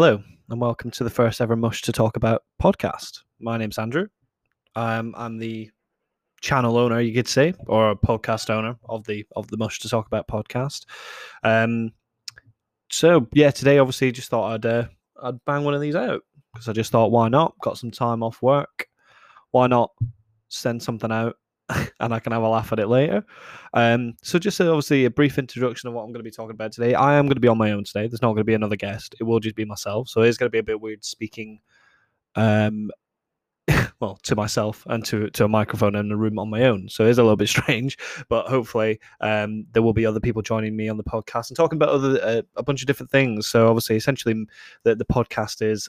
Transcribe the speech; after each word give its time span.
Hello, 0.00 0.22
and 0.48 0.60
welcome 0.60 0.92
to 0.92 1.02
the 1.02 1.10
first 1.10 1.40
ever 1.40 1.56
Mush 1.56 1.82
to 1.82 1.90
Talk 1.90 2.16
About 2.16 2.44
podcast. 2.62 3.22
My 3.40 3.58
name's 3.58 3.78
Andrew. 3.80 4.06
Um, 4.76 5.12
I'm 5.18 5.38
the 5.38 5.72
channel 6.40 6.76
owner, 6.76 7.00
you 7.00 7.12
could 7.12 7.26
say, 7.26 7.52
or 7.66 7.96
podcast 7.96 8.48
owner 8.48 8.76
of 8.88 9.04
the 9.06 9.26
of 9.34 9.48
the 9.48 9.56
Mush 9.56 9.80
to 9.80 9.88
Talk 9.88 10.06
About 10.06 10.28
podcast. 10.28 10.84
Um, 11.42 11.90
so 12.92 13.26
yeah, 13.32 13.50
today 13.50 13.78
obviously 13.78 14.12
just 14.12 14.30
thought 14.30 14.52
I'd 14.52 14.66
uh, 14.66 14.84
I'd 15.20 15.44
bang 15.44 15.64
one 15.64 15.74
of 15.74 15.80
these 15.80 15.96
out 15.96 16.22
because 16.54 16.68
I 16.68 16.72
just 16.74 16.92
thought 16.92 17.10
why 17.10 17.28
not? 17.28 17.58
Got 17.60 17.76
some 17.76 17.90
time 17.90 18.22
off 18.22 18.40
work, 18.40 18.86
why 19.50 19.66
not 19.66 19.90
send 20.46 20.80
something 20.80 21.10
out 21.10 21.34
and 22.00 22.14
I 22.14 22.18
can 22.18 22.32
have 22.32 22.42
a 22.42 22.48
laugh 22.48 22.72
at 22.72 22.78
it 22.78 22.88
later. 22.88 23.24
Um, 23.74 24.14
so 24.22 24.38
just 24.38 24.60
obviously 24.60 25.04
a 25.04 25.10
brief 25.10 25.38
introduction 25.38 25.88
of 25.88 25.94
what 25.94 26.02
I'm 26.02 26.12
going 26.12 26.20
to 26.20 26.28
be 26.28 26.30
talking 26.30 26.52
about 26.54 26.72
today. 26.72 26.94
I 26.94 27.14
am 27.14 27.26
going 27.26 27.36
to 27.36 27.40
be 27.40 27.48
on 27.48 27.58
my 27.58 27.72
own 27.72 27.84
today. 27.84 28.06
There's 28.06 28.22
not 28.22 28.28
going 28.28 28.38
to 28.38 28.44
be 28.44 28.54
another 28.54 28.76
guest. 28.76 29.14
It 29.20 29.24
will 29.24 29.40
just 29.40 29.56
be 29.56 29.64
myself. 29.64 30.08
So 30.08 30.22
it's 30.22 30.38
going 30.38 30.48
to 30.48 30.52
be 30.52 30.58
a 30.58 30.62
bit 30.62 30.80
weird 30.80 31.04
speaking, 31.04 31.60
um, 32.36 32.90
well, 34.00 34.18
to 34.22 34.34
myself 34.34 34.84
and 34.88 35.04
to 35.04 35.28
to 35.30 35.44
a 35.44 35.48
microphone 35.48 35.94
in 35.94 36.10
a 36.10 36.16
room 36.16 36.38
on 36.38 36.48
my 36.48 36.64
own. 36.64 36.88
So 36.88 37.04
it's 37.04 37.18
a 37.18 37.22
little 37.22 37.36
bit 37.36 37.48
strange, 37.56 37.98
but 38.28 38.46
hopefully 38.46 38.98
um, 39.20 39.66
there 39.72 39.82
will 39.82 39.92
be 39.92 40.06
other 40.06 40.20
people 40.20 40.40
joining 40.40 40.74
me 40.74 40.88
on 40.88 40.96
the 40.96 41.04
podcast 41.04 41.50
and 41.50 41.56
talking 41.56 41.76
about 41.76 41.90
other 41.90 42.20
uh, 42.22 42.42
a 42.56 42.62
bunch 42.62 42.80
of 42.80 42.86
different 42.86 43.10
things. 43.10 43.46
So 43.46 43.68
obviously, 43.68 43.96
essentially, 43.96 44.46
the 44.84 44.94
the 44.94 45.04
podcast 45.04 45.60
is 45.60 45.88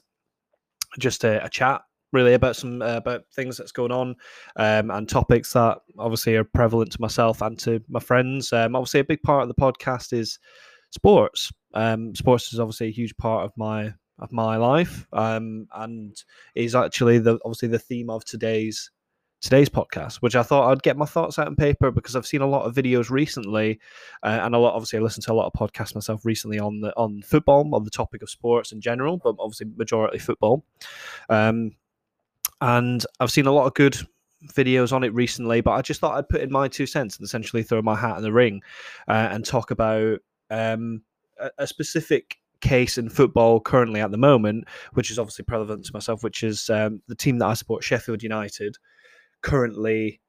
just 0.97 1.23
a, 1.23 1.45
a 1.45 1.49
chat 1.49 1.81
really 2.11 2.33
about 2.33 2.55
some 2.55 2.81
uh, 2.81 2.97
about 2.97 3.23
things 3.33 3.57
that's 3.57 3.71
going 3.71 3.91
on 3.91 4.15
um, 4.55 4.91
and 4.91 5.07
topics 5.07 5.53
that 5.53 5.79
obviously 5.97 6.35
are 6.35 6.43
prevalent 6.43 6.91
to 6.91 7.01
myself 7.01 7.41
and 7.41 7.57
to 7.59 7.81
my 7.87 7.99
friends. 7.99 8.51
Um, 8.53 8.75
obviously, 8.75 9.01
a 9.01 9.05
big 9.05 9.21
part 9.23 9.43
of 9.43 9.47
the 9.47 9.55
podcast 9.55 10.13
is 10.13 10.39
sports. 10.91 11.51
Um, 11.73 12.15
sports 12.15 12.51
is 12.53 12.59
obviously 12.59 12.87
a 12.87 12.91
huge 12.91 13.15
part 13.17 13.45
of 13.45 13.51
my 13.55 13.93
of 14.19 14.31
my 14.31 14.57
life, 14.57 15.07
um, 15.13 15.67
and 15.75 16.15
is 16.55 16.75
actually 16.75 17.19
the 17.19 17.39
obviously 17.45 17.69
the 17.69 17.79
theme 17.79 18.09
of 18.09 18.25
today's 18.25 18.91
today's 19.41 19.69
podcast, 19.69 20.17
which 20.17 20.35
I 20.35 20.43
thought 20.43 20.69
I'd 20.69 20.83
get 20.83 20.97
my 20.97 21.05
thoughts 21.05 21.39
out 21.39 21.47
on 21.47 21.55
paper 21.55 21.91
because 21.91 22.15
I've 22.15 22.27
seen 22.27 22.41
a 22.41 22.47
lot 22.47 22.65
of 22.65 22.75
videos 22.75 23.09
recently, 23.09 23.79
uh, 24.23 24.39
and 24.41 24.53
a 24.53 24.57
lot. 24.57 24.73
Obviously, 24.73 24.99
I 24.99 25.01
listened 25.01 25.23
to 25.25 25.33
a 25.33 25.35
lot 25.35 25.49
of 25.53 25.53
podcasts 25.53 25.95
myself 25.95 26.25
recently 26.25 26.59
on 26.59 26.81
the 26.81 26.93
on 26.97 27.21
football, 27.21 27.69
on 27.73 27.83
the 27.83 27.89
topic 27.89 28.21
of 28.21 28.29
sports 28.29 28.71
in 28.71 28.81
general, 28.81 29.17
but 29.17 29.35
obviously 29.39 29.67
majority 29.75 30.19
football. 30.19 30.65
Um, 31.29 31.71
and 32.61 33.05
I've 33.19 33.31
seen 33.31 33.45
a 33.45 33.51
lot 33.51 33.67
of 33.67 33.73
good 33.73 33.97
videos 34.47 34.93
on 34.93 35.03
it 35.03 35.13
recently, 35.13 35.61
but 35.61 35.71
I 35.71 35.81
just 35.81 35.99
thought 35.99 36.17
I'd 36.17 36.29
put 36.29 36.41
in 36.41 36.51
my 36.51 36.67
two 36.67 36.85
cents 36.85 37.17
and 37.17 37.25
essentially 37.25 37.63
throw 37.63 37.81
my 37.81 37.95
hat 37.95 38.17
in 38.17 38.23
the 38.23 38.31
ring 38.31 38.61
uh, 39.07 39.29
and 39.31 39.45
talk 39.45 39.71
about 39.71 40.19
um, 40.49 41.01
a, 41.39 41.49
a, 41.59 41.67
specific 41.67 42.37
case 42.61 42.97
in 42.97 43.09
football 43.09 43.59
currently 43.59 44.01
at 44.01 44.11
the 44.11 44.17
moment, 44.17 44.65
which 44.93 45.11
is 45.11 45.19
obviously 45.19 45.45
relevant 45.47 45.85
to 45.85 45.93
myself, 45.93 46.23
which 46.23 46.43
is 46.43 46.69
um, 46.69 47.01
the 47.07 47.15
team 47.15 47.37
that 47.39 47.47
I 47.47 47.53
support, 47.53 47.83
Sheffield 47.83 48.23
United, 48.23 48.77
currently 49.41 50.19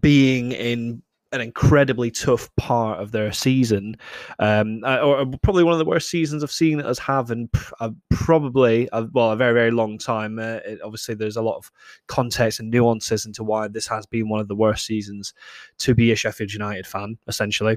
being 0.00 0.52
in 0.52 1.02
an 1.34 1.40
incredibly 1.40 2.10
tough 2.10 2.48
part 2.56 3.00
of 3.00 3.10
their 3.10 3.32
season, 3.32 3.96
um, 4.38 4.82
uh, 4.84 5.00
or 5.00 5.26
probably 5.42 5.64
one 5.64 5.72
of 5.72 5.78
the 5.78 5.84
worst 5.84 6.08
seasons 6.08 6.42
I've 6.42 6.52
seen 6.52 6.80
us 6.80 6.98
have 7.00 7.30
in 7.30 7.50
uh, 7.80 7.90
probably 8.10 8.88
a, 8.92 9.06
well 9.12 9.32
a 9.32 9.36
very 9.36 9.52
very 9.52 9.70
long 9.70 9.98
time. 9.98 10.38
Uh, 10.38 10.60
it, 10.64 10.80
obviously, 10.82 11.14
there's 11.14 11.36
a 11.36 11.42
lot 11.42 11.56
of 11.56 11.70
context 12.06 12.60
and 12.60 12.70
nuances 12.70 13.26
into 13.26 13.42
why 13.42 13.68
this 13.68 13.86
has 13.88 14.06
been 14.06 14.28
one 14.28 14.40
of 14.40 14.48
the 14.48 14.54
worst 14.54 14.86
seasons 14.86 15.34
to 15.78 15.94
be 15.94 16.12
a 16.12 16.16
Sheffield 16.16 16.52
United 16.52 16.86
fan, 16.86 17.18
essentially. 17.26 17.76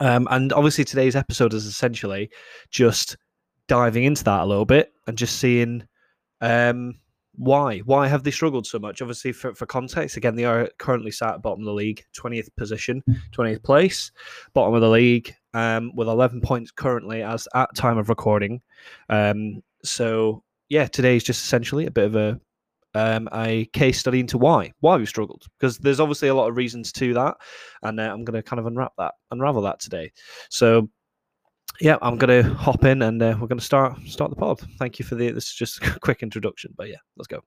Um, 0.00 0.26
and 0.30 0.52
obviously, 0.52 0.84
today's 0.84 1.16
episode 1.16 1.52
is 1.52 1.66
essentially 1.66 2.30
just 2.70 3.16
diving 3.66 4.04
into 4.04 4.24
that 4.24 4.40
a 4.40 4.46
little 4.46 4.64
bit 4.64 4.92
and 5.06 5.18
just 5.18 5.38
seeing. 5.38 5.86
Um, 6.40 7.00
why? 7.38 7.78
Why 7.78 8.08
have 8.08 8.24
they 8.24 8.32
struggled 8.32 8.66
so 8.66 8.78
much? 8.78 9.00
Obviously, 9.00 9.32
for, 9.32 9.54
for 9.54 9.64
context, 9.64 10.16
again, 10.16 10.34
they 10.34 10.44
are 10.44 10.68
currently 10.78 11.12
sat 11.12 11.34
at 11.34 11.42
bottom 11.42 11.60
of 11.60 11.66
the 11.66 11.72
league, 11.72 12.04
20th 12.16 12.48
position, 12.56 13.02
20th 13.32 13.62
place, 13.62 14.10
bottom 14.54 14.74
of 14.74 14.80
the 14.80 14.90
league, 14.90 15.34
um, 15.54 15.92
with 15.94 16.08
11 16.08 16.40
points 16.40 16.72
currently 16.72 17.22
as 17.22 17.46
at 17.54 17.74
time 17.76 17.96
of 17.96 18.08
recording. 18.08 18.60
Um, 19.08 19.62
so, 19.84 20.42
yeah, 20.68 20.86
today 20.88 21.16
is 21.16 21.24
just 21.24 21.44
essentially 21.44 21.86
a 21.86 21.90
bit 21.90 22.06
of 22.06 22.16
a 22.16 22.40
um, 22.94 23.28
a 23.32 23.66
case 23.66 24.00
study 24.00 24.18
into 24.18 24.38
why 24.38 24.72
why 24.80 24.96
we've 24.96 25.08
struggled 25.08 25.44
because 25.58 25.76
there's 25.78 26.00
obviously 26.00 26.28
a 26.28 26.34
lot 26.34 26.48
of 26.48 26.56
reasons 26.56 26.90
to 26.92 27.14
that, 27.14 27.36
and 27.82 28.00
uh, 28.00 28.10
I'm 28.10 28.24
going 28.24 28.34
to 28.34 28.42
kind 28.42 28.58
of 28.58 28.66
unwrap 28.66 28.92
that, 28.98 29.14
unravel 29.30 29.62
that 29.62 29.78
today. 29.78 30.10
So, 30.48 30.88
yeah, 31.80 31.96
I'm 32.02 32.16
going 32.16 32.42
to 32.42 32.54
hop 32.54 32.84
in 32.84 33.02
and 33.02 33.22
uh, 33.22 33.36
we're 33.40 33.46
going 33.46 33.58
to 33.58 33.64
start 33.64 33.98
start 34.06 34.30
the 34.30 34.36
pod. 34.36 34.60
Thank 34.78 34.98
you 34.98 35.04
for 35.04 35.14
the. 35.14 35.30
This 35.30 35.46
is 35.48 35.54
just 35.54 35.82
a 35.86 35.98
quick 36.00 36.22
introduction, 36.22 36.74
but 36.76 36.88
yeah, 36.88 36.96
let's 37.16 37.28
go. 37.28 37.42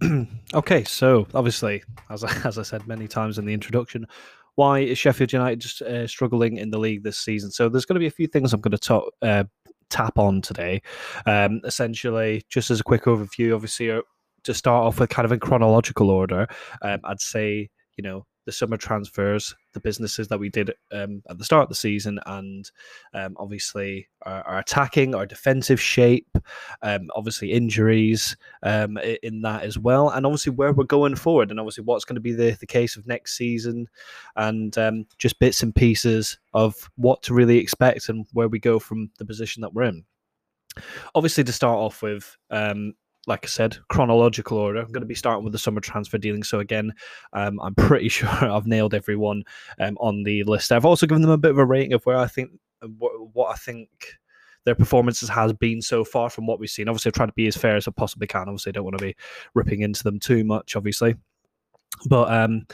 okay, 0.54 0.84
so 0.84 1.26
obviously, 1.34 1.82
as 2.08 2.24
I, 2.24 2.32
as 2.46 2.58
I 2.58 2.62
said 2.62 2.86
many 2.86 3.08
times 3.08 3.38
in 3.38 3.44
the 3.44 3.52
introduction, 3.52 4.06
why 4.54 4.80
is 4.80 4.98
Sheffield 4.98 5.32
United 5.32 5.60
just 5.60 5.82
uh, 5.82 6.06
struggling 6.06 6.56
in 6.56 6.70
the 6.70 6.78
league 6.78 7.04
this 7.04 7.18
season? 7.18 7.50
So 7.50 7.68
there's 7.68 7.84
going 7.84 7.94
to 7.94 8.00
be 8.00 8.06
a 8.06 8.10
few 8.10 8.26
things 8.26 8.52
I'm 8.52 8.60
going 8.60 8.72
to 8.72 8.78
talk, 8.78 9.12
uh, 9.22 9.44
tap 9.90 10.18
on 10.18 10.40
today. 10.40 10.82
Um, 11.26 11.60
essentially, 11.64 12.42
just 12.48 12.70
as 12.70 12.80
a 12.80 12.84
quick 12.84 13.04
overview, 13.04 13.54
obviously, 13.54 13.90
uh, 13.90 14.02
to 14.44 14.54
start 14.54 14.84
off 14.84 15.00
with 15.00 15.10
kind 15.10 15.26
of 15.26 15.32
in 15.32 15.40
chronological 15.40 16.10
order, 16.10 16.46
um, 16.82 17.00
I'd 17.04 17.20
say, 17.20 17.68
you 17.96 18.02
know, 18.02 18.24
the 18.48 18.52
summer 18.52 18.78
transfers, 18.78 19.54
the 19.74 19.80
businesses 19.80 20.26
that 20.26 20.40
we 20.40 20.48
did 20.48 20.72
um, 20.90 21.22
at 21.28 21.36
the 21.36 21.44
start 21.44 21.64
of 21.64 21.68
the 21.68 21.74
season, 21.74 22.18
and 22.24 22.70
um, 23.12 23.36
obviously 23.38 24.08
our, 24.22 24.40
our, 24.44 24.58
attacking, 24.60 25.14
our 25.14 25.26
defensive 25.26 25.78
shape, 25.78 26.38
um, 26.80 27.10
obviously 27.14 27.52
injuries 27.52 28.38
um, 28.62 28.96
in 29.22 29.42
that 29.42 29.64
as 29.64 29.78
well, 29.78 30.08
and 30.08 30.24
obviously 30.24 30.50
where 30.50 30.72
we're 30.72 30.84
going 30.84 31.14
forward, 31.14 31.50
and 31.50 31.60
obviously 31.60 31.84
what's 31.84 32.06
going 32.06 32.14
to 32.14 32.22
be 32.22 32.32
the, 32.32 32.56
the 32.58 32.66
case 32.66 32.96
of 32.96 33.06
next 33.06 33.36
season, 33.36 33.86
and 34.36 34.78
um, 34.78 35.04
just 35.18 35.38
bits 35.40 35.62
and 35.62 35.74
pieces 35.74 36.38
of 36.54 36.74
what 36.96 37.22
to 37.22 37.34
really 37.34 37.58
expect 37.58 38.08
and 38.08 38.24
where 38.32 38.48
we 38.48 38.58
go 38.58 38.78
from 38.78 39.10
the 39.18 39.26
position 39.26 39.60
that 39.60 39.74
we're 39.74 39.82
in. 39.82 40.02
Obviously, 41.14 41.44
to 41.44 41.52
start 41.52 41.76
off 41.76 42.00
with, 42.00 42.34
um, 42.48 42.94
like 43.28 43.44
I 43.44 43.48
said, 43.48 43.76
chronological 43.90 44.56
order. 44.56 44.80
I'm 44.80 44.90
going 44.90 45.02
to 45.02 45.06
be 45.06 45.14
starting 45.14 45.44
with 45.44 45.52
the 45.52 45.58
summer 45.58 45.80
transfer 45.80 46.16
dealing. 46.16 46.42
So 46.42 46.60
again, 46.60 46.92
um, 47.34 47.60
I'm 47.60 47.74
pretty 47.74 48.08
sure 48.08 48.28
I've 48.28 48.66
nailed 48.66 48.94
everyone 48.94 49.44
um, 49.78 49.96
on 50.00 50.22
the 50.22 50.42
list. 50.44 50.72
I've 50.72 50.86
also 50.86 51.06
given 51.06 51.22
them 51.22 51.30
a 51.30 51.38
bit 51.38 51.50
of 51.50 51.58
a 51.58 51.64
rating 51.64 51.92
of 51.92 52.04
where 52.04 52.16
I 52.16 52.26
think 52.26 52.50
what, 52.98 53.12
what 53.34 53.52
I 53.52 53.56
think 53.56 53.88
their 54.64 54.74
performances 54.74 55.28
has 55.28 55.52
been 55.52 55.82
so 55.82 56.04
far 56.04 56.30
from 56.30 56.46
what 56.46 56.58
we've 56.58 56.70
seen. 56.70 56.88
Obviously, 56.88 57.10
I've 57.10 57.14
tried 57.14 57.26
to 57.26 57.32
be 57.32 57.46
as 57.46 57.56
fair 57.56 57.76
as 57.76 57.86
I 57.86 57.90
possibly 57.90 58.26
can. 58.26 58.42
Obviously, 58.42 58.70
I 58.70 58.72
don't 58.72 58.84
want 58.84 58.98
to 58.98 59.04
be 59.04 59.16
ripping 59.54 59.82
into 59.82 60.02
them 60.02 60.18
too 60.18 60.42
much, 60.42 60.74
obviously. 60.74 61.14
But 62.08 62.32
um, 62.32 62.66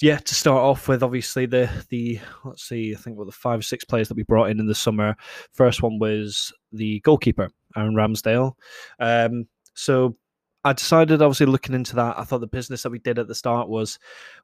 yeah, 0.00 0.18
to 0.18 0.34
start 0.34 0.58
off 0.58 0.88
with, 0.88 1.02
obviously 1.02 1.46
the 1.46 1.70
the 1.90 2.18
let's 2.44 2.64
see, 2.64 2.94
I 2.94 2.98
think 2.98 3.18
what 3.18 3.26
the 3.26 3.32
five 3.32 3.60
or 3.60 3.62
six 3.62 3.84
players 3.84 4.08
that 4.08 4.16
we 4.16 4.22
brought 4.22 4.50
in 4.50 4.58
in 4.58 4.66
the 4.66 4.74
summer. 4.74 5.16
First 5.52 5.82
one 5.82 5.98
was 5.98 6.52
the 6.72 7.00
goalkeeper, 7.00 7.50
Aaron 7.76 7.94
Ramsdale. 7.94 8.52
Um, 8.98 9.46
so 9.74 10.16
I 10.64 10.72
decided, 10.72 11.22
obviously, 11.22 11.46
looking 11.46 11.74
into 11.74 11.96
that, 11.96 12.18
I 12.18 12.24
thought 12.24 12.40
the 12.40 12.46
business 12.46 12.82
that 12.82 12.90
we 12.90 12.98
did 12.98 13.18
at 13.18 13.28
the 13.28 13.34
start 13.34 13.68
was 13.68 13.98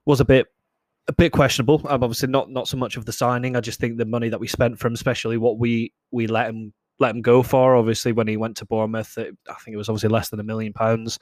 was 0.05 0.21
a 0.21 0.25
bit 0.25 0.47
a 1.07 1.13
bit 1.13 1.33
questionable. 1.33 1.81
I'm 1.89 2.03
obviously 2.03 2.29
not 2.29 2.51
not 2.51 2.69
so 2.69 2.77
much 2.77 2.97
of 2.97 3.07
the 3.07 3.13
signing. 3.13 3.57
I 3.57 3.61
just 3.61 3.81
think 3.81 3.97
the 3.97 4.05
money 4.05 4.29
that 4.29 4.41
we 4.41 4.49
spent 4.49 4.79
from, 4.79 4.95
especially 4.95 5.39
what 5.39 5.59
we 5.59 5.93
we 6.11 6.27
let 6.27 6.49
him 6.49 6.73
let 6.99 7.15
him 7.15 7.23
go 7.23 7.43
for. 7.43 7.77
Obviously, 7.77 8.13
when 8.13 8.29
he 8.29 8.37
went 8.37 8.57
to 8.59 8.67
Bournemouth, 8.67 9.17
it, 9.17 9.37
I 9.49 9.55
think 9.55 9.75
it 9.75 9.79
was 9.79 9.89
obviously 9.89 10.11
less 10.11 10.29
than 10.31 10.41
a 10.41 10.45
million 10.45 10.73
pounds. 10.73 11.19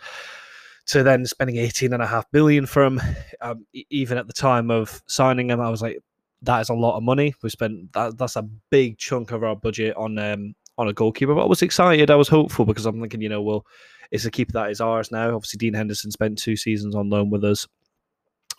To 0.90 1.02
then 1.02 1.26
spending 1.26 1.56
18 1.56 1.92
and 1.92 2.02
a 2.02 2.06
half 2.06 2.30
billion 2.30 2.64
for 2.64 2.84
him, 2.84 3.02
um, 3.40 3.66
even 3.90 4.18
at 4.18 4.28
the 4.28 4.32
time 4.32 4.70
of 4.70 5.02
signing 5.08 5.50
him, 5.50 5.60
I 5.60 5.68
was 5.68 5.82
like, 5.82 5.98
that 6.42 6.60
is 6.60 6.68
a 6.68 6.74
lot 6.74 6.96
of 6.96 7.02
money. 7.02 7.34
We 7.42 7.50
spent 7.50 7.92
that. 7.92 8.16
That's 8.16 8.36
a 8.36 8.48
big 8.70 8.96
chunk 8.96 9.32
of 9.32 9.42
our 9.42 9.56
budget 9.56 9.96
on 9.96 10.18
um, 10.18 10.54
on 10.78 10.88
a 10.88 10.92
goalkeeper. 10.92 11.34
But 11.34 11.44
I 11.44 11.46
was 11.46 11.62
excited. 11.62 12.10
I 12.10 12.16
was 12.16 12.28
hopeful 12.28 12.64
because 12.64 12.86
I'm 12.86 13.00
thinking, 13.00 13.20
you 13.20 13.28
know, 13.28 13.42
well, 13.42 13.64
it's 14.10 14.24
a 14.24 14.30
keeper 14.30 14.52
that 14.52 14.70
is 14.70 14.80
ours 14.80 15.10
now. 15.10 15.34
Obviously, 15.34 15.58
Dean 15.58 15.74
Henderson 15.74 16.10
spent 16.10 16.38
two 16.38 16.56
seasons 16.56 16.94
on 16.94 17.10
loan 17.10 17.30
with 17.30 17.44
us. 17.44 17.66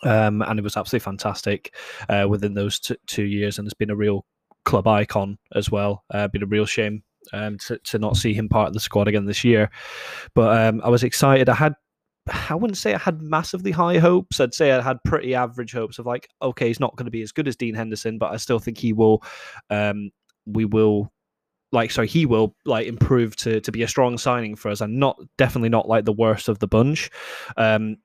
Um, 0.04 0.42
and 0.42 0.58
it 0.58 0.62
was 0.62 0.76
absolutely 0.76 1.04
fantastic 1.04 1.74
uh, 2.08 2.26
within 2.28 2.54
those 2.54 2.78
t- 2.78 2.96
two 3.06 3.24
years, 3.24 3.58
and 3.58 3.66
it's 3.66 3.74
been 3.74 3.90
a 3.90 3.96
real 3.96 4.24
club 4.64 4.86
icon 4.86 5.38
as 5.54 5.70
well. 5.70 6.04
Uh, 6.12 6.28
been 6.28 6.42
a 6.42 6.46
real 6.46 6.66
shame 6.66 7.02
um, 7.32 7.58
to, 7.66 7.78
to 7.78 7.98
not 7.98 8.16
see 8.16 8.32
him 8.32 8.48
part 8.48 8.68
of 8.68 8.74
the 8.74 8.80
squad 8.80 9.08
again 9.08 9.26
this 9.26 9.42
year. 9.42 9.70
But 10.34 10.56
um, 10.56 10.80
I 10.84 10.88
was 10.88 11.02
excited. 11.02 11.48
I 11.48 11.54
had 11.54 11.74
I 12.50 12.54
wouldn't 12.54 12.76
say 12.76 12.94
I 12.94 12.98
had 12.98 13.22
massively 13.22 13.70
high 13.70 13.98
hopes. 13.98 14.40
I'd 14.40 14.54
say 14.54 14.72
I 14.72 14.82
had 14.82 15.02
pretty 15.04 15.34
average 15.34 15.72
hopes 15.72 15.98
of 15.98 16.06
like, 16.06 16.28
okay, 16.42 16.68
he's 16.68 16.80
not 16.80 16.94
going 16.96 17.06
to 17.06 17.10
be 17.10 17.22
as 17.22 17.32
good 17.32 17.48
as 17.48 17.56
Dean 17.56 17.74
Henderson, 17.74 18.18
but 18.18 18.32
I 18.32 18.36
still 18.36 18.58
think 18.58 18.78
he 18.78 18.92
will. 18.92 19.22
Um, 19.70 20.10
we 20.46 20.64
will 20.64 21.12
like 21.72 21.90
so 21.90 22.02
he 22.02 22.26
will 22.26 22.54
like 22.64 22.86
improve 22.86 23.36
to 23.36 23.60
to 23.60 23.72
be 23.72 23.82
a 23.82 23.88
strong 23.88 24.18
signing 24.18 24.56
for 24.56 24.70
us 24.70 24.80
and 24.80 24.98
not 24.98 25.20
definitely 25.36 25.68
not 25.68 25.88
like 25.88 26.04
the 26.04 26.12
worst 26.12 26.48
of 26.48 26.58
the 26.58 26.68
bunch. 26.68 27.10
Um 27.56 27.96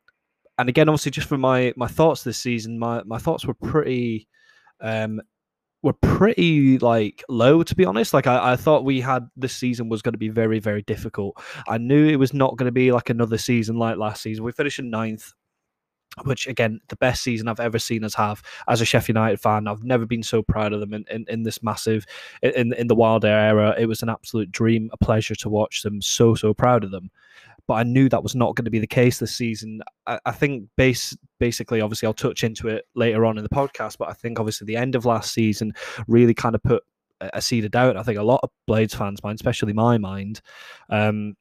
and 0.58 0.70
again 0.70 0.90
obviously 0.90 1.12
just 1.12 1.28
for 1.28 1.38
my 1.38 1.74
my 1.76 1.88
thoughts 1.88 2.24
this 2.24 2.38
season 2.38 2.78
my 2.78 3.02
my 3.06 3.18
thoughts 3.18 3.46
were 3.46 3.56
pretty 3.56 4.28
um 4.82 5.22
were 5.82 5.94
pretty 5.94 6.80
like 6.80 7.24
low 7.30 7.62
to 7.62 7.76
be 7.76 7.86
honest. 7.86 8.14
Like 8.14 8.26
I, 8.26 8.54
I 8.54 8.56
thought 8.56 8.86
we 8.86 9.02
had 9.02 9.28
this 9.36 9.56
season 9.56 9.90
was 9.90 10.02
going 10.02 10.14
to 10.14 10.20
be 10.20 10.30
very 10.30 10.60
very 10.60 10.82
difficult. 10.82 11.42
I 11.68 11.78
knew 11.78 12.08
it 12.08 12.16
was 12.16 12.34
not 12.34 12.58
going 12.58 12.68
to 12.68 12.72
be 12.72 12.92
like 12.92 13.10
another 13.10 13.38
season 13.38 13.78
like 13.78 13.98
last 13.98 14.24
season. 14.24 14.44
We 14.44 14.52
finished 14.54 14.80
in 14.80 14.90
ninth 14.90 15.34
which 16.24 16.48
again 16.48 16.80
the 16.90 16.96
best 16.96 17.24
season 17.24 17.48
i've 17.48 17.60
ever 17.60 17.80
seen 17.80 18.04
us 18.04 18.14
have 18.14 18.42
as 18.68 18.82
a 18.82 18.86
sheffield 18.86 19.16
united 19.16 19.40
fan 19.40 19.68
i've 19.68 19.84
never 19.84 20.06
been 20.06 20.24
so 20.24 20.42
proud 20.42 20.74
of 20.74 20.80
them 20.80 20.94
in, 20.94 21.06
in, 21.10 21.26
in 21.28 21.44
this 21.44 21.62
massive 21.64 22.06
in, 22.42 22.74
in 22.74 22.88
the 22.88 22.96
Wilder 22.96 23.28
era 23.28 23.76
it 23.78 23.88
was 23.88 24.02
an 24.02 24.10
absolute 24.10 24.52
dream 24.52 24.90
a 24.94 24.98
pleasure 24.98 25.36
to 25.36 25.50
watch 25.50 25.82
them 25.82 26.02
so 26.02 26.36
so 26.36 26.54
proud 26.54 26.84
of 26.84 26.92
them 26.92 27.10
but 27.68 27.76
I 27.76 27.84
knew 27.84 28.10
that 28.10 28.24
was 28.24 28.36
not 28.36 28.56
going 28.56 28.66
to 28.66 28.72
be 28.72 28.80
the 28.80 28.88
case 28.88 29.20
this 29.20 29.34
season. 29.34 29.82
I, 30.06 30.20
I, 30.26 30.32
think 30.32 30.68
base 30.76 31.16
basically, 31.40 31.80
obviously, 31.80 32.08
I'll 32.08 32.14
touch 32.14 32.44
into 32.44 32.68
it 32.68 32.86
later 32.94 33.26
on 33.26 33.38
in 33.38 33.44
the 33.44 33.50
podcast, 33.50 33.98
but 33.98 34.10
I 34.10 34.14
think 34.14 34.40
obviously 34.40 34.66
the 34.66 34.76
end 34.76 34.96
of 34.96 35.06
last 35.06 35.34
season 35.34 35.72
really 36.08 36.34
kind 36.34 36.56
of 36.56 36.64
put 36.64 36.84
a 37.22 37.42
seed 37.42 37.66
of 37.66 37.72
doubt. 37.72 37.98
I 37.98 38.04
think 38.04 38.18
a 38.18 38.24
lot 38.24 38.42
of 38.44 38.50
Blades 38.68 38.94
fans' 38.94 39.24
mind, 39.24 39.36
especially 39.36 39.74
my 39.74 39.98
mind, 39.98 40.42
um, 40.90 41.36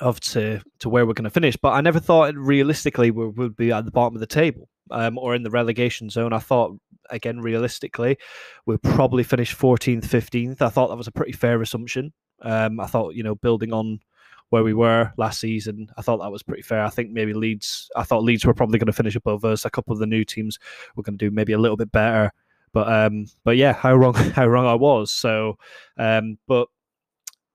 of 0.00 0.20
to 0.20 0.60
to 0.80 0.88
where 0.88 1.06
we're 1.06 1.14
going 1.14 1.24
to 1.24 1.30
finish. 1.30 1.56
But 1.56 1.70
I 1.70 1.80
never 1.80 2.00
thought 2.00 2.34
realistically 2.34 3.10
we 3.10 3.28
would 3.28 3.56
be 3.56 3.72
at 3.72 3.84
the 3.84 3.90
bottom 3.90 4.14
of 4.14 4.20
the 4.20 4.26
table 4.26 4.68
um, 4.90 5.18
or 5.18 5.34
in 5.34 5.42
the 5.42 5.50
relegation 5.50 6.10
zone. 6.10 6.32
I 6.32 6.38
thought 6.38 6.76
again 7.10 7.40
realistically 7.40 8.18
we'll 8.66 8.78
probably 8.78 9.22
finish 9.22 9.56
14th, 9.56 10.04
15th. 10.04 10.62
I 10.62 10.68
thought 10.68 10.88
that 10.88 10.96
was 10.96 11.08
a 11.08 11.12
pretty 11.12 11.32
fair 11.32 11.60
assumption. 11.62 12.12
Um, 12.42 12.80
I 12.80 12.86
thought 12.86 13.14
you 13.14 13.22
know 13.22 13.34
building 13.34 13.72
on 13.72 14.00
where 14.50 14.64
we 14.64 14.72
were 14.72 15.12
last 15.18 15.40
season, 15.40 15.88
I 15.98 16.02
thought 16.02 16.18
that 16.18 16.32
was 16.32 16.42
pretty 16.42 16.62
fair. 16.62 16.82
I 16.82 16.90
think 16.90 17.10
maybe 17.10 17.34
Leeds. 17.34 17.90
I 17.96 18.02
thought 18.02 18.22
Leeds 18.22 18.46
were 18.46 18.54
probably 18.54 18.78
going 18.78 18.86
to 18.86 18.92
finish 18.92 19.14
above 19.14 19.44
us. 19.44 19.64
A 19.64 19.70
couple 19.70 19.92
of 19.92 19.98
the 19.98 20.06
new 20.06 20.24
teams 20.24 20.58
were 20.96 21.02
going 21.02 21.18
to 21.18 21.24
do 21.26 21.34
maybe 21.34 21.52
a 21.52 21.58
little 21.58 21.76
bit 21.76 21.92
better. 21.92 22.32
But 22.72 22.90
um, 22.92 23.26
but 23.44 23.56
yeah, 23.56 23.72
how 23.72 23.94
wrong 23.94 24.14
how 24.34 24.46
wrong 24.46 24.66
I 24.66 24.74
was. 24.74 25.10
So, 25.10 25.58
um, 25.96 26.38
but 26.46 26.68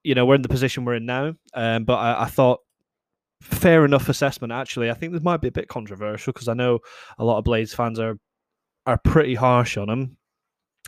you 0.03 0.15
know, 0.15 0.25
we're 0.25 0.35
in 0.35 0.41
the 0.41 0.49
position 0.49 0.85
we're 0.85 0.95
in 0.95 1.05
now. 1.05 1.33
Um, 1.53 1.85
but 1.85 1.95
I, 1.95 2.23
I 2.23 2.25
thought 2.25 2.59
fair 3.41 3.85
enough 3.85 4.09
assessment. 4.09 4.53
Actually, 4.53 4.89
I 4.89 4.93
think 4.93 5.13
this 5.13 5.23
might 5.23 5.41
be 5.41 5.47
a 5.49 5.51
bit 5.51 5.67
controversial 5.67 6.33
because 6.33 6.47
I 6.47 6.53
know 6.53 6.79
a 7.17 7.25
lot 7.25 7.37
of 7.37 7.43
Blades 7.43 7.73
fans 7.73 7.99
are 7.99 8.17
are 8.85 8.99
pretty 9.03 9.35
harsh 9.35 9.77
on 9.77 9.89
him. 9.89 10.17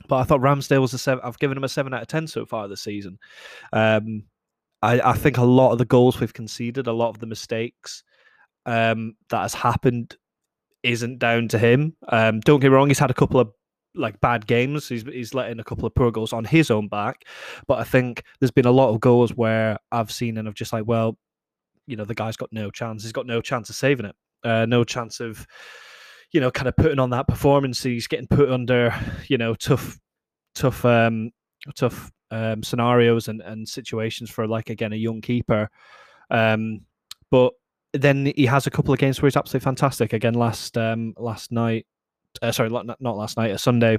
But 0.07 0.17
I 0.17 0.23
thought 0.23 0.41
Ramsdale 0.41 0.81
was 0.81 0.93
a 0.93 0.97
seven. 0.97 1.23
I've 1.23 1.39
given 1.39 1.57
him 1.57 1.63
a 1.63 1.69
seven 1.69 1.93
out 1.93 2.01
of 2.01 2.07
ten 2.07 2.27
so 2.27 2.45
far 2.45 2.67
this 2.67 2.81
season. 2.81 3.17
Um, 3.71 4.23
I, 4.81 4.99
I 4.99 5.13
think 5.13 5.37
a 5.37 5.43
lot 5.43 5.71
of 5.71 5.77
the 5.77 5.85
goals 5.85 6.19
we've 6.19 6.33
conceded, 6.33 6.87
a 6.87 6.93
lot 6.93 7.09
of 7.09 7.19
the 7.19 7.25
mistakes 7.25 8.03
um, 8.65 9.15
that 9.29 9.41
has 9.41 9.53
happened, 9.53 10.17
isn't 10.83 11.19
down 11.19 11.47
to 11.49 11.57
him. 11.57 11.95
Um, 12.09 12.41
don't 12.41 12.59
get 12.59 12.69
me 12.69 12.75
wrong; 12.75 12.89
he's 12.89 12.99
had 12.99 13.11
a 13.11 13.15
couple 13.15 13.39
of 13.39 13.51
like 13.95 14.19
bad 14.21 14.45
games. 14.47 14.87
He's 14.87 15.03
he's 15.03 15.33
letting 15.33 15.59
a 15.59 15.63
couple 15.63 15.85
of 15.85 15.95
poor 15.95 16.11
goals 16.11 16.33
on 16.33 16.45
his 16.45 16.71
own 16.71 16.87
back. 16.87 17.23
But 17.67 17.79
I 17.79 17.83
think 17.83 18.23
there's 18.39 18.51
been 18.51 18.65
a 18.65 18.71
lot 18.71 18.89
of 18.89 18.99
goals 18.99 19.33
where 19.33 19.77
I've 19.91 20.11
seen 20.11 20.37
and 20.37 20.47
I've 20.47 20.55
just 20.55 20.73
like, 20.73 20.85
well, 20.85 21.17
you 21.87 21.95
know, 21.95 22.05
the 22.05 22.15
guy's 22.15 22.37
got 22.37 22.51
no 22.51 22.71
chance. 22.71 23.03
He's 23.03 23.11
got 23.11 23.27
no 23.27 23.41
chance 23.41 23.69
of 23.69 23.75
saving 23.75 24.07
it. 24.07 24.15
Uh, 24.43 24.65
no 24.65 24.83
chance 24.83 25.19
of, 25.19 25.45
you 26.31 26.39
know, 26.39 26.51
kind 26.51 26.67
of 26.67 26.75
putting 26.75 26.99
on 26.99 27.09
that 27.11 27.27
performance. 27.27 27.81
He's 27.81 28.07
getting 28.07 28.27
put 28.27 28.51
under, 28.51 28.93
you 29.27 29.37
know, 29.37 29.55
tough, 29.55 29.99
tough, 30.53 30.85
um, 30.85 31.31
tough 31.75 32.11
um, 32.31 32.63
scenarios 32.63 33.27
and, 33.27 33.41
and 33.41 33.67
situations 33.67 34.29
for 34.29 34.47
like 34.47 34.69
again 34.69 34.93
a 34.93 34.97
young 34.97 35.21
keeper. 35.21 35.69
Um, 36.29 36.81
but 37.31 37.53
then 37.93 38.31
he 38.35 38.45
has 38.45 38.67
a 38.67 38.71
couple 38.71 38.93
of 38.93 38.99
games 38.99 39.21
where 39.21 39.27
he's 39.27 39.37
absolutely 39.37 39.63
fantastic. 39.63 40.13
Again, 40.13 40.33
last 40.33 40.77
um, 40.77 41.13
last 41.17 41.51
night, 41.51 41.85
uh, 42.41 42.51
sorry, 42.51 42.69
not 42.69 43.01
not 43.01 43.17
last 43.17 43.37
night, 43.37 43.51
a 43.51 43.57
Sunday. 43.57 43.97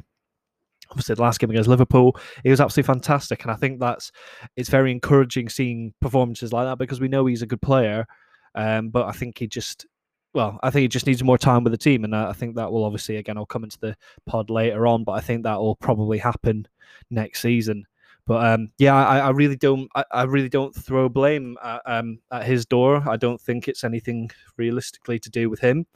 Obviously, 0.90 1.16
the 1.16 1.22
last 1.22 1.40
game 1.40 1.50
against 1.50 1.68
Liverpool, 1.68 2.16
he 2.44 2.50
was 2.50 2.60
absolutely 2.60 2.86
fantastic, 2.86 3.42
and 3.42 3.50
I 3.50 3.56
think 3.56 3.80
that's 3.80 4.12
it's 4.56 4.68
very 4.68 4.92
encouraging 4.92 5.48
seeing 5.48 5.92
performances 6.00 6.52
like 6.52 6.66
that 6.66 6.78
because 6.78 7.00
we 7.00 7.08
know 7.08 7.26
he's 7.26 7.42
a 7.42 7.46
good 7.46 7.62
player. 7.62 8.06
Um, 8.54 8.88
but 8.90 9.06
I 9.06 9.12
think 9.12 9.38
he 9.38 9.46
just 9.46 9.86
well, 10.32 10.60
I 10.62 10.70
think 10.70 10.82
he 10.82 10.88
just 10.88 11.06
needs 11.06 11.24
more 11.24 11.38
time 11.38 11.64
with 11.64 11.72
the 11.72 11.78
team, 11.78 12.04
and 12.04 12.14
I 12.14 12.32
think 12.32 12.56
that 12.56 12.70
will 12.70 12.84
obviously 12.84 13.16
again 13.16 13.36
I'll 13.36 13.46
come 13.46 13.64
into 13.64 13.78
the 13.80 13.96
pod 14.26 14.50
later 14.50 14.86
on, 14.86 15.02
but 15.02 15.12
I 15.12 15.20
think 15.20 15.42
that 15.42 15.58
will 15.58 15.76
probably 15.76 16.18
happen 16.18 16.68
next 17.10 17.40
season. 17.40 17.84
But 18.26 18.44
um, 18.44 18.72
yeah, 18.78 18.94
I, 18.94 19.18
I, 19.18 19.30
really 19.30 19.56
don't. 19.56 19.88
I, 19.94 20.04
I, 20.10 20.22
really 20.24 20.48
don't 20.48 20.74
throw 20.74 21.08
blame 21.08 21.56
at, 21.62 21.80
um, 21.86 22.18
at, 22.32 22.44
his 22.44 22.66
door. 22.66 23.08
I 23.08 23.16
don't 23.16 23.40
think 23.40 23.68
it's 23.68 23.84
anything 23.84 24.30
realistically 24.56 25.20
to 25.20 25.30
do 25.30 25.48
with 25.48 25.60
him. 25.60 25.86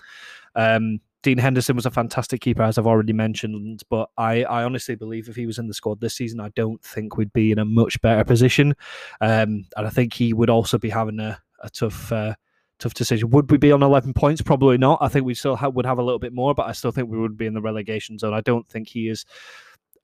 Um, 0.55 1.01
Dean 1.23 1.39
Henderson 1.39 1.77
was 1.77 1.87
a 1.87 1.91
fantastic 1.91 2.41
keeper, 2.41 2.63
as 2.63 2.79
I've 2.79 2.87
already 2.87 3.13
mentioned. 3.13 3.83
But 3.91 4.09
I, 4.17 4.45
I 4.45 4.65
honestly 4.65 4.95
believe 4.95 5.29
if 5.29 5.37
he 5.37 5.47
was 5.47 5.59
in 5.59 5.69
the 5.69 5.75
squad 5.75 6.01
this 6.01 6.15
season, 6.15 6.41
I 6.41 6.51
don't 6.51 6.83
think 6.83 7.17
we'd 7.17 7.33
be 7.33 7.53
in 7.53 7.59
a 7.59 7.65
much 7.65 8.01
better 8.01 8.25
position. 8.25 8.75
Um, 9.21 9.67
and 9.77 9.87
I 9.87 9.91
think 9.91 10.15
he 10.15 10.33
would 10.33 10.51
also 10.51 10.79
be 10.79 10.91
having 10.91 11.21
a, 11.21 11.41
a 11.61 11.71
tough. 11.71 12.13
Uh, 12.13 12.35
tough 12.79 12.95
decision. 12.95 13.29
Would 13.29 13.51
we 13.51 13.59
be 13.59 13.73
on 13.73 13.83
11 13.83 14.15
points? 14.15 14.41
Probably 14.41 14.79
not. 14.79 15.01
I 15.03 15.09
think 15.09 15.27
we 15.27 15.35
still 15.35 15.59
would 15.63 15.85
have 15.85 15.99
a 15.99 16.03
little 16.03 16.19
bit 16.19 16.33
more, 16.33 16.55
but 16.55 16.67
I 16.67 16.73
still 16.73 16.91
think 16.91 17.11
we 17.11 17.19
would 17.19 17.37
be 17.37 17.45
in 17.45 17.53
the 17.53 17.61
relegation 17.61 18.19
zone. 18.19 18.33
I 18.33 18.41
don't 18.41 18.67
think 18.71 18.89
he 18.89 19.11
is 19.11 19.27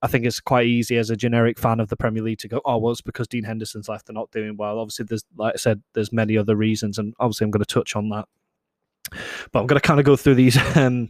I 0.01 0.07
think 0.07 0.25
it's 0.25 0.39
quite 0.39 0.67
easy 0.67 0.97
as 0.97 1.09
a 1.09 1.15
generic 1.15 1.57
fan 1.57 1.79
of 1.79 1.89
the 1.89 1.97
Premier 1.97 2.21
League 2.21 2.37
to 2.39 2.47
go, 2.47 2.61
oh, 2.65 2.77
well, 2.77 2.91
it's 2.91 3.01
because 3.01 3.27
Dean 3.27 3.43
Henderson's 3.43 3.89
left 3.89 4.09
and 4.09 4.15
not 4.15 4.29
doing 4.31 4.55
well. 4.55 4.79
Obviously, 4.79 5.05
there's, 5.05 5.25
like 5.35 5.55
I 5.55 5.57
said, 5.57 5.81
there's 5.93 6.13
many 6.13 6.37
other 6.37 6.55
reasons, 6.55 6.99
and 6.99 7.13
obviously, 7.19 7.45
I'm 7.45 7.51
going 7.51 7.63
to 7.63 7.73
touch 7.73 7.95
on 7.95 8.09
that. 8.09 8.27
But 9.51 9.59
I'm 9.59 9.67
going 9.67 9.79
to 9.79 9.87
kind 9.87 9.99
of 9.99 10.05
go 10.05 10.15
through 10.15 10.35
these 10.35 10.57
um, 10.75 11.09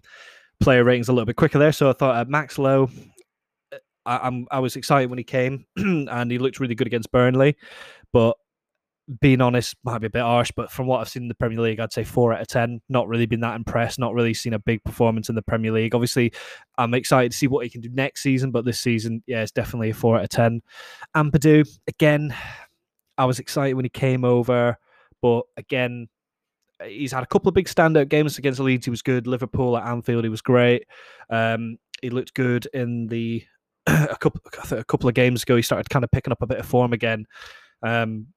player 0.59 0.83
ratings 0.83 1.09
a 1.09 1.13
little 1.13 1.25
bit 1.25 1.35
quicker 1.35 1.59
there. 1.59 1.71
So 1.71 1.89
I 1.89 1.93
thought 1.93 2.15
uh, 2.15 2.29
Max 2.29 2.57
Lowe, 2.57 2.89
I, 4.05 4.27
am 4.27 4.47
I 4.51 4.59
was 4.59 4.75
excited 4.75 5.09
when 5.09 5.17
he 5.17 5.23
came, 5.23 5.65
and 5.75 6.31
he 6.31 6.37
looked 6.37 6.59
really 6.59 6.75
good 6.75 6.87
against 6.87 7.11
Burnley, 7.11 7.57
but 8.13 8.37
being 9.21 9.39
honest, 9.39 9.75
might 9.83 9.99
be 9.99 10.07
a 10.07 10.09
bit 10.09 10.21
harsh, 10.21 10.51
but 10.55 10.69
from 10.69 10.85
what 10.85 10.99
I've 10.99 11.07
seen 11.07 11.23
in 11.23 11.27
the 11.29 11.35
Premier 11.35 11.61
League, 11.61 11.79
I'd 11.79 11.93
say 11.93 12.03
four 12.03 12.33
out 12.33 12.41
of 12.41 12.47
ten. 12.47 12.81
Not 12.89 13.07
really 13.07 13.25
been 13.25 13.39
that 13.39 13.55
impressed. 13.55 13.99
Not 13.99 14.13
really 14.13 14.33
seen 14.33 14.53
a 14.53 14.59
big 14.59 14.83
performance 14.83 15.29
in 15.29 15.35
the 15.35 15.41
Premier 15.41 15.71
League. 15.71 15.95
Obviously, 15.95 16.33
I'm 16.77 16.93
excited 16.93 17.31
to 17.31 17.37
see 17.37 17.47
what 17.47 17.63
he 17.63 17.69
can 17.69 17.79
do 17.79 17.89
next 17.89 18.21
season, 18.21 18.51
but 18.51 18.65
this 18.65 18.79
season, 18.79 19.23
yeah, 19.25 19.41
it's 19.41 19.51
definitely 19.51 19.91
a 19.91 19.93
four 19.93 20.17
out 20.17 20.23
of 20.23 20.29
ten. 20.29 20.61
Ampadu, 21.15 21.67
again, 21.87 22.35
I 23.17 23.25
was 23.25 23.39
excited 23.39 23.75
when 23.75 23.85
he 23.85 23.89
came 23.89 24.25
over, 24.25 24.77
but 25.21 25.43
again, 25.55 26.07
he's 26.85 27.11
had 27.11 27.23
a 27.23 27.27
couple 27.27 27.49
of 27.49 27.55
big 27.55 27.67
standout 27.67 28.09
games 28.09 28.37
against 28.37 28.59
Leeds. 28.59 28.85
He 28.85 28.89
was 28.89 29.01
good. 29.01 29.27
Liverpool 29.27 29.77
at 29.77 29.87
Anfield, 29.87 30.23
he 30.23 30.29
was 30.29 30.41
great. 30.41 30.85
Um, 31.29 31.77
he 32.01 32.09
looked 32.09 32.33
good 32.33 32.67
in 32.73 33.07
the 33.07 33.43
a 33.87 34.17
couple 34.19 34.41
a 34.71 34.83
couple 34.83 35.09
of 35.09 35.15
games 35.15 35.43
ago. 35.43 35.55
He 35.55 35.61
started 35.61 35.89
kind 35.89 36.03
of 36.03 36.11
picking 36.11 36.31
up 36.31 36.41
a 36.41 36.47
bit 36.47 36.59
of 36.59 36.65
form 36.65 36.93
again. 36.93 37.25
Um, 37.81 38.27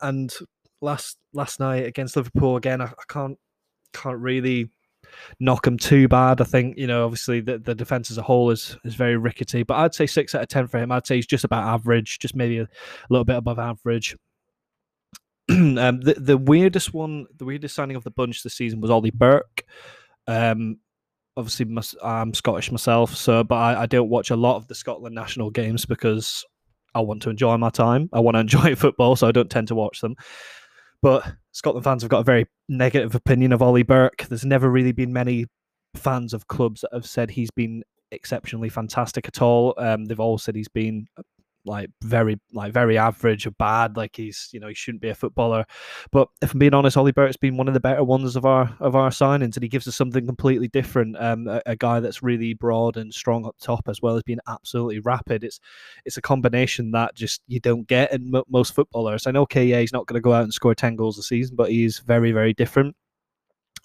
and 0.00 0.32
last 0.80 1.18
last 1.32 1.60
night 1.60 1.86
against 1.86 2.16
Liverpool 2.16 2.56
again, 2.56 2.80
I, 2.80 2.86
I 2.86 3.04
can't 3.08 3.38
can't 3.92 4.18
really 4.18 4.70
knock 5.40 5.66
him 5.66 5.78
too 5.78 6.08
bad. 6.08 6.40
I 6.40 6.44
think 6.44 6.78
you 6.78 6.86
know, 6.86 7.04
obviously 7.04 7.40
the, 7.40 7.58
the 7.58 7.74
defense 7.74 8.10
as 8.10 8.18
a 8.18 8.22
whole 8.22 8.50
is 8.50 8.76
is 8.84 8.94
very 8.94 9.16
rickety, 9.16 9.62
but 9.62 9.76
I'd 9.78 9.94
say 9.94 10.06
six 10.06 10.34
out 10.34 10.42
of 10.42 10.48
ten 10.48 10.66
for 10.66 10.78
him. 10.78 10.92
I'd 10.92 11.06
say 11.06 11.16
he's 11.16 11.26
just 11.26 11.44
about 11.44 11.64
average, 11.64 12.18
just 12.18 12.36
maybe 12.36 12.58
a 12.58 12.68
little 13.08 13.24
bit 13.24 13.36
above 13.36 13.58
average. 13.58 14.16
um, 15.50 16.00
the 16.00 16.14
the 16.18 16.38
weirdest 16.38 16.94
one, 16.94 17.26
the 17.36 17.44
weirdest 17.44 17.74
signing 17.74 17.96
of 17.96 18.04
the 18.04 18.10
bunch 18.10 18.42
this 18.42 18.54
season 18.54 18.80
was 18.80 18.90
Ollie 18.90 19.10
Burke. 19.10 19.64
Um, 20.26 20.78
obviously, 21.36 21.66
I'm 22.02 22.34
Scottish 22.34 22.70
myself, 22.70 23.14
so 23.14 23.42
but 23.44 23.56
I, 23.56 23.82
I 23.82 23.86
don't 23.86 24.08
watch 24.08 24.30
a 24.30 24.36
lot 24.36 24.56
of 24.56 24.68
the 24.68 24.74
Scotland 24.74 25.14
national 25.14 25.50
games 25.50 25.84
because 25.84 26.44
I 26.94 27.00
want 27.00 27.22
to 27.22 27.30
enjoy 27.30 27.56
my 27.56 27.70
time. 27.70 28.08
I 28.12 28.20
want 28.20 28.36
to 28.36 28.40
enjoy 28.46 28.74
football, 28.74 29.16
so 29.16 29.26
I 29.26 29.32
don't 29.32 29.50
tend 29.50 29.68
to 29.68 29.74
watch 29.74 30.00
them. 30.00 30.16
But 31.00 31.32
Scotland 31.50 31.84
fans 31.84 32.02
have 32.02 32.10
got 32.10 32.20
a 32.20 32.24
very 32.24 32.46
negative 32.68 33.14
opinion 33.14 33.52
of 33.52 33.60
Ollie 33.60 33.82
Burke. 33.82 34.26
There's 34.28 34.44
never 34.44 34.70
really 34.70 34.92
been 34.92 35.12
many 35.12 35.46
fans 35.96 36.32
of 36.32 36.46
clubs 36.46 36.82
that 36.82 36.90
have 36.92 37.06
said 37.06 37.30
he's 37.30 37.50
been 37.50 37.82
exceptionally 38.12 38.68
fantastic 38.68 39.26
at 39.26 39.42
all. 39.42 39.74
Um, 39.78 40.04
they've 40.04 40.20
all 40.20 40.38
said 40.38 40.54
he's 40.54 40.68
been 40.68 41.06
like 41.64 41.90
very 42.02 42.40
like 42.52 42.72
very 42.72 42.98
average 42.98 43.46
or 43.46 43.52
bad. 43.52 43.96
Like 43.96 44.16
he's 44.16 44.48
you 44.52 44.60
know 44.60 44.68
he 44.68 44.74
shouldn't 44.74 45.02
be 45.02 45.08
a 45.08 45.14
footballer. 45.14 45.64
But 46.10 46.28
if 46.40 46.52
I'm 46.52 46.58
being 46.58 46.74
honest, 46.74 46.96
Ollie 46.96 47.12
Burke's 47.12 47.36
been 47.36 47.56
one 47.56 47.68
of 47.68 47.74
the 47.74 47.80
better 47.80 48.04
ones 48.04 48.36
of 48.36 48.44
our 48.44 48.74
of 48.80 48.96
our 48.96 49.10
signings, 49.10 49.56
and 49.56 49.62
he 49.62 49.68
gives 49.68 49.88
us 49.88 49.96
something 49.96 50.26
completely 50.26 50.68
different. 50.68 51.16
Um, 51.18 51.46
a, 51.48 51.62
a 51.66 51.76
guy 51.76 52.00
that's 52.00 52.22
really 52.22 52.54
broad 52.54 52.96
and 52.96 53.12
strong 53.12 53.46
up 53.46 53.56
top 53.60 53.88
as 53.88 54.00
well 54.02 54.16
as 54.16 54.22
being 54.22 54.40
absolutely 54.48 55.00
rapid. 55.00 55.44
It's 55.44 55.60
it's 56.04 56.16
a 56.16 56.22
combination 56.22 56.90
that 56.92 57.14
just 57.14 57.42
you 57.46 57.60
don't 57.60 57.86
get 57.86 58.12
in 58.12 58.34
m- 58.34 58.42
most 58.48 58.74
footballers. 58.74 59.26
I 59.26 59.30
know, 59.30 59.46
yeah, 59.54 59.80
he's 59.80 59.92
not 59.92 60.06
going 60.06 60.14
to 60.14 60.20
go 60.20 60.32
out 60.32 60.44
and 60.44 60.52
score 60.52 60.74
ten 60.74 60.96
goals 60.96 61.18
a 61.18 61.22
season, 61.22 61.56
but 61.56 61.70
he's 61.70 61.98
very 62.00 62.32
very 62.32 62.54
different. 62.54 62.96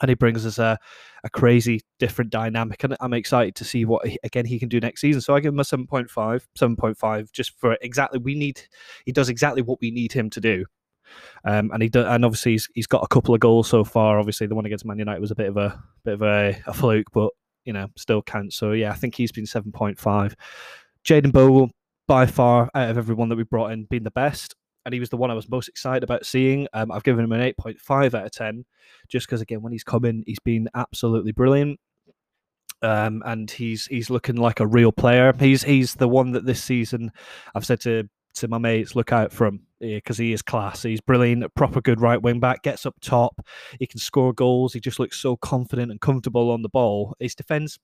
And 0.01 0.10
he 0.10 0.16
brings 0.16 0.46
us 0.46 0.60
a, 0.60 0.77
a 1.24 1.30
crazy 1.30 1.82
different 2.00 2.32
dynamic 2.32 2.84
and 2.84 2.96
i'm 3.00 3.13
excited 3.13 3.56
to 3.56 3.66
see 3.66 3.84
what 3.84 4.06
he, 4.08 4.20
again 4.24 4.46
he 4.46 4.60
can 4.60 4.70
do 4.70 4.80
next 4.80 5.01
season. 5.01 5.22
So 5.22 5.36
i 5.36 5.39
give 5.39 5.54
him 5.54 5.60
a 5.60 5.63
7.5 5.63 6.10
7.5 6.58 7.32
just 7.32 7.60
for 7.60 7.77
exactly 7.82 8.20
we 8.20 8.36
need 8.36 8.62
he 9.06 9.12
does 9.12 9.30
exactly 9.30 9.62
what 9.62 9.80
we 9.82 9.92
need 9.92 10.13
him 10.13 10.30
to 10.32 10.42
do. 10.42 10.66
Um, 11.46 11.72
and 11.72 11.82
he 11.82 11.88
do, 11.88 12.04
and 12.04 12.25
obviously 12.25 12.51
he's, 12.51 12.68
he's 12.75 12.88
got 12.88 13.01
a 13.01 13.08
couple 13.08 13.34
of 13.34 13.39
goals 13.39 13.70
so 13.70 13.86
far. 13.86 14.20
Obviously 14.20 14.46
the 14.46 14.56
one 14.56 14.66
against 14.66 14.86
man 14.86 15.00
united 15.00 15.22
was 15.22 15.32
a 15.32 15.36
bit 15.36 15.48
of 15.48 15.58
a 15.58 15.82
bit 16.04 16.16
of 16.16 16.22
a, 16.22 16.62
a 16.68 16.74
fluke 16.74 17.08
but 17.13 17.32
you 17.68 17.74
know 17.74 17.88
still 17.98 18.22
counts 18.22 18.56
so 18.56 18.72
yeah 18.72 18.92
i 18.92 18.96
think 18.96 19.13
he's 19.13 19.32
been 19.32 19.46
7.5 19.46 20.34
Jayden 21.04 21.32
Bogle 21.32 21.70
by 22.08 22.25
far 22.25 22.70
out 22.74 22.89
of 22.89 22.98
everyone 22.98 23.30
that 23.30 23.36
we 23.36 23.44
brought 23.44 23.72
in 23.72 23.84
been 23.84 24.04
the 24.04 24.12
best 24.12 24.56
and 24.88 24.94
he 24.94 25.01
was 25.01 25.10
the 25.10 25.17
one 25.17 25.29
I 25.29 25.34
was 25.34 25.50
most 25.50 25.67
excited 25.67 26.01
about 26.01 26.25
seeing. 26.25 26.65
Um, 26.72 26.94
I've 26.94 27.03
given 27.03 27.25
him 27.25 27.34
an 27.34 27.41
8.5 27.41 28.13
out 28.13 28.25
of 28.25 28.32
10, 28.32 28.63
just 29.10 29.27
because 29.27 29.41
again, 29.41 29.62
when 29.62 29.74
he's 29.74 29.84
come 29.84 30.06
in, 30.06 30.24
he's 30.25 30.39
been 30.39 30.70
absolutely 30.75 31.34
brilliant. 31.34 31.77
Um, 32.82 33.22
and 33.25 33.51
he's 33.51 33.88
he's 33.88 34.10
looking 34.10 34.38
like 34.38 34.62
a 34.62 34.67
real 34.67 34.94
player. 34.94 35.34
He's 35.38 35.62
he's 35.62 35.96
the 35.96 36.08
one 36.08 36.32
that 36.32 36.46
this 36.46 36.63
season 36.63 37.12
I've 37.53 37.65
said 37.65 37.82
to 37.82 38.08
to 38.36 38.48
my 38.48 38.60
mates, 38.60 38.96
look 38.96 39.12
out 39.12 39.34
from 39.34 39.60
because 39.82 40.17
he 40.17 40.32
is 40.32 40.41
class. 40.41 40.84
He's 40.84 41.01
brilliant, 41.01 41.53
proper 41.53 41.82
good 41.82 42.00
right 42.00 42.22
wing 42.22 42.39
back, 42.39 42.63
gets 42.63 42.86
up 42.86 42.96
top, 43.01 43.46
he 43.79 43.88
can 43.88 44.00
score 44.00 44.32
goals. 44.32 44.72
He 44.72 44.79
just 44.79 45.00
looks 45.00 45.20
so 45.20 45.36
confident 45.36 45.91
and 45.91 46.00
comfortable 46.00 46.50
on 46.50 46.62
the 46.62 46.70
ball. 46.70 47.13
His 47.20 47.36
defense 47.36 47.77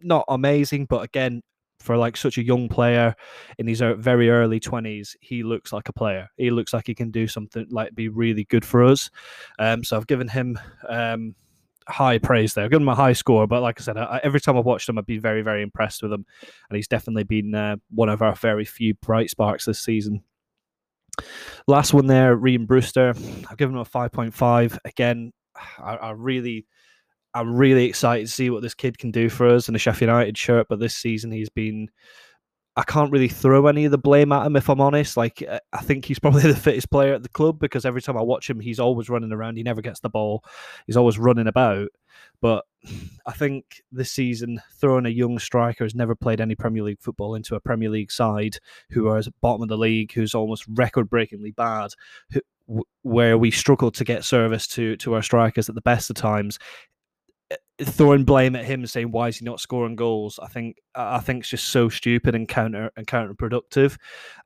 not 0.00 0.24
amazing, 0.28 0.86
but 0.86 1.02
again, 1.02 1.42
for 1.80 1.96
like 1.96 2.16
such 2.16 2.38
a 2.38 2.42
young 2.42 2.68
player 2.68 3.14
in 3.58 3.66
his 3.66 3.80
very 3.80 4.30
early 4.30 4.60
20s 4.60 5.16
he 5.20 5.42
looks 5.42 5.72
like 5.72 5.88
a 5.88 5.92
player. 5.92 6.28
He 6.36 6.50
looks 6.50 6.72
like 6.72 6.86
he 6.86 6.94
can 6.94 7.10
do 7.10 7.26
something 7.26 7.66
like 7.70 7.94
be 7.94 8.08
really 8.08 8.44
good 8.44 8.64
for 8.64 8.84
us. 8.84 9.10
Um, 9.58 9.84
so 9.84 9.96
i've 9.96 10.06
given 10.06 10.28
him 10.28 10.58
um, 10.88 11.34
high 11.88 12.18
praise 12.18 12.54
there. 12.54 12.64
I've 12.64 12.70
given 12.70 12.82
him 12.82 12.88
a 12.88 12.94
high 12.94 13.12
score 13.12 13.46
but 13.46 13.62
like 13.62 13.80
i 13.80 13.84
said 13.84 13.96
I, 13.96 14.20
every 14.22 14.40
time 14.40 14.56
i've 14.56 14.64
watched 14.64 14.88
him 14.88 14.98
i've 14.98 15.06
been 15.06 15.20
very 15.20 15.42
very 15.42 15.62
impressed 15.62 16.02
with 16.02 16.12
him. 16.12 16.24
And 16.68 16.76
he's 16.76 16.88
definitely 16.88 17.24
been 17.24 17.54
uh, 17.54 17.76
one 17.90 18.08
of 18.08 18.22
our 18.22 18.34
very 18.34 18.64
few 18.64 18.94
bright 18.94 19.30
sparks 19.30 19.64
this 19.64 19.80
season. 19.80 20.22
Last 21.66 21.94
one 21.94 22.06
there 22.06 22.36
Rhian 22.36 22.66
Brewster. 22.66 23.12
I've 23.50 23.56
given 23.56 23.74
him 23.74 23.80
a 23.80 23.84
5.5 23.84 24.78
again 24.84 25.32
I, 25.78 25.96
I 25.96 26.10
really 26.10 26.66
I'm 27.34 27.54
really 27.54 27.84
excited 27.84 28.26
to 28.26 28.32
see 28.32 28.50
what 28.50 28.62
this 28.62 28.74
kid 28.74 28.98
can 28.98 29.10
do 29.10 29.28
for 29.28 29.46
us 29.48 29.68
in 29.68 29.74
a 29.74 29.78
Sheffield 29.78 30.08
United 30.08 30.36
shirt. 30.36 30.66
But 30.68 30.80
this 30.80 30.96
season, 30.96 31.30
he's 31.30 31.50
been. 31.50 31.88
I 32.76 32.84
can't 32.84 33.10
really 33.10 33.28
throw 33.28 33.66
any 33.66 33.86
of 33.86 33.90
the 33.90 33.98
blame 33.98 34.30
at 34.30 34.46
him 34.46 34.54
if 34.54 34.68
I'm 34.70 34.80
honest. 34.80 35.16
Like 35.16 35.42
uh, 35.48 35.58
I 35.72 35.80
think 35.80 36.04
he's 36.04 36.18
probably 36.20 36.42
the 36.42 36.54
fittest 36.54 36.90
player 36.90 37.14
at 37.14 37.22
the 37.22 37.28
club 37.28 37.58
because 37.58 37.84
every 37.84 38.00
time 38.00 38.16
I 38.16 38.22
watch 38.22 38.48
him, 38.48 38.60
he's 38.60 38.78
always 38.78 39.08
running 39.08 39.32
around. 39.32 39.56
He 39.56 39.64
never 39.64 39.82
gets 39.82 40.00
the 40.00 40.08
ball. 40.08 40.44
He's 40.86 40.96
always 40.96 41.18
running 41.18 41.48
about. 41.48 41.88
But 42.40 42.64
I 43.26 43.32
think 43.32 43.82
this 43.90 44.12
season, 44.12 44.60
throwing 44.80 45.06
a 45.06 45.10
young 45.10 45.38
striker 45.38 45.84
who's 45.84 45.94
never 45.94 46.14
played 46.14 46.40
any 46.40 46.54
Premier 46.54 46.84
League 46.84 47.00
football 47.00 47.34
into 47.34 47.56
a 47.56 47.60
Premier 47.60 47.90
League 47.90 48.12
side 48.12 48.58
who 48.90 49.08
are 49.08 49.22
bottom 49.40 49.62
of 49.62 49.68
the 49.68 49.76
league, 49.76 50.12
who's 50.12 50.34
almost 50.34 50.64
record-breakingly 50.68 51.50
bad, 51.52 51.90
who, 52.30 52.40
where 53.02 53.38
we 53.38 53.50
struggle 53.50 53.90
to 53.90 54.04
get 54.04 54.24
service 54.24 54.66
to 54.68 54.96
to 54.96 55.14
our 55.14 55.22
strikers 55.22 55.68
at 55.68 55.74
the 55.74 55.80
best 55.80 56.10
of 56.10 56.16
times 56.16 56.58
throwing 57.82 58.24
blame 58.24 58.56
at 58.56 58.64
him 58.64 58.80
and 58.80 58.90
saying 58.90 59.10
why 59.10 59.28
is 59.28 59.38
he 59.38 59.44
not 59.44 59.60
scoring 59.60 59.96
goals, 59.96 60.38
I 60.42 60.48
think 60.48 60.76
I 60.94 61.20
think 61.20 61.40
it's 61.40 61.50
just 61.50 61.68
so 61.68 61.88
stupid 61.88 62.34
and 62.34 62.48
counter 62.48 62.90
and 62.96 63.06
counterproductive. 63.06 63.96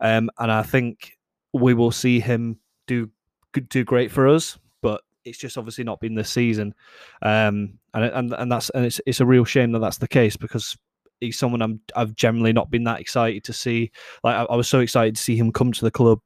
Um, 0.01 0.31
and 0.39 0.53
I 0.53 0.63
think 0.63 1.17
we 1.53 1.75
will 1.75 1.93
see 1.93 2.21
him 2.21 2.59
do 2.87 3.11
do 3.69 3.85
great 3.85 4.11
for 4.11 4.29
us, 4.29 4.59
but 4.83 5.03
it's 5.25 5.39
just 5.39 5.57
obviously 5.57 5.85
not 5.85 6.01
been 6.01 6.15
this 6.15 6.31
season. 6.31 6.75
Um, 7.23 7.79
and 7.95 8.05
and 8.05 8.33
and 8.35 8.53
that's 8.53 8.71
and 8.71 8.85
it's 8.85 9.01
it's 9.07 9.21
a 9.21 9.27
real 9.27 9.45
shame 9.45 9.73
that 9.73 9.81
that's 9.81 9.99
the 9.99 10.09
case 10.09 10.37
because 10.37 10.77
he's 11.21 11.39
someone 11.39 11.63
I'm 11.63 11.81
I've 11.97 12.15
generally 12.15 12.53
not 12.53 12.71
been 12.71 12.85
that 12.85 13.01
excited 13.01 13.45
to 13.45 13.53
see. 13.53 13.93
Like 14.23 14.37
I, 14.37 14.45
I 14.45 14.57
was 14.57 14.69
so 14.69 14.81
excited 14.81 15.17
to 15.17 15.23
see 15.23 15.37
him 15.37 15.53
come 15.53 15.73
to 15.73 15.85
the 15.85 15.91
club. 15.91 16.21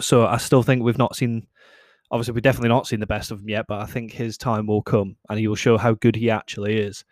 So 0.00 0.26
I 0.26 0.36
still 0.36 0.62
think 0.62 0.82
we've 0.82 0.98
not 0.98 1.16
seen 1.16 1.46
obviously 2.10 2.32
we've 2.32 2.42
definitely 2.42 2.68
not 2.68 2.86
seen 2.86 3.00
the 3.00 3.06
best 3.06 3.30
of 3.30 3.40
him 3.40 3.48
yet, 3.48 3.66
but 3.68 3.80
I 3.80 3.86
think 3.86 4.12
his 4.12 4.38
time 4.38 4.66
will 4.66 4.82
come 4.82 5.16
and 5.28 5.38
he 5.38 5.48
will 5.48 5.56
show 5.56 5.76
how 5.76 5.94
good 5.94 6.16
he 6.16 6.30
actually 6.30 6.78
is. 6.78 7.04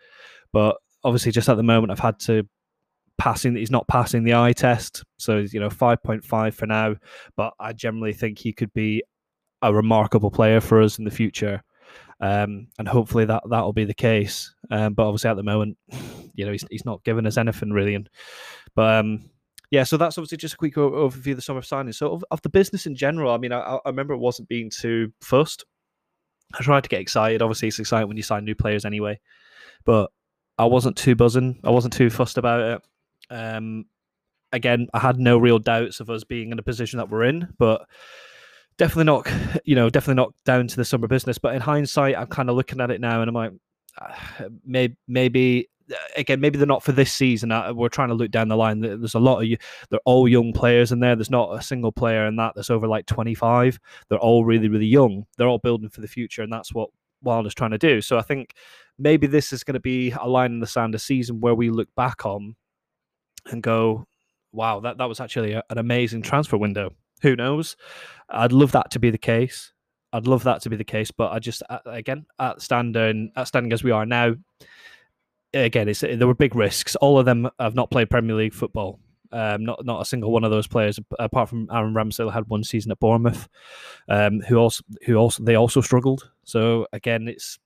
But 0.53 0.77
obviously, 1.03 1.31
just 1.31 1.49
at 1.49 1.57
the 1.57 1.63
moment, 1.63 1.91
I've 1.91 1.99
had 1.99 2.19
to 2.21 2.47
passing. 3.17 3.55
He's 3.55 3.71
not 3.71 3.87
passing 3.87 4.23
the 4.23 4.35
eye 4.35 4.53
test, 4.53 5.03
so 5.17 5.39
he's, 5.39 5.53
you 5.53 5.59
know 5.59 5.69
five 5.69 6.01
point 6.03 6.23
five 6.23 6.55
for 6.55 6.65
now. 6.65 6.95
But 7.35 7.53
I 7.59 7.73
generally 7.73 8.13
think 8.13 8.39
he 8.39 8.53
could 8.53 8.73
be 8.73 9.03
a 9.61 9.73
remarkable 9.73 10.31
player 10.31 10.61
for 10.61 10.81
us 10.81 10.97
in 10.99 11.05
the 11.05 11.11
future. 11.11 11.61
Um, 12.21 12.67
and 12.79 12.87
hopefully 12.87 13.25
that 13.25 13.43
that'll 13.49 13.73
be 13.73 13.85
the 13.85 13.93
case. 13.93 14.53
Um, 14.71 14.93
but 14.93 15.07
obviously 15.07 15.29
at 15.29 15.37
the 15.37 15.43
moment, 15.43 15.77
you 16.33 16.45
know, 16.45 16.51
he's, 16.51 16.65
he's 16.69 16.85
not 16.85 17.03
giving 17.03 17.25
us 17.25 17.37
anything 17.37 17.71
really. 17.71 17.95
And 17.95 18.09
but 18.75 18.95
um, 18.95 19.29
yeah, 19.75 19.83
so 19.83 19.97
that's 19.97 20.17
obviously 20.17 20.37
just 20.37 20.53
a 20.53 20.57
quick 20.57 20.75
overview 20.75 21.31
of 21.31 21.35
the 21.35 21.41
summer 21.41 21.59
signings. 21.59 21.95
So 21.95 22.13
of, 22.13 22.23
of 22.31 22.41
the 22.43 22.49
business 22.49 22.85
in 22.85 22.95
general, 22.95 23.33
I 23.33 23.37
mean, 23.37 23.51
I, 23.51 23.59
I 23.59 23.89
remember 23.89 24.13
it 24.13 24.19
wasn't 24.19 24.47
being 24.47 24.69
too 24.69 25.11
fussed. 25.21 25.65
I 26.57 26.63
tried 26.63 26.83
to 26.83 26.89
get 26.89 27.01
excited. 27.01 27.41
Obviously, 27.41 27.67
it's 27.67 27.79
exciting 27.79 28.07
when 28.07 28.15
you 28.15 28.23
sign 28.23 28.45
new 28.45 28.55
players 28.55 28.85
anyway, 28.85 29.19
but 29.83 30.11
I 30.57 30.63
wasn't 30.63 30.95
too 30.95 31.13
buzzing. 31.13 31.59
I 31.65 31.71
wasn't 31.71 31.93
too 31.93 32.09
fussed 32.09 32.37
about 32.37 32.61
it. 32.61 32.81
Um, 33.29 33.85
again, 34.53 34.87
I 34.93 34.99
had 34.99 35.19
no 35.19 35.37
real 35.37 35.59
doubts 35.59 35.99
of 35.99 36.09
us 36.09 36.23
being 36.23 36.53
in 36.53 36.59
a 36.59 36.63
position 36.63 36.97
that 36.99 37.09
we're 37.09 37.25
in, 37.25 37.53
but 37.59 37.85
definitely 38.77 39.03
not, 39.03 39.29
you 39.65 39.75
know, 39.75 39.89
definitely 39.89 40.23
not 40.23 40.33
down 40.45 40.67
to 40.67 40.75
the 40.77 40.85
summer 40.85 41.09
business. 41.09 41.37
But 41.37 41.53
in 41.53 41.59
hindsight, 41.59 42.15
I'm 42.17 42.27
kind 42.27 42.49
of 42.49 42.55
looking 42.55 42.79
at 42.79 42.91
it 42.91 43.01
now, 43.01 43.19
and 43.19 43.27
I'm 43.27 43.35
like, 43.35 43.51
maybe, 44.65 44.95
maybe 45.05 45.67
again, 46.15 46.39
maybe 46.39 46.57
they're 46.57 46.67
not 46.67 46.83
for 46.83 46.91
this 46.91 47.11
season. 47.11 47.51
Uh, 47.51 47.73
we're 47.73 47.89
trying 47.89 48.09
to 48.09 48.15
look 48.15 48.31
down 48.31 48.47
the 48.47 48.55
line. 48.55 48.79
There's 48.79 49.15
a 49.15 49.19
lot 49.19 49.39
of 49.39 49.45
you. 49.45 49.57
They're 49.89 49.99
all 50.05 50.27
young 50.27 50.53
players 50.53 50.91
in 50.91 50.99
there. 50.99 51.15
There's 51.15 51.29
not 51.29 51.57
a 51.57 51.61
single 51.61 51.91
player 51.91 52.25
in 52.25 52.35
that 52.37 52.53
that's 52.55 52.69
over 52.69 52.87
like 52.87 53.05
25. 53.05 53.79
They're 54.09 54.19
all 54.19 54.45
really, 54.45 54.67
really 54.67 54.85
young. 54.85 55.25
They're 55.37 55.47
all 55.47 55.59
building 55.59 55.89
for 55.89 56.01
the 56.01 56.07
future, 56.07 56.41
and 56.41 56.51
that's 56.51 56.73
what 56.73 56.89
Wilder's 57.21 57.55
trying 57.55 57.71
to 57.71 57.77
do. 57.77 58.01
So 58.01 58.17
I 58.17 58.21
think 58.21 58.53
maybe 58.97 59.27
this 59.27 59.51
is 59.51 59.63
going 59.63 59.73
to 59.73 59.79
be 59.79 60.11
a 60.11 60.27
line 60.27 60.53
in 60.53 60.59
the 60.59 60.67
sand, 60.67 60.95
a 60.95 60.99
season 60.99 61.41
where 61.41 61.55
we 61.55 61.69
look 61.69 61.89
back 61.95 62.25
on 62.25 62.55
and 63.47 63.61
go, 63.61 64.05
"Wow, 64.51 64.79
that 64.81 64.97
that 64.97 65.09
was 65.09 65.19
actually 65.19 65.53
a, 65.53 65.63
an 65.69 65.77
amazing 65.77 66.21
transfer 66.21 66.57
window." 66.57 66.93
Who 67.21 67.35
knows? 67.35 67.75
I'd 68.29 68.51
love 68.51 68.71
that 68.73 68.91
to 68.91 68.99
be 68.99 69.09
the 69.09 69.17
case. 69.17 69.71
I'd 70.13 70.27
love 70.27 70.43
that 70.43 70.61
to 70.61 70.69
be 70.69 70.75
the 70.75 70.83
case, 70.83 71.11
but 71.11 71.31
I 71.31 71.39
just 71.39 71.61
again 71.85 72.25
at 72.39 72.61
standing 72.61 73.31
at 73.35 73.47
standing 73.47 73.73
as 73.73 73.83
we 73.83 73.91
are 73.91 74.05
now, 74.05 74.35
again, 75.63 75.89
it's 75.89 76.01
there 76.01 76.27
were 76.27 76.35
big 76.35 76.55
risks. 76.55 76.95
All 76.97 77.17
of 77.17 77.25
them 77.25 77.49
have 77.59 77.75
not 77.75 77.91
played 77.91 78.09
Premier 78.09 78.35
League 78.35 78.53
football. 78.53 78.99
Um, 79.31 79.65
not 79.65 79.85
not 79.85 80.01
a 80.01 80.05
single 80.05 80.31
one 80.31 80.43
of 80.43 80.51
those 80.51 80.67
players, 80.67 80.99
apart 81.19 81.49
from 81.49 81.67
Aaron 81.71 81.93
Ramsdale, 81.93 82.31
had 82.31 82.47
one 82.47 82.63
season 82.63 82.91
at 82.91 82.99
Bournemouth, 82.99 83.47
um, 84.07 84.41
who 84.41 84.57
also 84.57 84.83
who 85.05 85.15
also 85.15 85.43
they 85.43 85.55
also 85.55 85.81
struggled. 85.81 86.29
So 86.43 86.87
again, 86.93 87.27
it's 87.27 87.57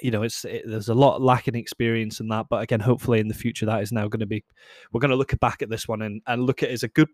you 0.00 0.10
know 0.10 0.22
it's 0.22 0.44
it, 0.44 0.62
there's 0.66 0.88
a 0.88 0.94
lot 0.94 1.20
lacking 1.20 1.54
experience 1.56 2.20
in 2.20 2.28
that. 2.28 2.46
But 2.48 2.62
again, 2.62 2.80
hopefully 2.80 3.20
in 3.20 3.28
the 3.28 3.34
future 3.34 3.66
that 3.66 3.82
is 3.82 3.92
now 3.92 4.08
going 4.08 4.20
to 4.20 4.26
be 4.26 4.44
we're 4.92 5.00
going 5.00 5.10
to 5.10 5.16
look 5.16 5.38
back 5.40 5.62
at 5.62 5.70
this 5.70 5.88
one 5.88 6.02
and, 6.02 6.22
and 6.26 6.44
look 6.44 6.62
at 6.62 6.70
it 6.70 6.72
as 6.72 6.82
a 6.82 6.88
good 6.88 7.08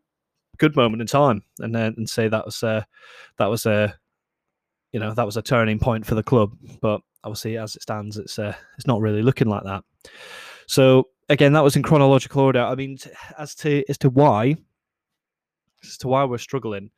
good 0.59 0.77
moment 0.77 1.01
in 1.01 1.07
time 1.07 1.43
and 1.61 1.75
then 1.75 1.95
and 1.97 2.09
say 2.09 2.29
that 2.29 2.45
was 2.45 2.63
uh, 2.63 2.83
that 3.39 3.47
was 3.47 3.67
a 3.67 3.95
you 4.93 5.01
know 5.01 5.15
that 5.15 5.27
was 5.27 5.37
a 5.37 5.43
turning 5.43 5.79
point 5.79 6.07
for 6.07 6.15
the 6.15 6.23
club. 6.23 6.57
But 6.81 7.01
obviously, 7.25 7.57
as 7.57 7.77
it 7.77 7.83
stands, 7.83 8.17
it's 8.17 8.39
uh, 8.39 8.55
it's 8.77 8.87
not 8.87 9.01
really 9.01 9.23
looking 9.23 9.49
like 9.49 9.65
that. 9.65 9.85
So 10.67 11.09
again, 11.29 11.53
that 11.55 11.65
was 11.65 11.77
in 11.77 11.83
chronological 11.83 12.43
order. 12.43 12.61
I 12.61 12.75
mean, 12.75 12.99
as 13.39 13.55
to 13.57 13.85
as 13.89 13.99
to 13.99 14.11
why, 14.11 14.57
as 15.83 15.99
to 15.99 16.09
why 16.09 16.25
we're 16.25 16.39
struggling, 16.39 16.91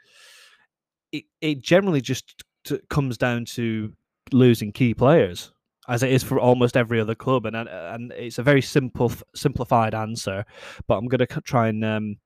it 1.12 1.25
it 1.41 1.62
generally 1.62 2.00
just 2.00 2.45
t- 2.64 2.81
comes 2.88 3.17
down 3.19 3.45
to 3.47 3.93
losing 4.33 4.73
key 4.73 4.95
players, 4.95 5.52
as 5.88 6.02
it 6.02 6.11
is 6.11 6.23
for 6.23 6.38
almost 6.41 6.76
every 6.76 7.00
other 7.00 7.14
club, 7.14 7.47
and 7.47 7.57
and 7.57 8.12
it's 8.12 8.38
a 8.38 8.43
very 8.43 8.62
simple 8.62 9.12
simplified 9.35 9.95
answer, 9.95 10.45
but 10.87 10.97
I'm 10.97 11.07
going 11.07 11.26
to 11.26 11.41
try 11.43 11.69
and 11.69 11.85
um, 11.85 12.17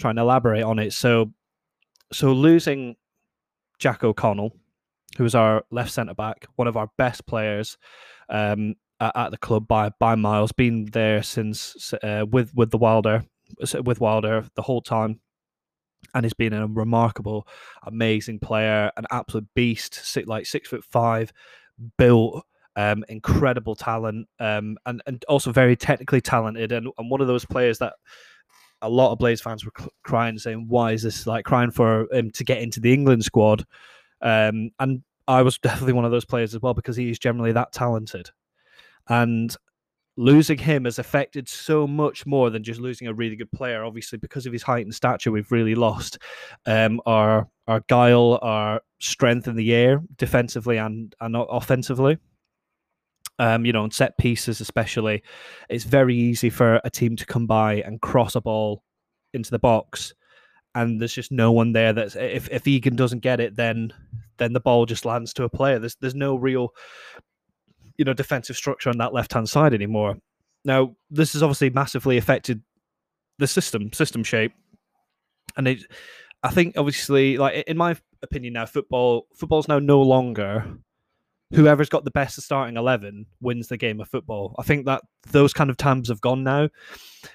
try 0.00 0.10
and 0.10 0.18
elaborate 0.18 0.62
on 0.62 0.78
it. 0.78 0.92
So, 0.92 1.32
so 2.12 2.32
losing 2.32 2.96
Jack 3.78 4.04
O'Connell 4.04 4.56
who 5.16 5.22
was 5.22 5.34
our 5.34 5.64
left 5.70 5.92
centre 5.92 6.14
back, 6.14 6.46
one 6.56 6.68
of 6.68 6.76
our 6.76 6.90
best 6.98 7.26
players 7.26 7.78
um, 8.28 8.74
at, 9.00 9.12
at, 9.16 9.30
the 9.30 9.38
club 9.38 9.68
by 9.68 9.90
by 9.98 10.14
miles. 10.14 10.52
Been 10.52 10.86
there 10.86 11.22
since 11.22 11.92
uh, 12.02 12.24
with 12.30 12.54
with 12.54 12.70
the 12.70 12.78
Wilder 12.78 13.24
with 13.84 14.00
Wilder 14.00 14.46
the 14.56 14.62
whole 14.62 14.82
time, 14.82 15.20
and 16.14 16.24
he's 16.24 16.34
been 16.34 16.52
a 16.52 16.66
remarkable, 16.66 17.46
amazing 17.84 18.40
player, 18.40 18.90
an 18.96 19.04
absolute 19.10 19.46
beast. 19.54 19.94
Six, 19.94 20.26
like 20.26 20.46
six 20.46 20.68
foot 20.68 20.84
five, 20.84 21.32
built. 21.98 22.44
Um, 22.76 23.04
incredible 23.08 23.76
talent, 23.76 24.26
um, 24.40 24.76
and 24.84 25.00
and 25.06 25.24
also 25.28 25.52
very 25.52 25.76
technically 25.76 26.20
talented, 26.20 26.72
and, 26.72 26.88
and 26.98 27.08
one 27.08 27.20
of 27.20 27.28
those 27.28 27.44
players 27.44 27.78
that 27.78 27.92
a 28.82 28.88
lot 28.88 29.12
of 29.12 29.18
Blades 29.18 29.40
fans 29.40 29.64
were 29.64 29.70
crying, 30.02 30.38
saying, 30.38 30.66
"Why 30.66 30.90
is 30.90 31.04
this 31.04 31.24
like 31.24 31.44
crying 31.44 31.70
for 31.70 32.08
him 32.12 32.32
to 32.32 32.42
get 32.42 32.58
into 32.58 32.80
the 32.80 32.92
England 32.92 33.24
squad?" 33.24 33.64
Um, 34.24 34.70
and 34.80 35.02
I 35.28 35.42
was 35.42 35.58
definitely 35.62 35.92
one 35.92 36.04
of 36.04 36.10
those 36.10 36.24
players 36.24 36.54
as 36.54 36.60
well 36.60 36.74
because 36.74 36.96
he's 36.96 37.18
generally 37.18 37.52
that 37.52 37.72
talented. 37.72 38.30
And 39.08 39.54
losing 40.16 40.58
him 40.58 40.84
has 40.84 40.98
affected 40.98 41.48
so 41.48 41.86
much 41.86 42.24
more 42.26 42.50
than 42.50 42.62
just 42.62 42.80
losing 42.80 43.08
a 43.08 43.14
really 43.14 43.36
good 43.36 43.50
player. 43.52 43.84
Obviously, 43.84 44.18
because 44.18 44.46
of 44.46 44.52
his 44.52 44.62
height 44.62 44.84
and 44.84 44.94
stature, 44.94 45.30
we've 45.30 45.52
really 45.52 45.74
lost 45.74 46.18
um, 46.66 47.00
our 47.06 47.48
our 47.66 47.80
guile, 47.88 48.38
our 48.42 48.80
strength 49.00 49.48
in 49.48 49.56
the 49.56 49.72
air, 49.74 50.02
defensively 50.16 50.78
and 50.78 51.14
and 51.20 51.36
offensively. 51.36 52.18
Um, 53.40 53.66
you 53.66 53.72
know, 53.72 53.82
on 53.82 53.90
set 53.90 54.16
pieces 54.16 54.60
especially, 54.60 55.22
it's 55.68 55.84
very 55.84 56.14
easy 56.14 56.50
for 56.50 56.80
a 56.84 56.90
team 56.90 57.16
to 57.16 57.26
come 57.26 57.46
by 57.46 57.82
and 57.82 58.00
cross 58.00 58.36
a 58.36 58.40
ball 58.40 58.84
into 59.32 59.50
the 59.50 59.58
box, 59.58 60.14
and 60.74 61.00
there's 61.00 61.14
just 61.14 61.32
no 61.32 61.52
one 61.52 61.72
there. 61.72 61.92
That's 61.92 62.16
if 62.16 62.48
if 62.50 62.66
Egan 62.66 62.96
doesn't 62.96 63.20
get 63.20 63.40
it, 63.40 63.56
then 63.56 63.92
then 64.38 64.52
the 64.52 64.60
ball 64.60 64.86
just 64.86 65.04
lands 65.04 65.32
to 65.34 65.44
a 65.44 65.48
player. 65.48 65.78
There's 65.78 65.96
there's 65.96 66.14
no 66.14 66.36
real 66.36 66.70
you 67.96 68.04
know 68.04 68.14
defensive 68.14 68.56
structure 68.56 68.90
on 68.90 68.98
that 68.98 69.14
left 69.14 69.32
hand 69.32 69.48
side 69.48 69.74
anymore. 69.74 70.16
Now 70.64 70.96
this 71.10 71.34
has 71.34 71.42
obviously 71.42 71.70
massively 71.70 72.16
affected 72.16 72.62
the 73.38 73.46
system 73.46 73.92
system 73.92 74.24
shape, 74.24 74.52
and 75.56 75.68
it. 75.68 75.84
I 76.42 76.50
think 76.50 76.76
obviously, 76.76 77.38
like 77.38 77.64
in 77.66 77.78
my 77.78 77.96
opinion, 78.22 78.52
now 78.52 78.66
football 78.66 79.26
football's 79.34 79.66
now 79.66 79.78
no 79.78 80.02
longer 80.02 80.76
whoever's 81.52 81.88
got 81.88 82.04
the 82.04 82.10
best 82.10 82.40
starting 82.40 82.76
11 82.76 83.26
wins 83.40 83.68
the 83.68 83.76
game 83.76 84.00
of 84.00 84.08
football. 84.08 84.54
I 84.58 84.62
think 84.62 84.86
that 84.86 85.02
those 85.30 85.52
kind 85.52 85.70
of 85.70 85.76
times 85.76 86.08
have 86.08 86.20
gone 86.20 86.42
now. 86.42 86.68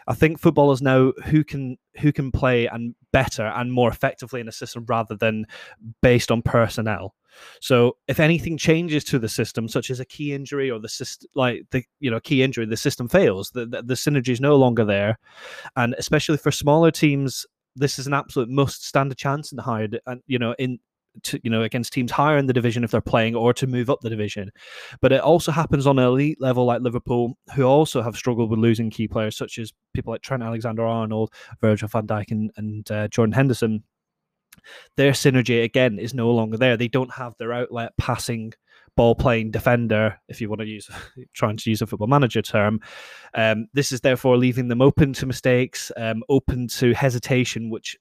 I 0.07 0.13
think 0.13 0.39
footballers 0.39 0.81
know 0.81 1.13
who 1.25 1.43
can 1.43 1.77
who 1.99 2.11
can 2.11 2.31
play 2.31 2.67
and 2.67 2.95
better 3.11 3.45
and 3.45 3.71
more 3.71 3.89
effectively 3.89 4.41
in 4.41 4.47
a 4.47 4.51
system 4.51 4.85
rather 4.87 5.15
than 5.15 5.45
based 6.01 6.31
on 6.31 6.41
personnel. 6.41 7.15
So 7.61 7.97
if 8.07 8.19
anything 8.19 8.57
changes 8.57 9.03
to 9.05 9.19
the 9.19 9.29
system 9.29 9.67
such 9.67 9.89
as 9.89 9.99
a 9.99 10.05
key 10.05 10.33
injury 10.33 10.69
or 10.69 10.79
the 10.79 10.89
system 10.89 11.29
like 11.35 11.63
the 11.71 11.83
you 11.99 12.11
know 12.11 12.19
key 12.19 12.43
injury 12.43 12.65
the 12.65 12.77
system 12.77 13.07
fails 13.07 13.51
the, 13.51 13.65
the, 13.65 13.83
the 13.83 13.93
synergy 13.93 14.29
is 14.29 14.41
no 14.41 14.55
longer 14.55 14.85
there. 14.85 15.19
And 15.75 15.95
especially 15.97 16.37
for 16.37 16.51
smaller 16.51 16.91
teams 16.91 17.45
this 17.75 17.99
is 17.99 18.07
an 18.07 18.13
absolute 18.13 18.49
must 18.49 18.85
stand 18.85 19.11
a 19.11 19.15
chance 19.15 19.51
in 19.51 19.55
the 19.55 19.61
higher 19.61 19.87
and 20.05 20.21
you 20.27 20.39
know 20.39 20.53
in 20.59 20.79
to 21.23 21.39
you 21.43 21.49
know 21.49 21.63
against 21.63 21.93
teams 21.93 22.11
higher 22.11 22.37
in 22.37 22.45
the 22.45 22.53
division 22.53 22.83
if 22.83 22.91
they're 22.91 23.01
playing 23.01 23.35
or 23.35 23.53
to 23.53 23.67
move 23.67 23.89
up 23.89 23.99
the 24.01 24.09
division. 24.09 24.51
But 25.01 25.11
it 25.11 25.21
also 25.21 25.51
happens 25.51 25.87
on 25.87 25.99
an 25.99 26.05
elite 26.05 26.41
level 26.41 26.65
like 26.65 26.81
liverpool 26.81 27.37
who 27.55 27.63
also 27.63 28.01
have 28.01 28.15
struggled 28.15 28.49
with 28.49 28.59
losing 28.59 28.89
key 28.89 29.07
players 29.07 29.37
such 29.37 29.57
as 29.57 29.73
people 29.93 30.11
like 30.13 30.21
trent 30.21 30.43
alexander 30.43 30.85
arnold 30.85 31.33
virgil 31.61 31.87
van 31.87 32.07
dijk 32.07 32.31
and, 32.31 32.51
and 32.57 32.89
uh, 32.91 33.07
jordan 33.07 33.33
henderson. 33.33 33.83
Their 34.97 35.13
synergy 35.13 35.63
again 35.63 35.99
is 35.99 36.13
no 36.13 36.31
longer 36.31 36.57
there. 36.57 36.75
They 36.75 36.89
don't 36.89 37.13
have 37.13 37.33
their 37.37 37.53
outlet 37.53 37.93
passing 37.97 38.53
ball 38.95 39.15
playing 39.15 39.51
defender, 39.51 40.19
if 40.27 40.41
you 40.41 40.49
want 40.49 40.59
to 40.59 40.67
use 40.67 40.89
trying 41.33 41.55
to 41.55 41.69
use 41.69 41.81
a 41.81 41.87
football 41.87 42.07
manager 42.07 42.41
term. 42.41 42.81
Um, 43.33 43.67
this 43.73 43.91
is 43.91 44.01
therefore 44.01 44.37
leaving 44.37 44.67
them 44.67 44.81
open 44.81 45.13
to 45.13 45.25
mistakes, 45.25 45.91
um, 45.95 46.21
open 46.27 46.67
to 46.79 46.93
hesitation, 46.93 47.69
which 47.69 47.97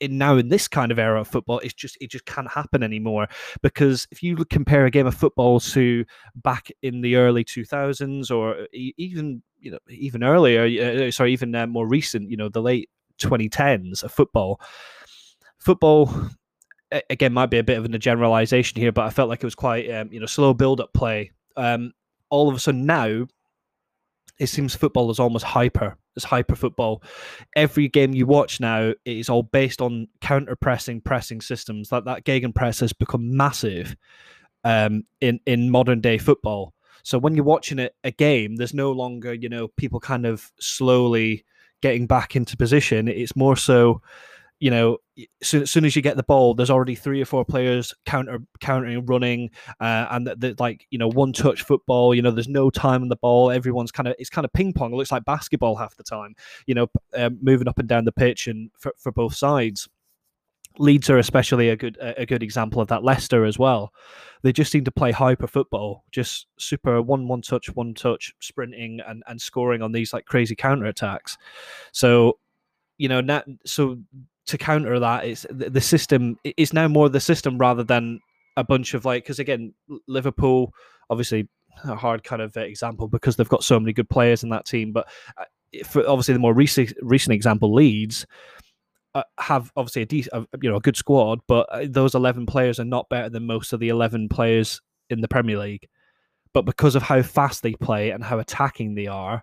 in 0.00 0.18
now 0.18 0.36
in 0.36 0.48
this 0.48 0.68
kind 0.68 0.92
of 0.92 0.98
era 0.98 1.20
of 1.20 1.28
football, 1.28 1.58
it's 1.60 1.74
just 1.74 1.96
it 2.00 2.10
just 2.10 2.26
can't 2.26 2.50
happen 2.50 2.82
anymore. 2.82 3.28
Because 3.62 4.06
if 4.10 4.22
you 4.22 4.36
compare 4.46 4.86
a 4.86 4.90
game 4.90 5.06
of 5.06 5.14
football 5.14 5.60
to 5.60 6.04
back 6.36 6.70
in 6.82 7.00
the 7.00 7.16
early 7.16 7.44
two 7.44 7.64
thousands, 7.64 8.30
or 8.30 8.66
even 8.72 9.42
you 9.60 9.70
know 9.70 9.78
even 9.88 10.22
earlier, 10.22 10.62
uh, 10.62 11.06
uh, 11.06 11.10
sorry, 11.10 11.32
even 11.32 11.54
uh, 11.54 11.66
more 11.66 11.86
recent, 11.86 12.30
you 12.30 12.36
know, 12.36 12.48
the 12.48 12.62
late 12.62 12.88
twenty 13.18 13.48
tens 13.48 14.02
of 14.02 14.12
football, 14.12 14.60
football 15.58 16.12
again 17.10 17.32
might 17.32 17.50
be 17.50 17.58
a 17.58 17.64
bit 17.64 17.78
of 17.78 17.84
a 17.84 17.98
generalization 17.98 18.80
here, 18.80 18.92
but 18.92 19.04
I 19.04 19.10
felt 19.10 19.28
like 19.28 19.42
it 19.42 19.46
was 19.46 19.54
quite 19.54 19.90
um, 19.90 20.12
you 20.12 20.20
know 20.20 20.26
slow 20.26 20.54
build 20.54 20.80
up 20.80 20.92
play. 20.92 21.32
Um, 21.56 21.92
all 22.30 22.48
of 22.48 22.54
a 22.54 22.60
sudden 22.60 22.86
now 22.86 23.26
it 24.38 24.46
seems 24.46 24.74
football 24.74 25.10
is 25.10 25.18
almost 25.18 25.44
hyper. 25.44 25.96
It's 26.16 26.24
hyper 26.24 26.56
football. 26.56 27.02
Every 27.56 27.88
game 27.88 28.14
you 28.14 28.26
watch 28.26 28.60
now 28.60 28.92
is 29.04 29.28
all 29.28 29.42
based 29.42 29.80
on 29.80 30.08
counter 30.20 30.56
pressing, 30.56 31.00
pressing 31.00 31.40
systems. 31.40 31.88
That 31.88 32.04
that 32.04 32.54
press 32.54 32.80
has 32.80 32.92
become 32.92 33.36
massive 33.36 33.96
um, 34.64 35.04
in 35.20 35.40
in 35.46 35.70
modern 35.70 36.00
day 36.00 36.18
football. 36.18 36.74
So 37.02 37.18
when 37.18 37.34
you're 37.34 37.44
watching 37.44 37.78
a 38.04 38.10
game, 38.10 38.56
there's 38.56 38.74
no 38.74 38.92
longer 38.92 39.32
you 39.32 39.48
know 39.48 39.68
people 39.68 40.00
kind 40.00 40.26
of 40.26 40.52
slowly 40.60 41.44
getting 41.80 42.06
back 42.06 42.36
into 42.36 42.56
position. 42.56 43.08
It's 43.08 43.36
more 43.36 43.56
so 43.56 44.02
you 44.60 44.70
know, 44.70 44.98
as 45.40 45.70
soon 45.70 45.84
as 45.84 45.94
you 45.94 46.02
get 46.02 46.16
the 46.16 46.24
ball, 46.24 46.54
there's 46.54 46.70
already 46.70 46.96
three 46.96 47.20
or 47.22 47.24
four 47.24 47.44
players 47.44 47.94
counter 48.06 48.40
countering, 48.60 49.06
running, 49.06 49.50
uh, 49.80 50.06
and 50.10 50.26
the, 50.26 50.56
like 50.58 50.86
you 50.90 50.98
know, 50.98 51.08
one 51.08 51.32
touch 51.32 51.62
football. 51.62 52.14
You 52.14 52.22
know, 52.22 52.32
there's 52.32 52.48
no 52.48 52.68
time 52.70 53.02
on 53.02 53.08
the 53.08 53.16
ball. 53.16 53.50
Everyone's 53.50 53.92
kind 53.92 54.08
of 54.08 54.16
it's 54.18 54.30
kind 54.30 54.44
of 54.44 54.52
ping 54.52 54.72
pong. 54.72 54.92
It 54.92 54.96
looks 54.96 55.12
like 55.12 55.24
basketball 55.24 55.76
half 55.76 55.96
the 55.96 56.02
time. 56.02 56.34
You 56.66 56.74
know, 56.74 56.86
um, 57.16 57.38
moving 57.40 57.68
up 57.68 57.78
and 57.78 57.88
down 57.88 58.04
the 58.04 58.12
pitch 58.12 58.48
and 58.48 58.70
for, 58.76 58.92
for 58.98 59.12
both 59.12 59.34
sides. 59.34 59.88
Leeds 60.80 61.10
are 61.10 61.18
especially 61.18 61.70
a 61.70 61.76
good 61.76 61.96
a 62.00 62.24
good 62.26 62.42
example 62.42 62.80
of 62.80 62.88
that. 62.88 63.02
Leicester 63.02 63.44
as 63.44 63.58
well. 63.58 63.92
They 64.42 64.52
just 64.52 64.70
seem 64.70 64.84
to 64.84 64.92
play 64.92 65.10
hyper 65.10 65.48
football, 65.48 66.04
just 66.12 66.46
super 66.58 67.02
one 67.02 67.26
one 67.26 67.42
touch, 67.42 67.68
one 67.74 67.94
touch, 67.94 68.32
sprinting 68.40 69.00
and 69.06 69.24
and 69.26 69.40
scoring 69.40 69.82
on 69.82 69.90
these 69.90 70.12
like 70.12 70.26
crazy 70.26 70.54
counter 70.54 70.86
attacks. 70.86 71.36
So 71.92 72.38
you 72.98 73.08
know, 73.08 73.42
so 73.64 73.98
to 74.48 74.58
counter 74.58 74.98
that, 74.98 75.24
it's 75.24 75.46
the, 75.50 75.70
the 75.70 75.80
system 75.80 76.38
is 76.56 76.72
now 76.72 76.88
more 76.88 77.08
the 77.08 77.20
system 77.20 77.58
rather 77.58 77.84
than 77.84 78.20
a 78.56 78.64
bunch 78.64 78.94
of 78.94 79.04
like 79.04 79.24
because 79.24 79.38
again, 79.38 79.72
Liverpool 80.06 80.72
obviously 81.10 81.48
a 81.84 81.94
hard 81.94 82.24
kind 82.24 82.42
of 82.42 82.56
example 82.56 83.08
because 83.08 83.36
they've 83.36 83.48
got 83.48 83.62
so 83.62 83.78
many 83.78 83.92
good 83.92 84.10
players 84.10 84.42
in 84.42 84.48
that 84.50 84.66
team, 84.66 84.92
but 84.92 85.08
uh, 85.36 85.44
for 85.84 86.06
obviously 86.08 86.34
the 86.34 86.40
more 86.40 86.54
recent 86.54 86.92
recent 87.02 87.34
example, 87.34 87.72
Leeds. 87.72 88.26
Uh, 89.14 89.22
have 89.38 89.72
obviously 89.74 90.02
a 90.02 90.06
decent, 90.06 90.46
you 90.62 90.68
know, 90.68 90.76
a 90.76 90.80
good 90.80 90.96
squad, 90.96 91.40
but 91.48 91.66
uh, 91.72 91.86
those 91.88 92.14
eleven 92.14 92.44
players 92.44 92.78
are 92.78 92.84
not 92.84 93.08
better 93.08 93.30
than 93.30 93.46
most 93.46 93.72
of 93.72 93.80
the 93.80 93.88
eleven 93.88 94.28
players 94.28 94.82
in 95.08 95.22
the 95.22 95.26
Premier 95.26 95.58
League. 95.58 95.88
But 96.52 96.66
because 96.66 96.94
of 96.94 97.02
how 97.02 97.22
fast 97.22 97.62
they 97.62 97.72
play 97.72 98.10
and 98.10 98.22
how 98.22 98.38
attacking 98.38 98.94
they 98.94 99.06
are, 99.06 99.42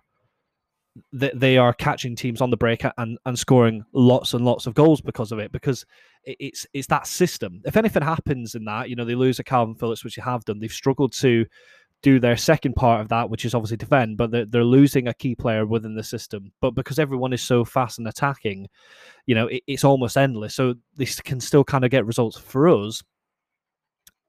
they 1.12 1.58
are 1.58 1.72
catching 1.72 2.16
teams 2.16 2.40
on 2.40 2.50
the 2.50 2.56
break 2.56 2.84
and, 2.98 3.18
and 3.26 3.38
scoring 3.38 3.84
lots 3.92 4.34
and 4.34 4.44
lots 4.44 4.66
of 4.66 4.74
goals 4.74 5.00
because 5.00 5.32
of 5.32 5.38
it 5.38 5.52
because 5.52 5.84
it's 6.24 6.66
it's 6.72 6.86
that 6.88 7.06
system. 7.06 7.60
If 7.64 7.76
anything 7.76 8.02
happens 8.02 8.54
in 8.54 8.64
that 8.64 8.88
you 8.88 8.96
know 8.96 9.04
they 9.04 9.14
lose 9.14 9.38
a 9.38 9.44
Kalvin 9.44 9.78
Phillips 9.78 10.04
which 10.04 10.16
you 10.16 10.22
have 10.22 10.44
done 10.44 10.58
they've 10.58 10.72
struggled 10.72 11.12
to 11.14 11.46
do 12.02 12.20
their 12.20 12.36
second 12.36 12.74
part 12.74 13.00
of 13.00 13.08
that 13.08 13.30
which 13.30 13.44
is 13.44 13.54
obviously 13.54 13.78
defend 13.78 14.18
but 14.18 14.30
they're, 14.30 14.44
they're 14.44 14.64
losing 14.64 15.08
a 15.08 15.14
key 15.14 15.34
player 15.34 15.66
within 15.66 15.94
the 15.94 16.02
system. 16.02 16.52
But 16.60 16.72
because 16.72 16.98
everyone 16.98 17.32
is 17.32 17.42
so 17.42 17.64
fast 17.64 17.98
and 17.98 18.08
attacking 18.08 18.68
you 19.26 19.34
know 19.34 19.46
it, 19.46 19.62
it's 19.66 19.84
almost 19.84 20.16
endless. 20.16 20.54
So 20.54 20.74
they 20.96 21.06
can 21.06 21.40
still 21.40 21.64
kind 21.64 21.84
of 21.84 21.90
get 21.90 22.06
results 22.06 22.38
for 22.38 22.68
us. 22.68 23.02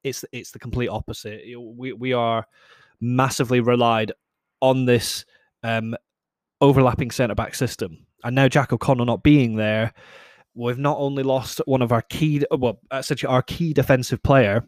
It's 0.03 0.23
it's 0.31 0.51
the 0.51 0.59
complete 0.59 0.89
opposite. 0.89 1.41
We, 1.57 1.93
we 1.93 2.13
are 2.13 2.45
massively 2.99 3.59
relied 3.59 4.11
on 4.61 4.85
this 4.85 5.25
um, 5.63 5.95
overlapping 6.61 7.11
centre 7.11 7.35
back 7.35 7.55
system. 7.55 8.05
And 8.23 8.35
now 8.35 8.47
Jack 8.47 8.73
O'Connell 8.73 9.05
not 9.05 9.23
being 9.23 9.55
there, 9.55 9.93
we've 10.55 10.79
not 10.79 10.97
only 10.97 11.23
lost 11.23 11.61
one 11.65 11.81
of 11.81 11.91
our 11.91 12.01
key, 12.01 12.43
well, 12.51 12.79
essentially 12.91 13.31
our 13.31 13.43
key 13.43 13.73
defensive 13.73 14.23
player, 14.23 14.65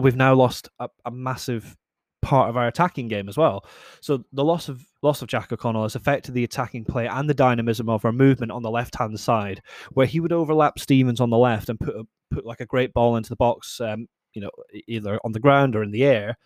we've 0.00 0.16
now 0.16 0.34
lost 0.34 0.68
a, 0.78 0.88
a, 1.04 1.10
massive 1.10 1.76
part 2.20 2.50
of 2.50 2.56
our 2.56 2.66
attacking 2.66 3.08
game 3.08 3.28
as 3.28 3.36
well. 3.36 3.64
So 4.00 4.24
the 4.32 4.44
loss 4.44 4.68
of 4.68 4.84
loss 5.02 5.22
of 5.22 5.28
Jack 5.28 5.52
O'Connell 5.52 5.84
has 5.84 5.94
affected 5.94 6.34
the 6.34 6.44
attacking 6.44 6.84
play 6.84 7.06
and 7.06 7.30
the 7.30 7.34
dynamism 7.34 7.88
of 7.88 8.04
our 8.04 8.12
movement 8.12 8.52
on 8.52 8.62
the 8.62 8.70
left 8.70 8.96
hand 8.96 9.18
side, 9.18 9.62
where 9.92 10.06
he 10.06 10.20
would 10.20 10.32
overlap 10.32 10.78
Stevens 10.78 11.20
on 11.20 11.30
the 11.30 11.38
left 11.38 11.68
and 11.68 11.80
put 11.80 11.94
a, 11.96 12.04
put 12.30 12.44
like 12.44 12.60
a 12.60 12.66
great 12.66 12.92
ball 12.92 13.16
into 13.16 13.30
the 13.30 13.36
box, 13.36 13.80
um, 13.80 14.06
you 14.34 14.42
know, 14.42 14.50
either 14.86 15.18
on 15.24 15.32
the 15.32 15.40
ground 15.40 15.74
or 15.74 15.82
in 15.82 15.92
the 15.92 16.04
air. 16.04 16.36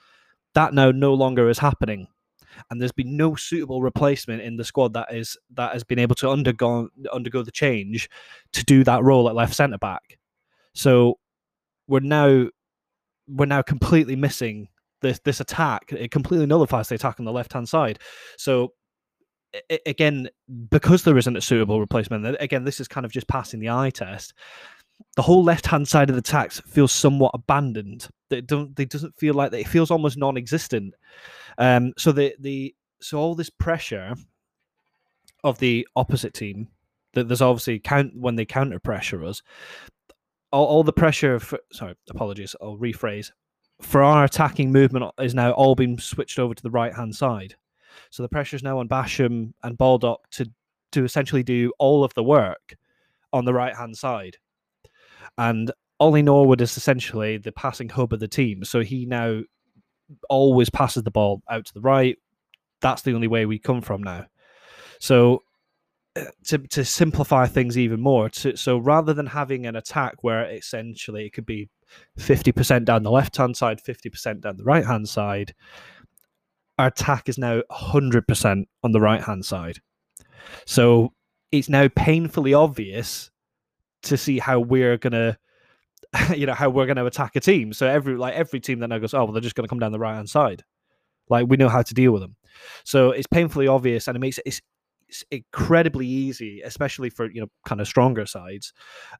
That 0.55 0.75
now 0.75 0.91
no 0.91 1.15
longer 1.15 1.49
is 1.49 1.59
happening 1.59 2.09
and 2.71 2.81
there's 2.81 2.93
been 2.93 3.17
no 3.17 3.35
suitable 3.35 3.83
replacement 3.83 4.43
in 4.43 4.57
the 4.57 4.65
squad 4.65 4.95
that 4.95 5.13
is 5.13 5.37
that 5.55 5.73
has 5.73 5.85
been 5.85 5.99
able 5.99 6.15
to 6.17 6.31
undergo 6.31 6.89
undergo 7.13 7.43
the 7.43 7.51
change 7.51 8.09
to 8.53 8.65
do 8.65 8.85
that 8.85 9.03
role 9.03 9.29
at 9.29 9.35
left 9.35 9.55
centre 9.55 9.79
back. 9.79 10.19
So 10.75 11.19
we're 11.89 12.01
now 12.01 12.49
we're 13.29 13.47
now 13.47 13.63
completely 13.63 14.17
missing 14.17 14.69
this 15.01 15.21
this 15.25 15.41
attack. 15.41 15.93
It 15.93 16.11
completely 16.11 16.47
nullifies 16.47 16.89
the 16.89 16.95
attack 16.95 17.19
on 17.19 17.25
the 17.25 17.33
left 17.33 17.53
hand 17.53 17.69
side. 17.69 17.99
So 18.37 18.73
again, 19.87 20.29
because 20.71 21.05
there 21.05 21.19
isn't 21.19 21.37
a 21.37 21.41
suitable 21.41 21.81
replacement, 21.81 22.37
again, 22.41 22.65
this 22.65 22.81
is 22.81 22.89
kind 22.89 23.05
of 23.05 23.13
just 23.13 23.29
passing 23.29 23.61
the 23.61 23.71
eye 23.71 23.91
test. 23.91 24.35
The 25.17 25.23
whole 25.23 25.45
left 25.45 25.67
hand 25.67 25.87
side 25.87 26.11
of 26.11 26.17
the 26.17 26.23
tax 26.23 26.61
feels 26.61 26.93
somewhat 26.93 27.33
abandoned. 27.35 28.09
It 28.31 28.47
don't. 28.47 28.79
It 28.79 28.91
doesn't 28.91 29.17
feel 29.17 29.35
like 29.35 29.51
that. 29.51 29.61
It 29.61 29.69
feels 29.69 29.91
almost 29.91 30.17
non 30.17 30.37
existent. 30.37 30.95
Um, 31.59 31.93
so 31.99 32.13
the 32.13 32.35
the 32.39 32.75
so 33.01 33.19
all 33.19 33.35
this 33.35 33.51
pressure 33.51 34.15
of 35.45 35.59
the 35.59 35.87
opposite 35.97 36.35
team 36.35 36.69
that 37.15 37.29
there's 37.29 37.43
obviously 37.43 37.79
count 37.79 38.17
when 38.17 38.37
they 38.37 38.45
counter 38.45 38.79
pressure 38.79 39.25
us. 39.25 39.43
all, 40.53 40.67
all 40.67 40.83
the 40.85 40.93
pressure 40.93 41.39
for 41.39 41.59
sorry, 41.73 41.95
apologies, 42.11 42.57
I'll 42.61 42.79
rephrase. 42.79 43.31
For 43.81 44.03
our 44.03 44.25
attacking 44.25 44.71
movement 44.71 45.13
is 45.19 45.35
now 45.35 45.51
all 45.53 45.75
been 45.75 45.99
switched 45.99 46.39
over 46.39 46.55
to 46.55 46.63
the 46.63 46.71
right 46.71 46.95
hand 46.95 47.15
side. 47.15 47.57
So 48.11 48.23
the 48.23 48.29
pressure 48.29 48.57
is 48.57 48.63
now 48.63 48.79
on 48.79 48.89
Basham 48.89 49.53
and 49.63 49.77
Baldock 49.77 50.31
to 50.31 50.51
to 50.93 51.05
essentially 51.05 51.43
do 51.43 51.73
all 51.79 52.05
of 52.05 52.15
the 52.15 52.23
work 52.23 52.77
on 53.33 53.45
the 53.45 53.55
right 53.55 53.75
hand 53.75 53.97
side. 53.97 54.37
And 55.39 55.71
Ollie 55.99 56.23
Norwood 56.23 56.61
is 56.61 56.77
essentially 56.77 57.39
the 57.39 57.53
passing 57.53 57.89
hub 57.89 58.13
of 58.13 58.21
the 58.21 58.29
team. 58.29 58.65
So 58.65 58.81
he 58.81 59.07
now 59.07 59.43
always 60.29 60.69
passes 60.69 61.03
the 61.05 61.11
ball 61.11 61.43
out 61.51 61.65
to 61.67 61.75
the 61.75 61.81
right. 61.81 62.19
That's 62.81 63.03
the 63.03 63.15
only 63.15 63.29
way 63.29 63.47
we 63.47 63.59
come 63.59 63.81
from 63.81 64.03
now. 64.03 64.27
So 64.99 65.43
uh, 66.15 66.25
to 66.45 66.59
to 66.59 66.85
simplify 66.85 67.47
things 67.47 67.79
even 67.79 68.01
more, 68.01 68.29
to, 68.29 68.57
so 68.57 68.79
rather 68.79 69.15
than 69.15 69.27
having 69.27 69.67
an 69.67 69.77
attack 69.77 70.23
where 70.23 70.45
essentially 70.45 71.27
it 71.27 71.33
could 71.33 71.47
be 71.47 71.69
fifty 72.19 72.53
percent 72.53 72.85
down 72.85 73.03
the 73.03 73.11
left 73.11 73.37
hand 73.37 73.57
side, 73.57 73.81
fifty 73.81 74.11
percent 74.11 74.43
down 74.43 74.59
the 74.59 74.65
right 74.65 74.85
hand 74.85 75.09
side, 75.09 75.55
our 76.79 76.89
attack 76.89 77.29
is 77.29 77.39
now 77.39 77.63
hundred 77.71 78.29
percent 78.29 78.69
on 78.83 78.93
the 78.93 79.01
right 79.01 79.23
hand 79.23 79.45
side. 79.45 79.79
So 80.67 81.15
it's 81.51 81.69
now 81.69 81.89
painfully 81.89 82.55
obvious 82.55 83.31
to 84.03 84.17
see 84.17 84.39
how 84.39 84.61
we're 84.61 84.99
gonna 84.99 85.39
you 86.37 86.47
know 86.47 86.55
how 86.55 86.69
we're 86.69 86.87
going 86.87 86.97
to 86.97 87.07
attack 87.07 87.37
a 87.37 87.41
team. 87.41 87.73
So 87.73 87.87
every 87.87 88.17
like 88.17 88.35
every 88.35 88.61
team 88.61 88.81
that 88.81 88.89
now 88.89 88.99
goes, 88.99 89.15
oh 89.15 89.25
well, 89.25 89.33
they're 89.33 89.41
just 89.41 89.55
going 89.55 89.65
to 89.65 89.69
come 89.69 89.79
down 89.79 89.93
the 89.93 89.99
right 89.99 90.15
hand 90.15 90.29
side. 90.29 90.63
Like 91.29 91.47
we 91.49 91.57
know 91.57 91.69
how 91.69 91.83
to 91.83 91.95
deal 91.95 92.13
with 92.13 92.23
them. 92.23 92.37
So 92.85 93.11
it's 93.11 93.27
painfully 93.27 93.67
obvious, 93.67 94.09
and 94.09 94.17
it 94.17 94.21
makes 94.21 94.39
it 94.39 94.45
it's, 94.47 94.61
incredibly 95.31 96.07
easy, 96.07 96.63
especially 96.63 97.11
for 97.11 97.31
you 97.31 97.41
know 97.41 97.49
kind 97.67 97.81
of 97.81 97.87
stronger 97.89 98.27
sides, 98.27 98.73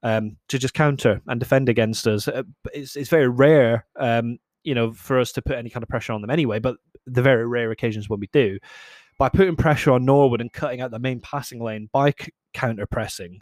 um, 0.03 0.37
to 0.49 0.59
just 0.59 0.75
counter 0.75 1.21
and 1.27 1.41
defend 1.41 1.69
against 1.69 2.07
us. 2.07 2.29
Uh, 2.29 2.43
it's 2.73 2.97
it's 2.97 3.11
very 3.11 3.29
rare, 3.29 3.87
um, 3.97 4.39
you 4.65 4.75
know, 4.75 4.93
for 4.93 5.19
us 5.19 5.33
to 5.33 5.43
put 5.43 5.57
any 5.57 5.71
kind 5.71 5.83
of 5.83 5.89
pressure 5.89 6.13
on 6.13 6.21
them 6.21 6.31
anyway. 6.31 6.59
But 6.59 6.77
the 7.07 7.23
very 7.23 7.47
rare 7.47 7.71
occasions 7.71 8.09
when 8.09 8.21
we 8.21 8.29
do, 8.33 8.59
by 9.19 9.29
putting 9.29 9.57
pressure 9.57 9.93
on 9.93 10.05
Norwood 10.05 10.41
and 10.41 10.53
cutting 10.53 10.81
out 10.81 10.91
the 10.91 10.99
main 10.99 11.21
passing 11.21 11.61
lane 11.63 11.89
by 11.93 12.11
c- 12.19 12.33
counter 12.55 12.87
pressing 12.87 13.41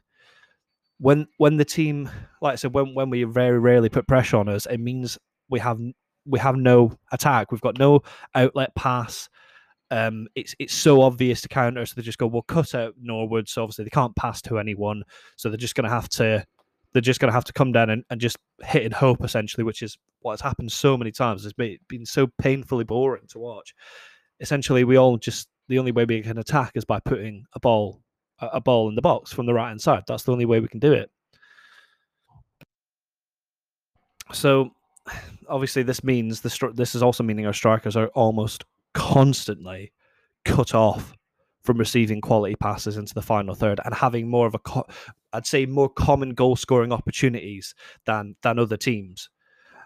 when 1.01 1.27
when 1.39 1.57
the 1.57 1.65
team, 1.65 2.11
like 2.43 2.53
I 2.53 2.57
said, 2.57 2.75
when 2.75 2.95
when 2.95 3.11
we 3.11 3.25
very 3.25 3.59
rarely 3.59 3.89
put 3.89 4.07
pressure 4.07 4.37
on 4.37 4.49
us, 4.49 4.67
it 4.67 4.79
means 4.79 5.19
we 5.49 5.59
have 5.59 5.81
we 6.27 6.39
have 6.39 6.57
no 6.57 6.93
attack. 7.11 7.51
We've 7.51 7.61
got 7.61 7.79
no 7.79 8.03
outlet 8.35 8.75
pass. 8.75 9.29
Um, 9.91 10.29
it's 10.35 10.55
it's 10.59 10.75
so 10.75 11.01
obvious 11.01 11.41
to 11.41 11.49
counter, 11.49 11.85
so 11.87 11.95
they 11.97 12.03
just 12.03 12.19
go, 12.19 12.27
"We'll 12.27 12.43
cut 12.43 12.75
out 12.75 12.95
Norwood." 13.01 13.49
So 13.49 13.63
obviously 13.63 13.85
they 13.85 13.91
can't 13.91 14.15
pass 14.15 14.43
to 14.43 14.59
anyone, 14.59 15.03
so 15.37 15.49
they're 15.49 15.57
just 15.57 15.75
going 15.75 15.89
to 15.89 15.91
have 15.91 16.09
to 16.11 16.45
they're 16.93 17.03
just 17.03 17.21
going 17.21 17.29
to 17.29 17.35
have 17.35 17.45
to 17.45 17.53
come 17.53 17.73
down 17.73 17.89
and, 17.91 18.05
and 18.11 18.21
just 18.21 18.37
hit 18.63 18.85
and 18.85 18.93
hope 18.93 19.25
essentially, 19.25 19.65
which 19.65 19.83
is 19.83 19.97
what 20.21 20.33
has 20.33 20.41
happened 20.41 20.73
so 20.73 20.97
many 20.97 21.13
times. 21.13 21.45
It's 21.45 21.55
been, 21.55 21.79
been 21.89 22.05
so 22.05 22.27
painfully 22.39 22.85
boring 22.85 23.27
to 23.29 23.39
watch. 23.39 23.75
Essentially, 24.41 24.85
we 24.85 24.97
all 24.97 25.17
just 25.17 25.49
the 25.69 25.79
only 25.79 25.93
way 25.93 26.05
we 26.05 26.21
can 26.21 26.39
attack 26.39 26.73
is 26.75 26.85
by 26.85 26.99
putting 27.01 27.45
a 27.55 27.61
ball 27.61 28.03
a 28.41 28.61
ball 28.61 28.89
in 28.89 28.95
the 28.95 29.03
box 29.03 29.33
from 29.33 29.47
the 29.47 29.55
right 29.55 29.69
hand 29.69 29.81
side. 29.81 30.05
That's 30.07 30.23
the 30.25 30.33
only 30.33 30.47
way 30.47 30.61
we 30.61 30.69
can 30.69 30.81
do 30.81 30.93
it. 30.93 31.11
So, 34.33 34.71
obviously, 35.49 35.83
this 35.83 36.05
means 36.05 36.41
the 36.41 36.73
this 36.75 36.95
is 36.95 37.03
also 37.03 37.23
meaning 37.23 37.47
our 37.47 37.53
strikers 37.53 37.97
are 37.97 38.09
almost 38.09 38.65
constantly 38.95 39.93
cut 40.45 40.75
off 40.75 41.15
from 41.63 41.79
receiving 41.79 42.21
quality 42.21 42.57
passes 42.57 42.97
into 42.97 43.15
the 43.15 43.23
final 43.23 43.55
third 43.55 43.81
and 43.85 43.95
having 43.95 44.29
more 44.29 44.47
of 44.47 44.55
a, 44.55 44.59
co- 44.61 44.87
I'd 45.33 45.47
say, 45.47 45.67
more 45.67 45.89
common 45.89 46.31
goal 46.35 46.57
scoring 46.57 46.93
opportunities 46.93 47.75
than 48.07 48.37
than 48.43 48.59
other 48.59 48.77
teams. 48.77 49.29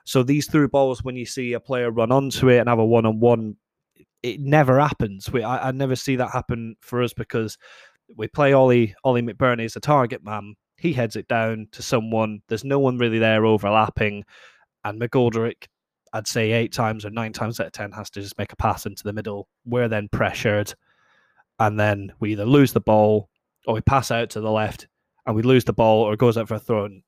So 0.04 0.22
these 0.22 0.46
through 0.46 0.68
balls, 0.68 1.02
when 1.02 1.16
you 1.16 1.26
see 1.26 1.54
a 1.54 1.60
player 1.60 1.90
run 1.90 2.12
onto 2.12 2.48
it 2.48 2.58
and 2.58 2.68
have 2.68 2.78
a 2.78 2.84
one 2.84 3.06
on 3.06 3.20
one, 3.20 3.56
it 4.22 4.40
never 4.40 4.78
happens. 4.78 5.32
We 5.32 5.42
I, 5.42 5.68
I 5.68 5.72
never 5.72 5.96
see 5.96 6.16
that 6.16 6.30
happen 6.30 6.76
for 6.80 7.02
us 7.02 7.12
because 7.12 7.58
we 8.16 8.28
play 8.28 8.52
Ollie 8.52 8.94
Ollie 9.04 9.22
McBurnie 9.22 9.64
as 9.64 9.76
a 9.76 9.80
target 9.80 10.24
man. 10.24 10.54
He 10.76 10.92
heads 10.92 11.16
it 11.16 11.28
down 11.28 11.68
to 11.72 11.82
someone. 11.82 12.40
There's 12.48 12.64
no 12.64 12.78
one 12.78 12.98
really 12.98 13.18
there 13.18 13.46
overlapping, 13.46 14.24
and 14.84 15.00
McGoldrick, 15.00 15.66
I'd 16.12 16.26
say 16.26 16.52
eight 16.52 16.72
times 16.72 17.04
or 17.04 17.10
nine 17.10 17.32
times 17.32 17.60
out 17.60 17.66
of 17.66 17.72
ten, 17.72 17.92
has 17.92 18.10
to 18.10 18.20
just 18.20 18.38
make 18.38 18.52
a 18.52 18.56
pass 18.56 18.86
into 18.86 19.04
the 19.04 19.12
middle. 19.12 19.48
We're 19.64 19.88
then 19.88 20.08
pressured, 20.10 20.74
and 21.58 21.78
then 21.78 22.12
we 22.20 22.32
either 22.32 22.44
lose 22.44 22.72
the 22.72 22.80
ball 22.80 23.28
or 23.66 23.74
we 23.74 23.80
pass 23.80 24.10
out 24.10 24.30
to 24.30 24.40
the 24.40 24.50
left, 24.50 24.88
and 25.26 25.34
we 25.34 25.42
lose 25.42 25.64
the 25.64 25.72
ball 25.72 26.02
or 26.02 26.14
it 26.14 26.18
goes 26.18 26.36
out 26.36 26.48
for 26.48 26.54
a 26.54 26.58
throw, 26.58 26.84
and, 26.86 27.02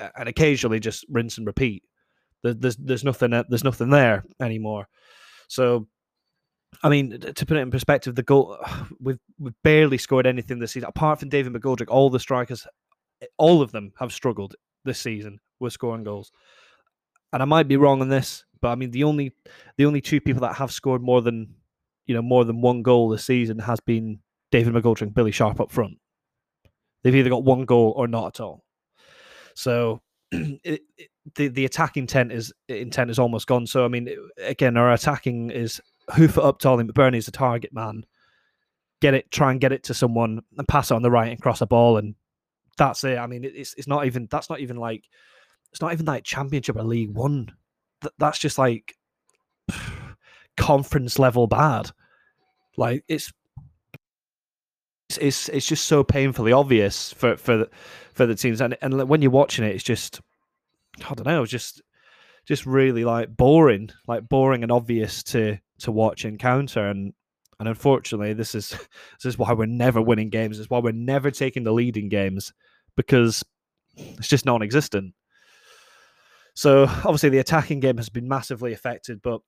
uh, 0.00 0.08
and 0.16 0.28
occasionally 0.28 0.80
just 0.80 1.04
rinse 1.08 1.38
and 1.38 1.46
repeat. 1.46 1.84
There's 2.42 2.76
there's 2.76 3.04
nothing 3.04 3.32
uh, 3.32 3.44
there's 3.48 3.64
nothing 3.64 3.90
there 3.90 4.24
anymore. 4.40 4.88
So 5.48 5.86
I 6.82 6.88
mean, 6.88 7.18
to 7.20 7.46
put 7.46 7.56
it 7.56 7.60
in 7.60 7.70
perspective, 7.70 8.14
the 8.14 8.22
goal 8.22 8.58
we've 9.00 9.18
we've 9.38 9.54
barely 9.62 9.98
scored 9.98 10.26
anything 10.26 10.58
this 10.58 10.72
season 10.72 10.88
apart 10.88 11.20
from 11.20 11.28
David 11.28 11.52
McGoldrick. 11.52 11.88
All 11.88 12.10
the 12.10 12.20
strikers, 12.20 12.66
eh, 13.22 13.26
all 13.36 13.62
of 13.62 13.72
them 13.72 13.92
have 13.98 14.12
struggled 14.12 14.54
this 14.84 14.98
season 14.98 15.40
with 15.58 15.72
scoring 15.72 16.04
goals. 16.04 16.32
And 17.32 17.42
I 17.42 17.46
might 17.46 17.68
be 17.68 17.76
wrong 17.76 18.00
on 18.00 18.08
this, 18.08 18.44
but 18.60 18.68
I 18.68 18.74
mean 18.74 18.90
the 18.90 19.04
only 19.04 19.32
the 19.76 19.86
only 19.86 20.00
two 20.00 20.20
people 20.20 20.40
that 20.42 20.56
have 20.56 20.72
scored 20.72 21.02
more 21.02 21.22
than 21.22 21.54
you 22.06 22.14
know 22.14 22.22
more 22.22 22.44
than 22.44 22.60
one 22.60 22.82
goal 22.82 23.08
this 23.08 23.24
season 23.24 23.58
has 23.60 23.80
been 23.80 24.20
David 24.50 24.74
McGoldrick 24.74 25.02
and 25.02 25.14
Billy 25.14 25.30
Sharp 25.30 25.60
up 25.60 25.70
front. 25.70 25.98
They've 27.02 27.14
either 27.14 27.30
got 27.30 27.44
one 27.44 27.64
goal 27.64 27.94
or 27.96 28.08
not 28.08 28.26
at 28.34 28.40
all. 28.40 28.64
So 29.54 30.00
it, 30.32 30.82
it, 30.98 31.08
the 31.34 31.48
the 31.48 31.64
attacking 31.64 32.04
intent 32.04 32.32
is 32.32 32.52
intent 32.68 33.10
is 33.10 33.18
almost 33.18 33.46
gone. 33.46 33.66
So 33.66 33.84
I 33.84 33.88
mean, 33.88 34.08
eh, 34.08 34.14
again, 34.48 34.76
our 34.76 34.92
attacking 34.92 35.50
is 35.50 35.80
hoof 36.10 36.36
it 36.36 36.44
up 36.44 36.58
to 36.60 36.68
Ollie 36.68 36.84
McBurnie 36.84 37.18
as 37.18 37.28
a 37.28 37.32
target 37.32 37.72
man, 37.72 38.04
get 39.00 39.14
it, 39.14 39.30
try 39.30 39.50
and 39.50 39.60
get 39.60 39.72
it 39.72 39.84
to 39.84 39.94
someone 39.94 40.42
and 40.56 40.68
pass 40.68 40.90
it 40.90 40.94
on 40.94 41.02
the 41.02 41.10
right 41.10 41.30
and 41.30 41.40
cross 41.40 41.60
a 41.60 41.66
ball, 41.66 41.96
and 41.96 42.14
that's 42.76 43.04
it. 43.04 43.18
I 43.18 43.26
mean, 43.26 43.44
it's 43.44 43.74
it's 43.74 43.88
not 43.88 44.06
even 44.06 44.28
that's 44.30 44.50
not 44.50 44.60
even 44.60 44.76
like 44.76 45.04
it's 45.72 45.80
not 45.80 45.92
even 45.92 46.06
like 46.06 46.24
Championship 46.24 46.76
or 46.76 46.82
League 46.82 47.10
One. 47.14 47.52
that's 48.18 48.38
just 48.38 48.58
like 48.58 48.94
conference 50.56 51.18
level 51.18 51.46
bad. 51.46 51.90
Like 52.76 53.04
it's 53.08 53.32
it's 55.18 55.48
it's 55.48 55.66
just 55.66 55.84
so 55.84 56.04
painfully 56.04 56.52
obvious 56.52 57.12
for 57.12 57.36
for 57.36 57.58
the, 57.58 57.70
for 58.14 58.26
the 58.26 58.34
teams, 58.34 58.60
and 58.60 58.76
and 58.82 59.08
when 59.08 59.22
you're 59.22 59.30
watching 59.30 59.64
it, 59.64 59.74
it's 59.74 59.84
just 59.84 60.20
I 61.08 61.14
don't 61.14 61.26
know, 61.26 61.46
just 61.46 61.82
just 62.46 62.66
really 62.66 63.04
like 63.04 63.36
boring, 63.36 63.90
like 64.06 64.28
boring 64.28 64.62
and 64.62 64.72
obvious 64.72 65.22
to 65.24 65.58
to 65.80 65.92
watch 65.92 66.24
and 66.24 66.38
counter. 66.38 66.86
And 66.86 67.12
and 67.58 67.68
unfortunately, 67.68 68.32
this 68.32 68.54
is 68.54 68.70
this 69.22 69.24
is 69.24 69.38
why 69.38 69.52
we're 69.52 69.66
never 69.66 70.00
winning 70.00 70.30
games. 70.30 70.58
It's 70.58 70.70
why 70.70 70.78
we're 70.78 70.92
never 70.92 71.30
taking 71.30 71.64
the 71.64 71.72
lead 71.72 71.96
in 71.96 72.08
games 72.08 72.52
because 72.96 73.44
it's 73.96 74.28
just 74.28 74.46
non-existent. 74.46 75.14
So 76.54 76.84
obviously, 76.84 77.28
the 77.28 77.38
attacking 77.38 77.80
game 77.80 77.96
has 77.98 78.08
been 78.08 78.28
massively 78.28 78.72
affected, 78.72 79.22
but 79.22 79.40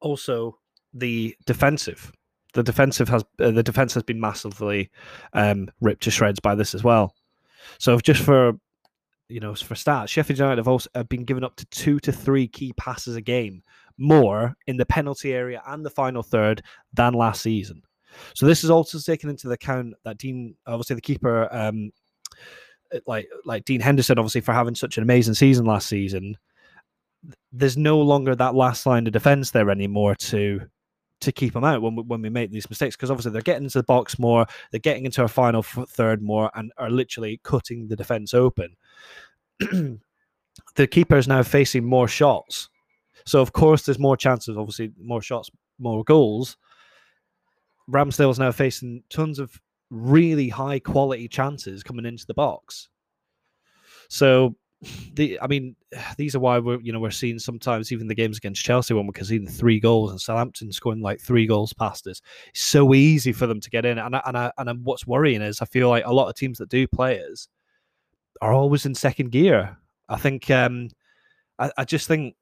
also 0.00 0.58
the 0.92 1.34
defensive. 1.46 2.12
The 2.54 2.62
defensive 2.62 3.08
has 3.08 3.24
uh, 3.40 3.50
the 3.50 3.62
defense 3.62 3.94
has 3.94 4.02
been 4.02 4.20
massively 4.20 4.90
um, 5.32 5.68
ripped 5.80 6.02
to 6.02 6.10
shreds 6.10 6.40
by 6.40 6.54
this 6.54 6.74
as 6.74 6.84
well. 6.84 7.14
So 7.78 7.98
just 7.98 8.22
for 8.22 8.52
you 9.28 9.40
know 9.40 9.54
for 9.54 9.74
stats, 9.74 10.08
Sheffield 10.08 10.38
United 10.38 10.58
have 10.58 10.68
also 10.68 10.90
have 10.94 11.08
been 11.08 11.24
given 11.24 11.44
up 11.44 11.56
to 11.56 11.64
two 11.66 11.98
to 12.00 12.12
three 12.12 12.46
key 12.46 12.72
passes 12.74 13.16
a 13.16 13.22
game 13.22 13.62
more 14.02 14.54
in 14.66 14.76
the 14.76 14.86
penalty 14.86 15.32
area 15.32 15.62
and 15.68 15.84
the 15.84 15.90
final 15.90 16.22
third 16.22 16.62
than 16.92 17.14
last 17.14 17.42
season. 17.42 17.82
So 18.34 18.46
this 18.46 18.62
is 18.62 18.70
also 18.70 18.98
taken 18.98 19.30
into 19.30 19.50
account 19.50 19.94
that 20.04 20.18
Dean, 20.18 20.54
obviously 20.66 20.96
the 20.96 21.02
keeper, 21.02 21.48
um, 21.50 21.90
like 23.06 23.28
like 23.46 23.64
Dean 23.64 23.80
Henderson, 23.80 24.18
obviously 24.18 24.42
for 24.42 24.52
having 24.52 24.74
such 24.74 24.98
an 24.98 25.02
amazing 25.02 25.34
season 25.34 25.64
last 25.64 25.88
season. 25.88 26.36
There's 27.52 27.76
no 27.76 28.00
longer 28.00 28.34
that 28.34 28.54
last 28.54 28.84
line 28.84 29.06
of 29.06 29.12
defense 29.12 29.50
there 29.50 29.70
anymore 29.70 30.14
to 30.16 30.60
to 31.20 31.32
keep 31.32 31.54
them 31.54 31.64
out 31.64 31.80
when 31.80 31.94
we, 31.94 32.02
when 32.02 32.20
we 32.20 32.28
make 32.28 32.50
these 32.50 32.68
mistakes 32.68 32.96
because 32.96 33.10
obviously 33.10 33.30
they're 33.30 33.42
getting 33.42 33.64
into 33.64 33.78
the 33.78 33.84
box 33.84 34.18
more, 34.18 34.44
they're 34.70 34.80
getting 34.80 35.04
into 35.04 35.22
our 35.22 35.28
final 35.28 35.62
third 35.62 36.20
more, 36.20 36.50
and 36.54 36.72
are 36.78 36.90
literally 36.90 37.40
cutting 37.44 37.86
the 37.88 37.96
defense 37.96 38.34
open. 38.34 38.76
the 39.60 40.86
keeper 40.90 41.16
is 41.16 41.28
now 41.28 41.42
facing 41.42 41.84
more 41.84 42.08
shots 42.08 42.68
so 43.26 43.40
of 43.40 43.52
course, 43.52 43.82
there's 43.82 43.98
more 43.98 44.16
chances. 44.16 44.56
Obviously, 44.56 44.92
more 45.00 45.22
shots, 45.22 45.50
more 45.78 46.04
goals. 46.04 46.56
Ramsdale's 47.90 48.38
now 48.38 48.52
facing 48.52 49.02
tons 49.10 49.38
of 49.38 49.60
really 49.90 50.48
high 50.48 50.78
quality 50.78 51.28
chances 51.28 51.82
coming 51.82 52.06
into 52.06 52.26
the 52.26 52.34
box. 52.34 52.88
So, 54.08 54.56
the 55.14 55.38
I 55.40 55.46
mean, 55.46 55.76
these 56.16 56.34
are 56.34 56.40
why 56.40 56.58
we're 56.58 56.80
you 56.80 56.92
know 56.92 57.00
we're 57.00 57.10
seeing 57.10 57.38
sometimes 57.38 57.92
even 57.92 58.06
the 58.06 58.14
games 58.14 58.38
against 58.38 58.64
Chelsea 58.64 58.94
when 58.94 59.06
we're 59.06 59.12
conceding 59.12 59.48
three 59.48 59.80
goals 59.80 60.10
and 60.10 60.20
Southampton 60.20 60.72
scoring 60.72 61.02
like 61.02 61.20
three 61.20 61.46
goals 61.46 61.72
past 61.72 62.06
us. 62.06 62.20
It's 62.48 62.62
so 62.62 62.94
easy 62.94 63.32
for 63.32 63.46
them 63.46 63.60
to 63.60 63.70
get 63.70 63.84
in, 63.84 63.98
and 63.98 64.16
I, 64.16 64.22
and 64.26 64.36
I, 64.36 64.52
and 64.58 64.84
what's 64.84 65.06
worrying 65.06 65.42
is 65.42 65.60
I 65.60 65.66
feel 65.66 65.88
like 65.88 66.04
a 66.06 66.12
lot 66.12 66.28
of 66.28 66.34
teams 66.34 66.58
that 66.58 66.68
do 66.68 66.86
players 66.86 67.48
are 68.40 68.52
always 68.52 68.86
in 68.86 68.94
second 68.94 69.30
gear 69.30 69.76
I 70.12 70.18
think 70.18 70.50
um, 70.50 70.90
I, 71.58 71.70
I 71.78 71.84
just 71.84 72.06
think 72.06 72.36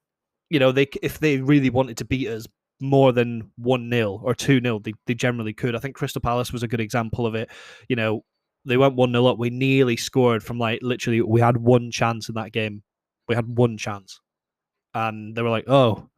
you 0.50 0.58
know 0.58 0.72
they 0.72 0.88
if 1.02 1.18
they 1.18 1.38
really 1.38 1.70
wanted 1.70 1.96
to 1.98 2.04
beat 2.04 2.28
us 2.28 2.46
more 2.80 3.12
than 3.12 3.50
one 3.56 3.90
0 3.90 4.20
or 4.22 4.34
two 4.34 4.60
0 4.60 4.80
they, 4.80 4.92
they 5.06 5.14
generally 5.14 5.52
could. 5.52 5.76
I 5.76 5.78
think 5.78 5.94
Crystal 5.94 6.20
Palace 6.20 6.52
was 6.52 6.62
a 6.62 6.68
good 6.68 6.80
example 6.80 7.26
of 7.26 7.34
it. 7.34 7.50
You 7.88 7.96
know, 7.96 8.24
they 8.64 8.76
went 8.76 8.96
one 8.96 9.12
0 9.12 9.26
up. 9.26 9.38
We 9.38 9.50
nearly 9.50 9.96
scored 9.96 10.42
from 10.42 10.58
like 10.58 10.80
literally 10.82 11.20
we 11.22 11.40
had 11.40 11.56
one 11.56 11.90
chance 11.90 12.28
in 12.28 12.34
that 12.34 12.52
game. 12.52 12.82
We 13.28 13.34
had 13.34 13.56
one 13.56 13.76
chance, 13.76 14.20
and 14.92 15.36
they 15.36 15.42
were 15.42 15.50
like, 15.50 15.68
"Oh, 15.68 16.08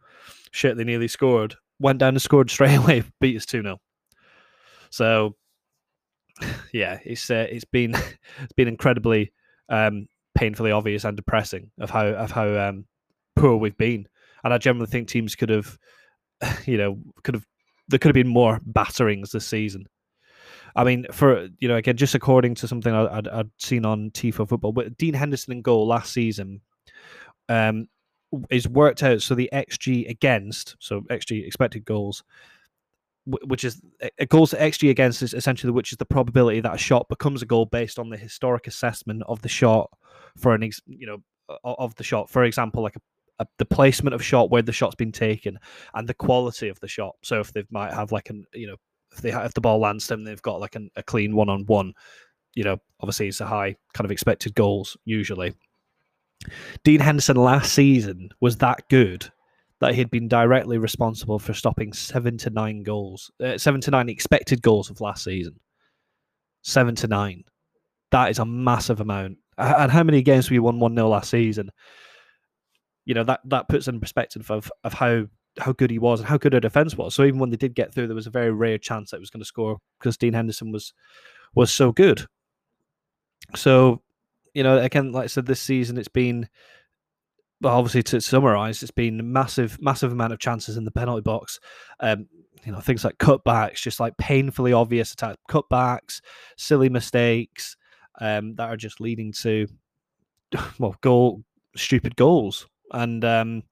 shit!" 0.50 0.76
They 0.76 0.84
nearly 0.84 1.08
scored. 1.08 1.56
Went 1.78 1.98
down 1.98 2.10
and 2.10 2.22
scored 2.22 2.50
straight 2.50 2.76
away. 2.76 3.04
Beat 3.20 3.36
us 3.36 3.46
two 3.46 3.62
0 3.62 3.78
So, 4.90 5.36
yeah, 6.72 7.00
it's 7.04 7.30
uh, 7.30 7.46
it's 7.50 7.66
been 7.66 7.94
it's 8.40 8.52
been 8.56 8.68
incredibly 8.68 9.32
um, 9.68 10.06
painfully 10.34 10.70
obvious 10.70 11.04
and 11.04 11.16
depressing 11.16 11.70
of 11.80 11.90
how 11.90 12.06
of 12.06 12.30
how 12.30 12.48
um, 12.68 12.86
poor 13.36 13.56
we've 13.56 13.76
been. 13.76 14.06
And 14.44 14.52
I 14.52 14.58
generally 14.58 14.86
think 14.90 15.08
teams 15.08 15.34
could 15.34 15.50
have, 15.50 15.78
you 16.66 16.76
know, 16.76 16.98
could 17.22 17.34
have 17.34 17.46
there 17.88 17.98
could 17.98 18.08
have 18.08 18.14
been 18.14 18.28
more 18.28 18.60
batterings 18.64 19.32
this 19.32 19.46
season. 19.46 19.86
I 20.74 20.84
mean, 20.84 21.06
for 21.12 21.48
you 21.58 21.68
know, 21.68 21.76
again, 21.76 21.96
just 21.96 22.14
according 22.14 22.54
to 22.56 22.68
something 22.68 22.94
I, 22.94 23.16
would 23.16 23.28
I'd 23.28 23.50
seen 23.58 23.84
on 23.84 24.10
Tifo 24.10 24.48
Football, 24.48 24.72
but 24.72 24.96
Dean 24.96 25.14
Henderson 25.14 25.52
in 25.52 25.62
goal 25.62 25.86
last 25.86 26.12
season, 26.12 26.62
um, 27.48 27.88
is 28.50 28.68
worked 28.68 29.02
out. 29.02 29.22
So 29.22 29.34
the 29.34 29.50
xG 29.52 30.08
against, 30.08 30.76
so 30.78 31.02
xG 31.02 31.46
expected 31.46 31.84
goals, 31.84 32.24
which 33.26 33.64
is 33.64 33.80
a 34.18 34.26
goals 34.26 34.50
to 34.50 34.56
xG 34.56 34.90
against 34.90 35.22
is 35.22 35.34
essentially 35.34 35.72
which 35.72 35.92
is 35.92 35.98
the 35.98 36.04
probability 36.04 36.60
that 36.60 36.74
a 36.74 36.78
shot 36.78 37.08
becomes 37.08 37.42
a 37.42 37.46
goal 37.46 37.66
based 37.66 37.98
on 37.98 38.08
the 38.08 38.16
historic 38.16 38.66
assessment 38.66 39.22
of 39.28 39.42
the 39.42 39.48
shot 39.48 39.90
for 40.36 40.54
an, 40.54 40.68
you 40.86 41.06
know, 41.06 41.22
of 41.64 41.94
the 41.96 42.04
shot. 42.04 42.30
For 42.30 42.44
example, 42.44 42.82
like 42.82 42.96
a 42.96 43.00
the 43.58 43.64
placement 43.64 44.14
of 44.14 44.24
shot 44.24 44.50
where 44.50 44.62
the 44.62 44.72
shot's 44.72 44.94
been 44.94 45.12
taken 45.12 45.58
and 45.94 46.08
the 46.08 46.14
quality 46.14 46.68
of 46.68 46.78
the 46.80 46.88
shot. 46.88 47.16
So 47.22 47.40
if 47.40 47.52
they 47.52 47.64
might 47.70 47.92
have 47.92 48.12
like 48.12 48.30
an 48.30 48.44
you 48.54 48.68
know 48.68 48.76
if 49.12 49.20
they 49.20 49.30
have, 49.30 49.44
if 49.44 49.54
the 49.54 49.60
ball 49.60 49.78
lands 49.78 50.06
them, 50.06 50.24
they've 50.24 50.42
got 50.42 50.60
like 50.60 50.74
an, 50.74 50.90
a 50.96 51.02
clean 51.02 51.34
one 51.34 51.48
on 51.48 51.64
one. 51.66 51.92
You 52.54 52.64
know, 52.64 52.78
obviously 53.00 53.28
it's 53.28 53.40
a 53.40 53.46
high 53.46 53.76
kind 53.94 54.04
of 54.04 54.10
expected 54.10 54.54
goals 54.54 54.96
usually. 55.04 55.54
Dean 56.84 57.00
Henderson 57.00 57.36
last 57.36 57.72
season 57.72 58.30
was 58.40 58.56
that 58.58 58.88
good 58.88 59.30
that 59.80 59.94
he'd 59.94 60.10
been 60.10 60.28
directly 60.28 60.78
responsible 60.78 61.38
for 61.38 61.54
stopping 61.54 61.92
seven 61.92 62.38
to 62.38 62.50
nine 62.50 62.82
goals, 62.82 63.30
uh, 63.42 63.58
seven 63.58 63.80
to 63.80 63.90
nine 63.90 64.08
expected 64.08 64.62
goals 64.62 64.90
of 64.90 65.00
last 65.00 65.24
season. 65.24 65.58
Seven 66.62 66.94
to 66.96 67.08
nine. 67.08 67.42
That 68.12 68.30
is 68.30 68.38
a 68.38 68.44
massive 68.44 69.00
amount. 69.00 69.38
And 69.58 69.90
how 69.90 70.04
many 70.04 70.22
games 70.22 70.50
we 70.50 70.58
won 70.58 70.78
1 70.78 70.94
0 70.94 71.08
last 71.08 71.30
season? 71.30 71.70
You 73.04 73.14
know 73.14 73.24
that 73.24 73.40
that 73.44 73.68
puts 73.68 73.88
in 73.88 74.00
perspective 74.00 74.50
of 74.50 74.70
of 74.84 74.94
how 74.94 75.24
how 75.58 75.72
good 75.72 75.90
he 75.90 75.98
was 75.98 76.20
and 76.20 76.28
how 76.28 76.38
good 76.38 76.54
our 76.54 76.60
defense 76.60 76.96
was. 76.96 77.14
So 77.14 77.24
even 77.24 77.38
when 77.38 77.50
they 77.50 77.56
did 77.56 77.74
get 77.74 77.92
through, 77.92 78.06
there 78.06 78.16
was 78.16 78.26
a 78.26 78.30
very 78.30 78.50
rare 78.50 78.78
chance 78.78 79.10
that 79.10 79.18
it 79.18 79.20
was 79.20 79.30
going 79.30 79.42
to 79.42 79.46
score 79.46 79.78
because 79.98 80.16
Dean 80.16 80.32
Henderson 80.32 80.72
was 80.72 80.94
was 81.54 81.70
so 81.70 81.92
good. 81.92 82.26
So, 83.54 84.02
you 84.54 84.62
know, 84.62 84.78
again, 84.78 85.12
like 85.12 85.24
I 85.24 85.26
said, 85.26 85.46
this 85.46 85.60
season 85.60 85.98
it's 85.98 86.08
been 86.08 86.48
well, 87.60 87.76
obviously 87.78 88.02
to 88.02 88.20
summarize, 88.20 88.82
it's 88.82 88.90
been 88.90 89.32
massive, 89.32 89.80
massive 89.80 90.10
amount 90.10 90.32
of 90.32 90.40
chances 90.40 90.76
in 90.76 90.84
the 90.84 90.90
penalty 90.90 91.22
box. 91.22 91.60
Um, 92.00 92.26
you 92.64 92.72
know, 92.72 92.80
things 92.80 93.04
like 93.04 93.18
cutbacks, 93.18 93.76
just 93.76 94.00
like 94.00 94.16
painfully 94.16 94.72
obvious 94.72 95.12
attack 95.12 95.36
cutbacks, 95.48 96.20
silly 96.56 96.88
mistakes 96.88 97.76
um, 98.20 98.56
that 98.56 98.68
are 98.68 98.76
just 98.76 99.00
leading 99.00 99.32
to 99.42 99.68
well, 100.78 100.96
goal 101.02 101.44
stupid 101.76 102.16
goals 102.16 102.66
and 102.92 103.24
um, 103.24 103.62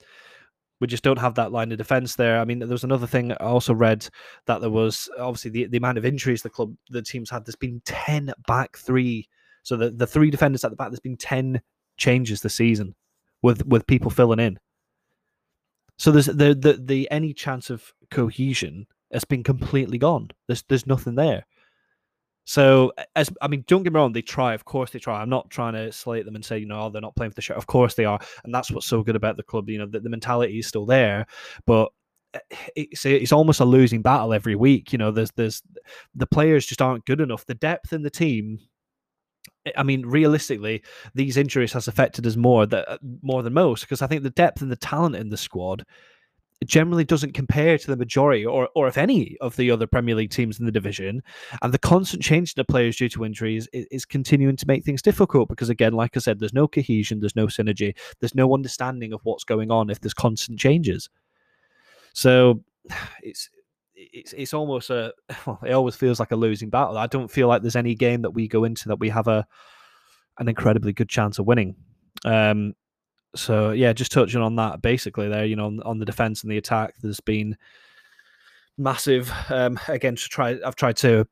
we 0.80 0.86
just 0.86 1.02
don't 1.02 1.18
have 1.18 1.34
that 1.34 1.52
line 1.52 1.72
of 1.72 1.78
defense 1.78 2.16
there. 2.16 2.40
I 2.40 2.44
mean, 2.44 2.58
there 2.58 2.68
was 2.68 2.84
another 2.84 3.06
thing 3.06 3.32
I 3.32 3.36
also 3.44 3.74
read 3.74 4.08
that 4.46 4.60
there 4.60 4.70
was 4.70 5.08
obviously 5.18 5.50
the, 5.50 5.66
the 5.66 5.76
amount 5.76 5.98
of 5.98 6.04
injuries 6.04 6.42
the 6.42 6.50
club 6.50 6.74
the 6.88 7.02
teams 7.02 7.30
had. 7.30 7.44
There's 7.44 7.56
been 7.56 7.82
ten 7.84 8.32
back 8.46 8.76
three, 8.76 9.28
so 9.62 9.76
the 9.76 9.90
the 9.90 10.06
three 10.06 10.30
defenders 10.30 10.64
at 10.64 10.70
the 10.70 10.76
back. 10.76 10.88
There's 10.88 11.00
been 11.00 11.16
ten 11.16 11.60
changes 11.98 12.40
this 12.40 12.54
season 12.54 12.94
with 13.42 13.64
with 13.66 13.86
people 13.86 14.10
filling 14.10 14.40
in. 14.40 14.58
So 15.98 16.10
there's 16.10 16.26
the 16.26 16.54
the 16.54 16.80
the 16.82 17.10
any 17.10 17.34
chance 17.34 17.68
of 17.68 17.92
cohesion 18.10 18.86
has 19.12 19.24
been 19.24 19.42
completely 19.42 19.98
gone. 19.98 20.30
There's 20.46 20.62
there's 20.62 20.86
nothing 20.86 21.14
there. 21.14 21.44
So, 22.50 22.92
as 23.14 23.30
I 23.40 23.46
mean, 23.46 23.62
don't 23.68 23.84
get 23.84 23.92
me 23.92 24.00
wrong, 24.00 24.12
they 24.12 24.22
try. 24.22 24.54
Of 24.54 24.64
course, 24.64 24.90
they 24.90 24.98
try. 24.98 25.22
I'm 25.22 25.28
not 25.28 25.50
trying 25.50 25.74
to 25.74 25.92
slate 25.92 26.24
them 26.24 26.34
and 26.34 26.44
say, 26.44 26.58
you 26.58 26.66
know, 26.66 26.80
oh, 26.80 26.90
they're 26.90 27.00
not 27.00 27.14
playing 27.14 27.30
for 27.30 27.36
the 27.36 27.42
show. 27.42 27.54
Of 27.54 27.68
course, 27.68 27.94
they 27.94 28.04
are, 28.04 28.18
and 28.42 28.52
that's 28.52 28.72
what's 28.72 28.88
so 28.88 29.04
good 29.04 29.14
about 29.14 29.36
the 29.36 29.44
club. 29.44 29.70
You 29.70 29.78
know, 29.78 29.86
the, 29.86 30.00
the 30.00 30.08
mentality 30.08 30.58
is 30.58 30.66
still 30.66 30.84
there, 30.84 31.26
but 31.64 31.92
eh, 32.34 32.40
it's 32.74 33.06
it's 33.06 33.30
almost 33.30 33.60
a 33.60 33.64
losing 33.64 34.02
battle 34.02 34.34
every 34.34 34.56
week. 34.56 34.90
You 34.90 34.98
know, 34.98 35.12
there's 35.12 35.30
there's 35.36 35.62
the 36.16 36.26
players 36.26 36.66
just 36.66 36.82
aren't 36.82 37.06
good 37.06 37.20
enough. 37.20 37.46
The 37.46 37.54
depth 37.54 37.92
in 37.92 38.02
the 38.02 38.10
team. 38.10 38.58
Eh, 39.64 39.70
I 39.76 39.84
mean, 39.84 40.04
realistically, 40.04 40.82
these 41.14 41.36
injuries 41.36 41.72
has 41.74 41.86
affected 41.86 42.26
us 42.26 42.34
more 42.34 42.66
that 42.66 42.98
more 43.22 43.44
than 43.44 43.52
most 43.52 43.82
because 43.82 44.02
I 44.02 44.08
think 44.08 44.24
the 44.24 44.30
depth 44.30 44.60
and 44.60 44.72
the 44.72 44.76
talent 44.76 45.14
in 45.14 45.28
the 45.28 45.36
squad 45.36 45.84
generally 46.66 47.04
doesn't 47.04 47.32
compare 47.32 47.78
to 47.78 47.86
the 47.86 47.96
majority 47.96 48.44
or, 48.44 48.68
or 48.74 48.86
if 48.86 48.98
any 48.98 49.36
of 49.40 49.56
the 49.56 49.70
other 49.70 49.86
Premier 49.86 50.14
League 50.14 50.30
teams 50.30 50.60
in 50.60 50.66
the 50.66 50.72
division. 50.72 51.22
And 51.62 51.72
the 51.72 51.78
constant 51.78 52.22
change 52.22 52.50
in 52.50 52.60
the 52.60 52.64
players 52.64 52.96
due 52.96 53.08
to 53.10 53.24
injuries 53.24 53.66
is, 53.72 53.86
is, 53.90 54.04
continuing 54.04 54.56
to 54.56 54.66
make 54.66 54.84
things 54.84 55.00
difficult 55.00 55.48
because, 55.48 55.70
again, 55.70 55.94
like 55.94 56.16
I 56.16 56.20
said, 56.20 56.38
there's 56.38 56.52
no 56.52 56.68
cohesion, 56.68 57.20
there's 57.20 57.36
no 57.36 57.46
synergy, 57.46 57.96
there's 58.20 58.34
no 58.34 58.52
understanding 58.52 59.12
of 59.12 59.20
what's 59.24 59.44
going 59.44 59.70
on 59.70 59.88
if 59.88 60.00
there's 60.00 60.14
constant 60.14 60.58
changes. 60.58 61.08
So 62.12 62.62
it's 63.22 63.48
it's 63.94 64.32
it's 64.32 64.54
almost 64.54 64.90
a 64.90 65.12
well, 65.46 65.60
it 65.64 65.72
always 65.72 65.96
feels 65.96 66.20
like 66.20 66.32
a 66.32 66.36
losing 66.36 66.70
battle. 66.70 66.98
I 66.98 67.06
don't 67.06 67.30
feel 67.30 67.48
like 67.48 67.62
there's 67.62 67.76
any 67.76 67.94
game 67.94 68.22
that 68.22 68.30
we 68.32 68.48
go 68.48 68.64
into 68.64 68.88
that 68.88 69.00
we 69.00 69.08
have 69.08 69.28
a 69.28 69.46
an 70.38 70.48
incredibly 70.48 70.92
good 70.92 71.08
chance 71.08 71.38
of 71.38 71.46
winning. 71.46 71.76
Um, 72.24 72.74
so 73.34 73.70
yeah, 73.70 73.92
just 73.92 74.12
touching 74.12 74.40
on 74.40 74.56
that 74.56 74.82
basically 74.82 75.28
there, 75.28 75.44
you 75.44 75.56
know, 75.56 75.66
on, 75.66 75.82
on 75.82 75.98
the 75.98 76.04
defense 76.04 76.42
and 76.42 76.50
the 76.50 76.58
attack, 76.58 76.94
there's 77.00 77.20
been 77.20 77.56
massive. 78.76 79.32
Um, 79.48 79.78
again, 79.88 80.16
to 80.16 80.28
try, 80.28 80.58
I've 80.64 80.76
tried 80.76 80.96
to 80.98 81.26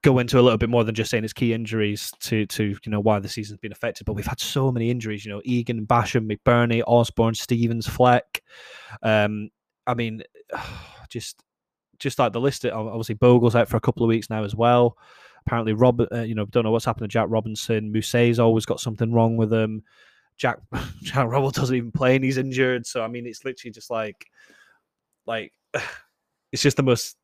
go 0.00 0.18
into 0.18 0.38
a 0.38 0.42
little 0.42 0.58
bit 0.58 0.70
more 0.70 0.84
than 0.84 0.94
just 0.94 1.10
saying 1.10 1.24
it's 1.24 1.32
key 1.32 1.52
injuries 1.52 2.12
to 2.20 2.46
to 2.46 2.64
you 2.64 2.90
know 2.90 3.00
why 3.00 3.18
the 3.18 3.28
season's 3.28 3.60
been 3.60 3.72
affected. 3.72 4.04
But 4.04 4.14
we've 4.14 4.26
had 4.26 4.40
so 4.40 4.72
many 4.72 4.90
injuries, 4.90 5.24
you 5.24 5.32
know, 5.32 5.42
Egan, 5.44 5.86
Basham, 5.86 6.30
McBurnie, 6.30 6.82
Osborne, 6.86 7.34
Stevens, 7.34 7.86
Fleck. 7.86 8.42
Um, 9.02 9.50
I 9.86 9.94
mean, 9.94 10.22
just 11.10 11.42
just 11.98 12.18
like 12.18 12.32
the 12.32 12.40
list. 12.40 12.64
It 12.64 12.72
obviously, 12.72 13.14
Bogle's 13.14 13.54
out 13.54 13.68
for 13.68 13.76
a 13.76 13.80
couple 13.80 14.02
of 14.02 14.08
weeks 14.08 14.30
now 14.30 14.44
as 14.44 14.54
well. 14.54 14.96
Apparently, 15.46 15.72
Rob, 15.72 16.00
uh, 16.00 16.20
you 16.20 16.34
know, 16.34 16.46
don't 16.46 16.64
know 16.64 16.70
what's 16.70 16.84
happened 16.84 17.04
to 17.04 17.12
Jack 17.12 17.26
Robinson. 17.28 17.92
Mousset's 17.92 18.38
always 18.38 18.64
got 18.64 18.80
something 18.80 19.12
wrong 19.12 19.36
with 19.36 19.52
him. 19.52 19.82
Jack 20.42 20.58
Jack 21.02 21.28
Rodwell 21.28 21.52
doesn't 21.52 21.76
even 21.76 21.92
play 21.92 22.16
and 22.16 22.24
he's 22.24 22.36
injured. 22.36 22.84
So 22.84 23.02
I 23.04 23.06
mean, 23.06 23.26
it's 23.26 23.44
literally 23.44 23.70
just 23.70 23.90
like, 23.90 24.26
like, 25.24 25.52
it's 26.52 26.62
just 26.62 26.76
the 26.76 26.82
most 26.82 27.16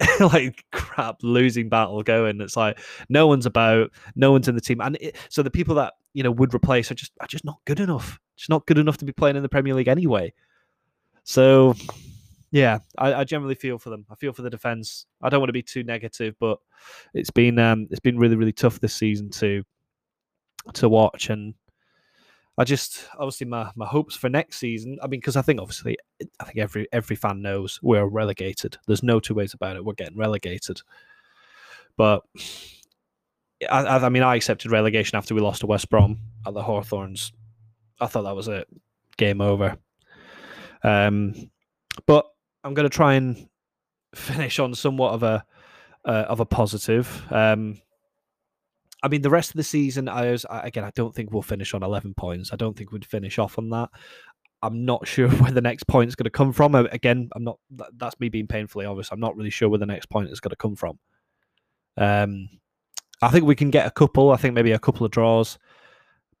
like 0.20 0.64
crap 0.72 1.18
losing 1.22 1.68
battle 1.68 2.02
going. 2.02 2.40
It's 2.40 2.56
like 2.56 2.80
no 3.08 3.28
one's 3.28 3.46
about, 3.46 3.92
no 4.16 4.32
one's 4.32 4.48
in 4.48 4.56
the 4.56 4.60
team, 4.60 4.80
and 4.80 4.98
it, 5.00 5.16
so 5.28 5.44
the 5.44 5.50
people 5.50 5.76
that 5.76 5.94
you 6.14 6.24
know 6.24 6.32
would 6.32 6.52
replace 6.52 6.90
are 6.90 6.96
just 6.96 7.12
are 7.20 7.28
just 7.28 7.44
not 7.44 7.60
good 7.64 7.78
enough. 7.78 8.18
Just 8.36 8.50
not 8.50 8.66
good 8.66 8.78
enough 8.78 8.96
to 8.98 9.04
be 9.04 9.12
playing 9.12 9.36
in 9.36 9.42
the 9.42 9.48
Premier 9.48 9.74
League 9.74 9.88
anyway. 9.88 10.32
So 11.22 11.76
yeah, 12.50 12.80
I, 12.96 13.14
I 13.14 13.24
generally 13.24 13.54
feel 13.54 13.78
for 13.78 13.90
them. 13.90 14.04
I 14.10 14.16
feel 14.16 14.32
for 14.32 14.42
the 14.42 14.50
defense. 14.50 15.06
I 15.22 15.28
don't 15.28 15.40
want 15.40 15.48
to 15.50 15.52
be 15.52 15.62
too 15.62 15.84
negative, 15.84 16.34
but 16.40 16.58
it's 17.14 17.30
been 17.30 17.60
um, 17.60 17.86
it's 17.92 18.00
been 18.00 18.18
really 18.18 18.34
really 18.34 18.52
tough 18.52 18.80
this 18.80 18.94
season 18.94 19.30
to 19.30 19.62
to 20.74 20.88
watch 20.88 21.30
and 21.30 21.54
I 22.58 22.64
just 22.64 23.06
obviously 23.14 23.46
my 23.46 23.70
my 23.76 23.86
hopes 23.86 24.16
for 24.16 24.28
next 24.28 24.58
season. 24.58 24.98
I 25.00 25.06
mean, 25.06 25.20
because 25.20 25.36
I 25.36 25.42
think 25.42 25.60
obviously 25.60 25.96
I 26.40 26.44
think 26.44 26.58
every 26.58 26.88
every 26.92 27.14
fan 27.14 27.40
knows 27.40 27.78
we're 27.82 28.04
relegated. 28.04 28.76
There's 28.86 29.04
no 29.04 29.20
two 29.20 29.34
ways 29.34 29.54
about 29.54 29.76
it. 29.76 29.84
We're 29.84 29.92
getting 29.94 30.18
relegated. 30.18 30.82
But 31.96 32.24
I, 33.70 33.98
I 33.98 34.08
mean, 34.08 34.24
I 34.24 34.36
accepted 34.36 34.72
relegation 34.72 35.16
after 35.16 35.34
we 35.34 35.40
lost 35.40 35.60
to 35.60 35.66
West 35.66 35.88
Brom 35.88 36.18
at 36.46 36.54
the 36.54 36.62
Hawthorns. 36.62 37.32
I 38.00 38.06
thought 38.06 38.22
that 38.22 38.36
was 38.36 38.48
it, 38.48 38.68
game 39.16 39.40
over. 39.40 39.76
Um, 40.82 41.50
but 42.06 42.26
I'm 42.64 42.74
going 42.74 42.88
to 42.88 42.94
try 42.94 43.14
and 43.14 43.48
finish 44.14 44.58
on 44.58 44.74
somewhat 44.74 45.12
of 45.12 45.22
a 45.22 45.44
uh, 46.04 46.26
of 46.28 46.40
a 46.40 46.46
positive. 46.46 47.24
Um, 47.30 47.80
I 49.02 49.08
mean, 49.08 49.22
the 49.22 49.30
rest 49.30 49.50
of 49.50 49.56
the 49.56 49.64
season, 49.64 50.08
I 50.08 50.30
was 50.30 50.44
again, 50.50 50.84
I 50.84 50.90
don't 50.94 51.14
think 51.14 51.32
we'll 51.32 51.42
finish 51.42 51.72
on 51.74 51.82
11 51.82 52.14
points. 52.14 52.52
I 52.52 52.56
don't 52.56 52.76
think 52.76 52.90
we'd 52.90 53.04
finish 53.04 53.38
off 53.38 53.58
on 53.58 53.70
that. 53.70 53.90
I'm 54.62 54.84
not 54.84 55.06
sure 55.06 55.28
where 55.28 55.52
the 55.52 55.60
next 55.60 55.84
point 55.84 56.08
is 56.08 56.16
going 56.16 56.24
to 56.24 56.30
come 56.30 56.52
from. 56.52 56.74
Again, 56.74 57.30
I'm 57.34 57.44
not. 57.44 57.58
That's 57.96 58.18
me 58.20 58.28
being 58.28 58.48
painfully 58.48 58.86
obvious. 58.86 59.10
I'm 59.12 59.20
not 59.20 59.36
really 59.36 59.50
sure 59.50 59.68
where 59.68 59.78
the 59.78 59.86
next 59.86 60.06
point 60.06 60.30
is 60.30 60.40
going 60.40 60.50
to 60.50 60.56
come 60.56 60.76
from. 60.76 60.98
Um, 61.96 62.48
I 63.22 63.28
think 63.30 63.44
we 63.44 63.56
can 63.56 63.70
get 63.70 63.86
a 63.86 63.90
couple. 63.90 64.30
I 64.30 64.36
think 64.36 64.54
maybe 64.54 64.72
a 64.72 64.78
couple 64.78 65.04
of 65.04 65.12
draws, 65.12 65.58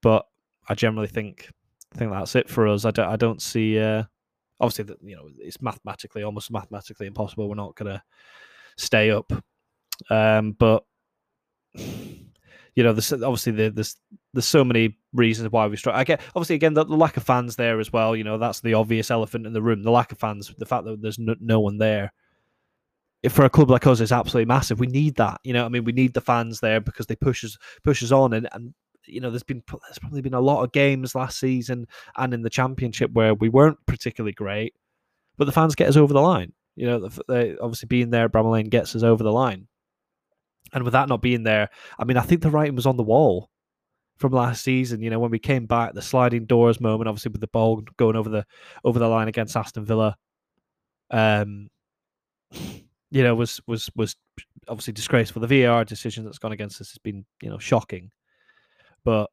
but 0.02 0.26
I 0.68 0.74
generally 0.74 1.08
think 1.08 1.50
I 1.94 1.98
think 1.98 2.12
that's 2.12 2.36
it 2.36 2.48
for 2.48 2.66
us. 2.68 2.84
I 2.84 2.90
don't 2.90 3.08
I 3.08 3.16
don't 3.16 3.42
see. 3.42 3.78
Uh, 3.78 4.04
obviously, 4.60 4.84
that 4.84 4.98
you 5.02 5.16
know 5.16 5.28
it's 5.38 5.62
mathematically 5.62 6.22
almost 6.22 6.50
mathematically 6.50 7.06
impossible. 7.06 7.48
We're 7.48 7.54
not 7.54 7.74
gonna 7.74 8.02
stay 8.76 9.10
up, 9.10 9.32
um, 10.10 10.52
but 10.52 10.84
you 12.78 12.84
know, 12.84 12.90
obviously 12.90 13.50
there's 13.70 13.96
there's 14.32 14.46
so 14.46 14.62
many 14.62 14.96
reasons 15.12 15.50
why 15.50 15.66
we 15.66 15.76
struggle. 15.76 15.98
I 15.98 16.04
get 16.04 16.20
obviously 16.28 16.54
again 16.54 16.74
the, 16.74 16.84
the, 16.84 16.94
lack 16.94 17.16
of 17.16 17.24
fans 17.24 17.56
there 17.56 17.80
as 17.80 17.92
well. 17.92 18.14
You 18.14 18.22
know, 18.22 18.38
that's 18.38 18.60
the 18.60 18.74
obvious 18.74 19.10
elephant 19.10 19.48
in 19.48 19.52
the 19.52 19.60
room. 19.60 19.82
The 19.82 19.90
lack 19.90 20.12
of 20.12 20.18
fans, 20.18 20.54
the 20.56 20.64
fact 20.64 20.84
that 20.84 21.02
there's 21.02 21.18
no, 21.18 21.34
no 21.40 21.58
one 21.58 21.78
there. 21.78 22.12
If 23.24 23.32
for 23.32 23.44
a 23.44 23.50
club 23.50 23.68
like 23.68 23.84
us 23.88 23.98
is 23.98 24.12
absolutely 24.12 24.46
massive. 24.46 24.78
We 24.78 24.86
need 24.86 25.16
that. 25.16 25.40
You 25.42 25.54
know, 25.54 25.64
I 25.64 25.68
mean, 25.70 25.82
we 25.82 25.90
need 25.90 26.14
the 26.14 26.20
fans 26.20 26.60
there 26.60 26.80
because 26.80 27.06
they 27.06 27.16
push 27.16 27.42
us 27.42 27.58
push 27.82 28.00
us 28.00 28.12
on. 28.12 28.32
And 28.32 28.48
and 28.52 28.72
you 29.06 29.20
know, 29.20 29.30
there's 29.30 29.42
been 29.42 29.64
there's 29.68 29.98
probably 29.98 30.22
been 30.22 30.34
a 30.34 30.40
lot 30.40 30.62
of 30.62 30.70
games 30.70 31.16
last 31.16 31.40
season 31.40 31.88
and 32.16 32.32
in 32.32 32.42
the 32.42 32.50
championship 32.50 33.10
where 33.12 33.34
we 33.34 33.48
weren't 33.48 33.84
particularly 33.86 34.34
great, 34.34 34.72
but 35.36 35.46
the 35.46 35.52
fans 35.52 35.74
get 35.74 35.88
us 35.88 35.96
over 35.96 36.12
the 36.14 36.22
line. 36.22 36.52
You 36.76 36.86
know, 36.86 37.08
they, 37.26 37.56
obviously 37.56 37.88
being 37.88 38.10
there, 38.10 38.28
Bramall 38.28 38.52
Lane 38.52 38.68
gets 38.68 38.94
us 38.94 39.02
over 39.02 39.24
the 39.24 39.32
line. 39.32 39.66
And 40.72 40.84
with 40.84 40.92
that 40.92 41.08
not 41.08 41.22
being 41.22 41.42
there, 41.42 41.70
I 41.98 42.04
mean, 42.04 42.16
I 42.16 42.22
think 42.22 42.42
the 42.42 42.50
writing 42.50 42.76
was 42.76 42.86
on 42.86 42.96
the 42.96 43.02
wall 43.02 43.50
from 44.18 44.32
last 44.32 44.62
season. 44.62 45.00
You 45.00 45.10
know, 45.10 45.18
when 45.18 45.30
we 45.30 45.38
came 45.38 45.66
back, 45.66 45.94
the 45.94 46.02
sliding 46.02 46.46
doors 46.46 46.80
moment, 46.80 47.08
obviously 47.08 47.32
with 47.32 47.40
the 47.40 47.48
ball 47.48 47.82
going 47.96 48.16
over 48.16 48.28
the 48.28 48.44
over 48.84 48.98
the 48.98 49.08
line 49.08 49.28
against 49.28 49.56
Aston 49.56 49.84
Villa, 49.84 50.16
um, 51.10 51.68
you 53.10 53.22
know, 53.22 53.34
was 53.34 53.60
was 53.66 53.88
was 53.94 54.16
obviously 54.68 54.92
disgraceful. 54.92 55.40
The 55.40 55.64
VAR 55.64 55.84
decision 55.84 56.24
that's 56.24 56.38
gone 56.38 56.52
against 56.52 56.80
us 56.80 56.90
has 56.90 56.98
been, 56.98 57.24
you 57.42 57.48
know, 57.48 57.58
shocking. 57.58 58.10
But 59.04 59.30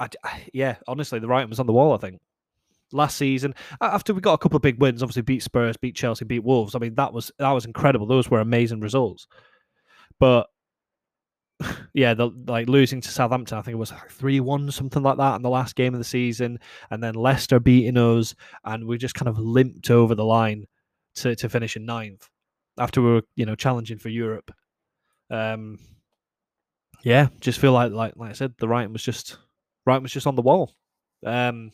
I, 0.00 0.08
I, 0.24 0.44
yeah, 0.52 0.76
honestly, 0.88 1.18
the 1.18 1.28
writing 1.28 1.50
was 1.50 1.60
on 1.60 1.66
the 1.66 1.72
wall. 1.72 1.92
I 1.92 1.98
think 1.98 2.20
last 2.92 3.16
season 3.16 3.54
after 3.80 4.14
we 4.14 4.20
got 4.20 4.34
a 4.34 4.38
couple 4.38 4.56
of 4.56 4.62
big 4.62 4.80
wins, 4.80 5.02
obviously 5.02 5.22
beat 5.22 5.42
Spurs, 5.42 5.76
beat 5.76 5.96
Chelsea, 5.96 6.24
beat 6.24 6.44
Wolves. 6.44 6.74
I 6.74 6.78
mean, 6.78 6.94
that 6.94 7.12
was 7.12 7.30
that 7.38 7.50
was 7.50 7.64
incredible. 7.64 8.06
Those 8.06 8.30
were 8.30 8.40
amazing 8.40 8.80
results. 8.80 9.26
But 10.20 10.48
yeah, 11.94 12.14
the, 12.14 12.30
like 12.46 12.68
losing 12.68 13.00
to 13.00 13.08
Southampton, 13.08 13.58
I 13.58 13.62
think 13.62 13.74
it 13.74 13.78
was 13.78 13.92
three 14.10 14.40
one, 14.40 14.70
something 14.70 15.02
like 15.02 15.18
that, 15.18 15.36
in 15.36 15.42
the 15.42 15.50
last 15.50 15.76
game 15.76 15.94
of 15.94 16.00
the 16.00 16.04
season, 16.04 16.58
and 16.90 17.02
then 17.02 17.14
Leicester 17.14 17.60
beating 17.60 17.96
us, 17.96 18.34
and 18.64 18.86
we 18.86 18.98
just 18.98 19.14
kind 19.14 19.28
of 19.28 19.38
limped 19.38 19.90
over 19.90 20.14
the 20.14 20.24
line 20.24 20.66
to 21.16 21.36
to 21.36 21.48
finish 21.48 21.76
in 21.76 21.86
ninth 21.86 22.28
after 22.78 23.00
we 23.00 23.12
were 23.12 23.22
you 23.36 23.46
know 23.46 23.54
challenging 23.54 23.98
for 23.98 24.08
Europe. 24.08 24.50
Um, 25.30 25.78
yeah, 27.02 27.28
just 27.40 27.60
feel 27.60 27.72
like 27.72 27.92
like 27.92 28.14
like 28.16 28.30
I 28.30 28.34
said, 28.34 28.54
the 28.58 28.68
writing 28.68 28.92
was 28.92 29.02
just 29.02 29.38
writing 29.86 30.02
was 30.02 30.12
just 30.12 30.26
on 30.26 30.36
the 30.36 30.42
wall. 30.42 30.74
Um, 31.24 31.72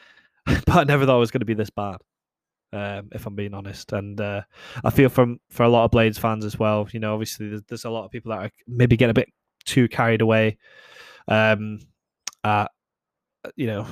but 0.46 0.68
I 0.68 0.84
never 0.84 1.06
thought 1.06 1.16
it 1.16 1.20
was 1.20 1.30
going 1.30 1.40
to 1.40 1.46
be 1.46 1.54
this 1.54 1.70
bad 1.70 1.98
um, 2.72 3.08
if 3.12 3.26
I'm 3.26 3.34
being 3.34 3.54
honest. 3.54 3.92
And 3.92 4.20
uh, 4.20 4.42
I 4.84 4.90
feel 4.90 5.08
from 5.08 5.40
for 5.50 5.64
a 5.64 5.68
lot 5.68 5.84
of 5.84 5.90
Blades 5.90 6.18
fans 6.18 6.44
as 6.44 6.58
well. 6.58 6.88
You 6.92 7.00
know, 7.00 7.12
obviously 7.12 7.48
there's, 7.48 7.62
there's 7.68 7.84
a 7.84 7.90
lot 7.90 8.04
of 8.04 8.10
people 8.10 8.30
that 8.30 8.40
are 8.40 8.50
maybe 8.66 8.96
get 8.96 9.10
a 9.10 9.14
bit 9.14 9.32
too 9.64 9.88
carried 9.88 10.20
away. 10.20 10.58
Um, 11.26 11.80
you 13.56 13.66
know, 13.66 13.86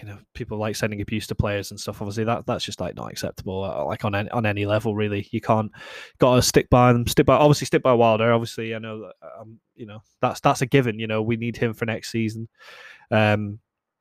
you 0.00 0.06
know, 0.06 0.18
people 0.34 0.58
like 0.58 0.76
sending 0.76 1.00
abuse 1.00 1.26
to 1.28 1.34
players 1.34 1.70
and 1.70 1.78
stuff. 1.78 2.02
Obviously, 2.02 2.24
that 2.24 2.46
that's 2.46 2.64
just 2.64 2.80
like 2.80 2.96
not 2.96 3.10
acceptable. 3.10 3.64
Uh, 3.64 3.84
like 3.84 4.04
on 4.04 4.14
any, 4.14 4.30
on 4.30 4.46
any 4.46 4.66
level, 4.66 4.94
really. 4.94 5.26
You 5.30 5.40
can't 5.40 5.70
got 6.18 6.36
to 6.36 6.42
stick 6.42 6.68
by 6.68 6.92
them. 6.92 7.06
Stick 7.06 7.26
by 7.26 7.36
obviously 7.36 7.66
stick 7.66 7.82
by 7.82 7.92
Wilder. 7.92 8.32
Obviously, 8.32 8.74
I 8.74 8.78
know 8.78 9.10
um, 9.40 9.58
you 9.74 9.86
know 9.86 10.02
that's 10.20 10.40
that's 10.40 10.62
a 10.62 10.66
given. 10.66 10.98
You 10.98 11.06
know, 11.06 11.22
we 11.22 11.36
need 11.36 11.56
him 11.56 11.74
for 11.74 11.86
next 11.86 12.10
season. 12.10 12.48
Um, 13.10 13.60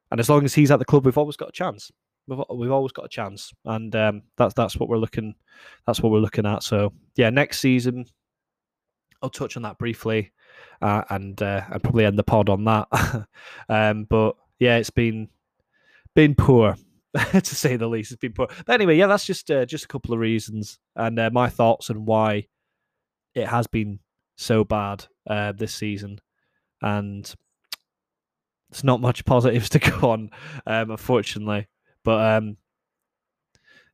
and 0.10 0.20
as 0.20 0.30
long 0.30 0.44
as 0.44 0.54
he's 0.54 0.72
at 0.72 0.80
the 0.80 0.86
club, 0.86 1.06
we've 1.06 1.18
always 1.18 1.38
got 1.38 1.50
a 1.50 1.54
chance 1.54 1.92
we've 2.32 2.46
we've 2.58 2.72
always 2.72 2.92
got 2.92 3.06
a 3.06 3.10
chance, 3.10 3.54
and 3.66 3.96
um, 3.96 4.24
that's 4.38 4.54
that's 4.54 4.78
what 4.78 4.90
we're 4.90 4.98
looking 4.98 5.36
that's 5.86 6.02
what 6.02 6.12
we're 6.12 6.20
looking 6.20 6.46
at. 6.46 6.64
So 6.64 6.94
yeah, 7.16 7.30
next 7.30 7.60
season, 7.60 8.06
I'll 9.22 9.30
touch 9.30 9.58
on 9.58 9.64
that 9.64 9.78
briefly, 9.78 10.32
uh, 10.82 11.04
and 11.10 11.42
uh, 11.42 11.64
and 11.70 11.84
probably 11.84 12.06
end 12.06 12.18
the 12.18 12.24
pod 12.24 12.50
on 12.50 12.64
that. 12.66 12.88
um, 13.70 14.06
but 14.06 14.36
yeah, 14.60 14.78
it's 14.78 14.90
been 14.90 15.30
been 16.16 16.36
poor. 16.36 16.76
to 17.34 17.44
say 17.44 17.76
the 17.76 17.88
least, 17.90 18.14
it's 18.14 18.20
been 18.22 18.32
poor. 18.32 18.48
But 18.66 18.74
anyway, 18.74 18.96
yeah, 18.96 19.08
that's 19.08 19.26
just 19.26 19.52
uh, 19.52 19.66
just 19.66 19.84
a 19.84 19.88
couple 19.88 20.14
of 20.14 20.20
reasons 20.20 20.80
and 20.96 21.20
uh, 21.20 21.30
my 21.34 21.50
thoughts 21.50 21.90
on 21.90 22.06
why 22.06 22.48
it 23.36 23.48
has 23.48 23.68
been 23.68 24.00
so 24.38 24.64
bad 24.64 25.06
uh, 25.30 25.52
this 25.52 25.74
season, 25.74 26.20
and 26.82 27.34
it's 28.70 28.84
not 28.84 29.02
much 29.02 29.26
positives 29.26 29.70
to 29.70 29.80
go 29.80 30.10
on, 30.10 30.30
um, 30.66 30.92
unfortunately. 30.92 31.68
But 32.04 32.38
um, 32.38 32.58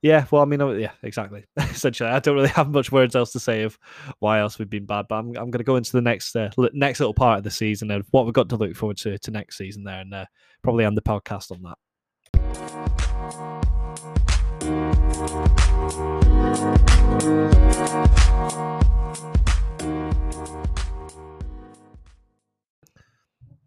yeah, 0.02 0.26
well, 0.30 0.43
I 0.43 0.46
mean, 0.46 0.62
uh, 0.62 0.70
yeah, 0.70 0.91
exactly. 1.02 1.46
Essentially, 1.58 2.10
I 2.10 2.20
don't 2.20 2.36
really 2.36 2.50
have 2.50 2.70
much 2.70 2.91
words 2.91 3.15
else 3.15 3.32
to 3.32 3.39
say 3.39 3.63
of 3.63 3.80
why 4.20 4.39
else 4.39 4.60
we've 4.60 4.70
been 4.70 4.86
bad. 4.86 5.08
But 5.10 5.15
I'm, 5.15 5.28
I'm 5.30 5.52
going 5.52 5.54
to 5.54 5.63
go 5.63 5.76
into 5.76 5.91
the 5.91 6.02
next 6.02 6.36
uh, 6.36 6.50
next 6.74 7.00
little 7.00 7.13
part 7.13 7.39
of 7.39 7.43
the 7.43 7.52
season 7.52 7.89
and 7.91 8.04
what 8.12 8.26
we've 8.26 8.34
got 8.34 8.50
to 8.50 8.58
look 8.58 8.76
forward 8.76 8.98
to 8.98 9.17
to 9.17 9.32
next 9.32 9.58
season 9.58 9.84
there, 9.84 10.02
and 10.02 10.13
uh, 10.13 10.26
probably 10.62 10.86
end 10.86 10.98
the 10.98 11.02
podcast 11.02 11.52
on 11.52 11.63
that. 11.63 11.78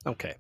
Okay, 0.07 0.35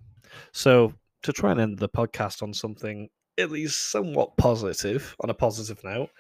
so 0.53 0.95
to 1.23 1.33
try 1.33 1.51
and 1.51 1.61
end 1.61 1.79
the 1.79 1.89
podcast 1.89 2.43
on 2.43 2.55
something 2.55 3.09
at 3.41 3.51
least 3.51 3.91
somewhat 3.91 4.37
positive 4.37 5.17
on 5.21 5.31
a 5.31 5.35
positive 5.35 5.83
note. 5.85 6.11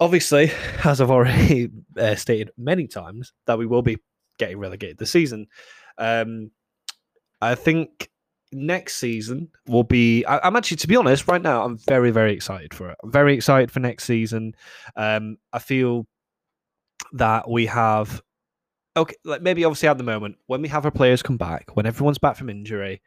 Obviously, 0.00 0.50
as 0.84 1.00
I've 1.00 1.10
already 1.10 1.70
uh, 1.98 2.14
stated 2.14 2.50
many 2.56 2.86
times, 2.86 3.32
that 3.46 3.58
we 3.58 3.66
will 3.66 3.82
be 3.82 3.98
getting 4.38 4.58
relegated 4.58 4.98
this 4.98 5.10
season. 5.10 5.46
Um, 5.98 6.50
I 7.40 7.54
think 7.54 8.10
next 8.52 8.96
season 8.96 9.50
will 9.66 9.84
be. 9.84 10.24
I, 10.24 10.46
am 10.46 10.56
actually, 10.56 10.78
to 10.78 10.88
be 10.88 10.96
honest, 10.96 11.28
right 11.28 11.42
now, 11.42 11.64
I'm 11.64 11.78
very, 11.78 12.10
very 12.10 12.32
excited 12.32 12.74
for 12.74 12.90
it. 12.90 12.98
I'm 13.02 13.12
very 13.12 13.34
excited 13.34 13.70
for 13.70 13.80
next 13.80 14.04
season. 14.04 14.54
Um, 14.96 15.38
I 15.52 15.58
feel 15.58 16.06
that 17.12 17.48
we 17.48 17.66
have 17.66 18.22
okay, 18.96 19.14
like 19.24 19.42
maybe 19.42 19.64
obviously 19.64 19.88
at 19.88 19.98
the 19.98 20.04
moment 20.04 20.36
when 20.46 20.62
we 20.62 20.68
have 20.68 20.84
our 20.84 20.90
players 20.90 21.22
come 21.22 21.36
back, 21.36 21.70
when 21.74 21.86
everyone's 21.86 22.18
back 22.18 22.36
from 22.36 22.50
injury, 22.50 23.02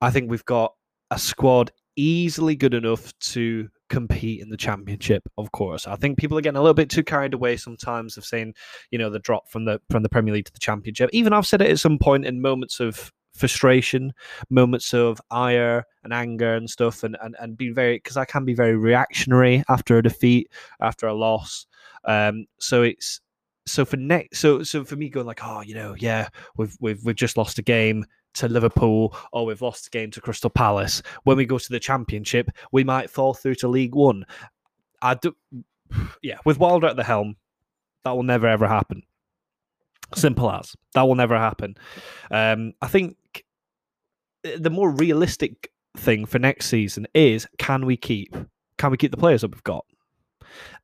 I 0.00 0.10
think 0.10 0.30
we've 0.30 0.44
got 0.44 0.74
a 1.10 1.18
squad 1.18 1.70
easily 1.96 2.56
good 2.56 2.74
enough 2.74 3.16
to 3.18 3.68
compete 3.88 4.40
in 4.40 4.48
the 4.48 4.56
championship 4.56 5.22
of 5.38 5.52
course. 5.52 5.86
I 5.86 5.96
think 5.96 6.18
people 6.18 6.36
are 6.38 6.40
getting 6.40 6.58
a 6.58 6.62
little 6.62 6.74
bit 6.74 6.90
too 6.90 7.04
carried 7.04 7.34
away 7.34 7.56
sometimes 7.56 8.16
of 8.16 8.24
saying 8.24 8.54
you 8.90 8.98
know 8.98 9.10
the 9.10 9.18
drop 9.18 9.48
from 9.48 9.64
the 9.64 9.80
from 9.90 10.02
the 10.02 10.08
premier 10.08 10.34
league 10.34 10.46
to 10.46 10.52
the 10.52 10.58
championship. 10.58 11.10
Even 11.12 11.32
i've 11.32 11.46
said 11.46 11.60
it 11.60 11.70
at 11.70 11.78
some 11.78 11.98
point 11.98 12.24
in 12.24 12.40
moments 12.40 12.80
of 12.80 13.12
frustration 13.34 14.12
moments 14.48 14.94
of 14.94 15.20
ire 15.30 15.84
and 16.04 16.12
anger 16.12 16.54
and 16.54 16.70
stuff 16.70 17.02
and 17.02 17.16
and, 17.20 17.34
and 17.40 17.56
being 17.56 17.74
very 17.74 17.96
because 17.96 18.16
i 18.16 18.24
can 18.24 18.44
be 18.44 18.54
very 18.54 18.76
reactionary 18.76 19.64
after 19.68 19.98
a 19.98 20.02
defeat 20.02 20.50
after 20.80 21.06
a 21.06 21.14
loss. 21.14 21.66
Um 22.04 22.46
so 22.58 22.82
it's 22.82 23.20
so 23.66 23.84
for 23.84 23.96
next 23.96 24.38
so 24.38 24.62
so 24.62 24.84
for 24.84 24.96
me 24.96 25.08
going 25.08 25.26
like 25.26 25.40
oh 25.42 25.62
you 25.62 25.74
know 25.74 25.94
yeah 25.98 26.28
we've 26.56 26.76
we've 26.80 27.02
we've 27.04 27.16
just 27.16 27.36
lost 27.36 27.58
a 27.58 27.62
game 27.62 28.04
to 28.34 28.48
Liverpool 28.48 29.16
or 29.32 29.46
we've 29.46 29.62
lost 29.62 29.86
a 29.86 29.90
game 29.90 30.10
to 30.12 30.20
Crystal 30.20 30.50
Palace. 30.50 31.02
When 31.24 31.36
we 31.36 31.46
go 31.46 31.58
to 31.58 31.72
the 31.72 31.80
Championship, 31.80 32.50
we 32.72 32.84
might 32.84 33.10
fall 33.10 33.34
through 33.34 33.56
to 33.56 33.68
League 33.68 33.94
One. 33.94 34.24
I 35.02 35.14
do, 35.14 35.34
yeah, 36.22 36.38
with 36.44 36.58
Wilder 36.58 36.86
at 36.86 36.96
the 36.96 37.04
helm, 37.04 37.36
that 38.04 38.12
will 38.12 38.22
never 38.22 38.46
ever 38.46 38.66
happen. 38.66 39.02
Simple 40.14 40.50
as 40.50 40.76
that 40.94 41.02
will 41.02 41.14
never 41.14 41.36
happen. 41.36 41.76
Um, 42.30 42.74
I 42.82 42.88
think 42.88 43.16
the 44.42 44.70
more 44.70 44.90
realistic 44.90 45.70
thing 45.96 46.26
for 46.26 46.38
next 46.38 46.66
season 46.66 47.06
is 47.14 47.46
can 47.58 47.86
we 47.86 47.96
keep 47.96 48.36
can 48.78 48.90
we 48.90 48.96
keep 48.96 49.10
the 49.10 49.16
players 49.16 49.40
that 49.40 49.52
we've 49.52 49.64
got? 49.64 49.84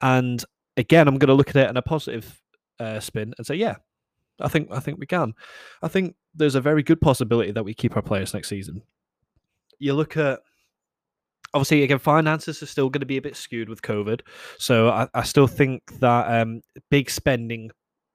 And 0.00 0.44
again, 0.76 1.06
I'm 1.06 1.18
going 1.18 1.28
to 1.28 1.34
look 1.34 1.50
at 1.50 1.56
it 1.56 1.70
in 1.70 1.76
a 1.76 1.82
positive 1.82 2.40
uh, 2.78 3.00
spin 3.00 3.34
and 3.36 3.46
say, 3.46 3.56
yeah, 3.56 3.76
I 4.40 4.48
think 4.48 4.68
I 4.70 4.80
think 4.80 4.98
we 4.98 5.06
can. 5.06 5.34
I 5.82 5.88
think 5.88 6.16
there's 6.34 6.54
a 6.54 6.60
very 6.60 6.82
good 6.82 7.00
possibility 7.00 7.52
that 7.52 7.64
we 7.64 7.74
keep 7.74 7.96
our 7.96 8.02
players 8.02 8.34
next 8.34 8.48
season. 8.48 8.82
You 9.78 9.94
look 9.94 10.16
at 10.16 10.40
obviously 11.52 11.82
again 11.82 11.98
finances 11.98 12.62
are 12.62 12.66
still 12.66 12.90
going 12.90 13.00
to 13.00 13.06
be 13.06 13.16
a 13.16 13.22
bit 13.22 13.36
skewed 13.36 13.68
with 13.68 13.82
COVID, 13.82 14.20
so 14.58 14.88
I, 14.88 15.08
I 15.14 15.22
still 15.22 15.46
think 15.46 15.82
that 16.00 16.42
um, 16.42 16.62
big 16.90 17.10
spending 17.10 17.70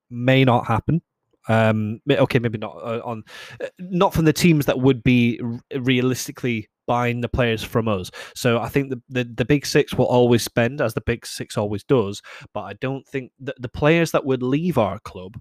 may 0.09 0.45
not 0.45 0.67
happen. 0.67 1.01
Um, 1.47 2.01
okay, 2.09 2.39
maybe 2.39 2.57
not 2.57 2.75
uh, 2.77 3.01
on 3.03 3.23
uh, 3.61 3.67
not 3.79 4.13
from 4.13 4.25
the 4.25 4.33
teams 4.33 4.65
that 4.65 4.79
would 4.79 5.03
be 5.03 5.39
realistically 5.75 6.69
buying 6.87 7.21
the 7.21 7.29
players 7.29 7.63
from 7.63 7.87
us. 7.87 8.11
So 8.35 8.59
I 8.59 8.69
think 8.69 8.89
the, 8.89 9.01
the, 9.09 9.23
the 9.23 9.45
big 9.45 9.65
six 9.65 9.93
will 9.93 10.05
always 10.05 10.43
spend 10.43 10.81
as 10.81 10.93
the 10.93 11.01
big 11.01 11.25
six 11.25 11.57
always 11.57 11.83
does, 11.83 12.21
but 12.53 12.61
I 12.61 12.73
don't 12.73 13.07
think 13.07 13.31
that 13.39 13.59
the 13.59 13.69
players 13.69 14.11
that 14.11 14.25
would 14.25 14.43
leave 14.43 14.77
our 14.77 14.99
club 14.99 15.39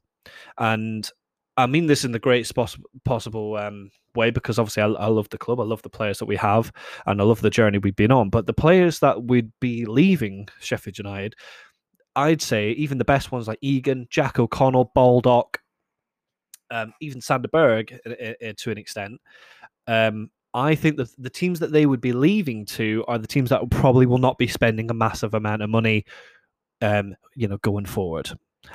and 0.58 1.08
I 1.56 1.66
mean 1.66 1.86
this 1.86 2.04
in 2.04 2.12
the 2.12 2.18
greatest 2.18 2.54
possible 2.54 2.88
possible 3.04 3.56
um, 3.56 3.90
way 4.14 4.30
because 4.30 4.58
obviously 4.58 4.82
I, 4.82 4.86
I, 4.86 5.06
love 5.06 5.28
the 5.28 5.38
club, 5.38 5.60
I 5.60 5.64
love 5.64 5.82
the 5.82 5.90
players 5.90 6.18
that 6.18 6.26
we 6.26 6.36
have, 6.36 6.72
and 7.06 7.20
I 7.20 7.24
love 7.24 7.40
the 7.40 7.50
journey 7.50 7.78
we've 7.78 7.96
been 7.96 8.12
on. 8.12 8.30
But 8.30 8.46
the 8.46 8.52
players 8.52 8.98
that 9.00 9.22
would 9.24 9.52
be 9.60 9.84
leaving 9.86 10.48
Sheffield 10.60 10.98
United, 10.98 11.34
I'd 12.16 12.42
say 12.42 12.70
even 12.72 12.98
the 12.98 13.04
best 13.04 13.32
ones 13.32 13.48
like 13.48 13.58
Egan, 13.60 14.06
Jack 14.10 14.38
O'Connell, 14.38 14.92
Baldock, 14.94 15.60
um, 16.70 16.92
even 17.00 17.20
Sander 17.20 17.48
Berge 17.48 17.92
uh, 18.06 18.10
uh, 18.10 18.52
to 18.56 18.70
an 18.70 18.78
extent. 18.78 19.20
Um, 19.86 20.30
I 20.54 20.76
think 20.76 20.96
that 20.98 21.10
the 21.18 21.30
teams 21.30 21.58
that 21.60 21.72
they 21.72 21.84
would 21.84 22.00
be 22.00 22.12
leaving 22.12 22.64
to 22.66 23.04
are 23.08 23.18
the 23.18 23.26
teams 23.26 23.50
that 23.50 23.68
probably 23.70 24.06
will 24.06 24.18
not 24.18 24.38
be 24.38 24.46
spending 24.46 24.88
a 24.90 24.94
massive 24.94 25.34
amount 25.34 25.62
of 25.62 25.70
money, 25.70 26.04
um, 26.80 27.16
you 27.34 27.48
know, 27.48 27.58
going 27.58 27.86
forward. 27.86 28.30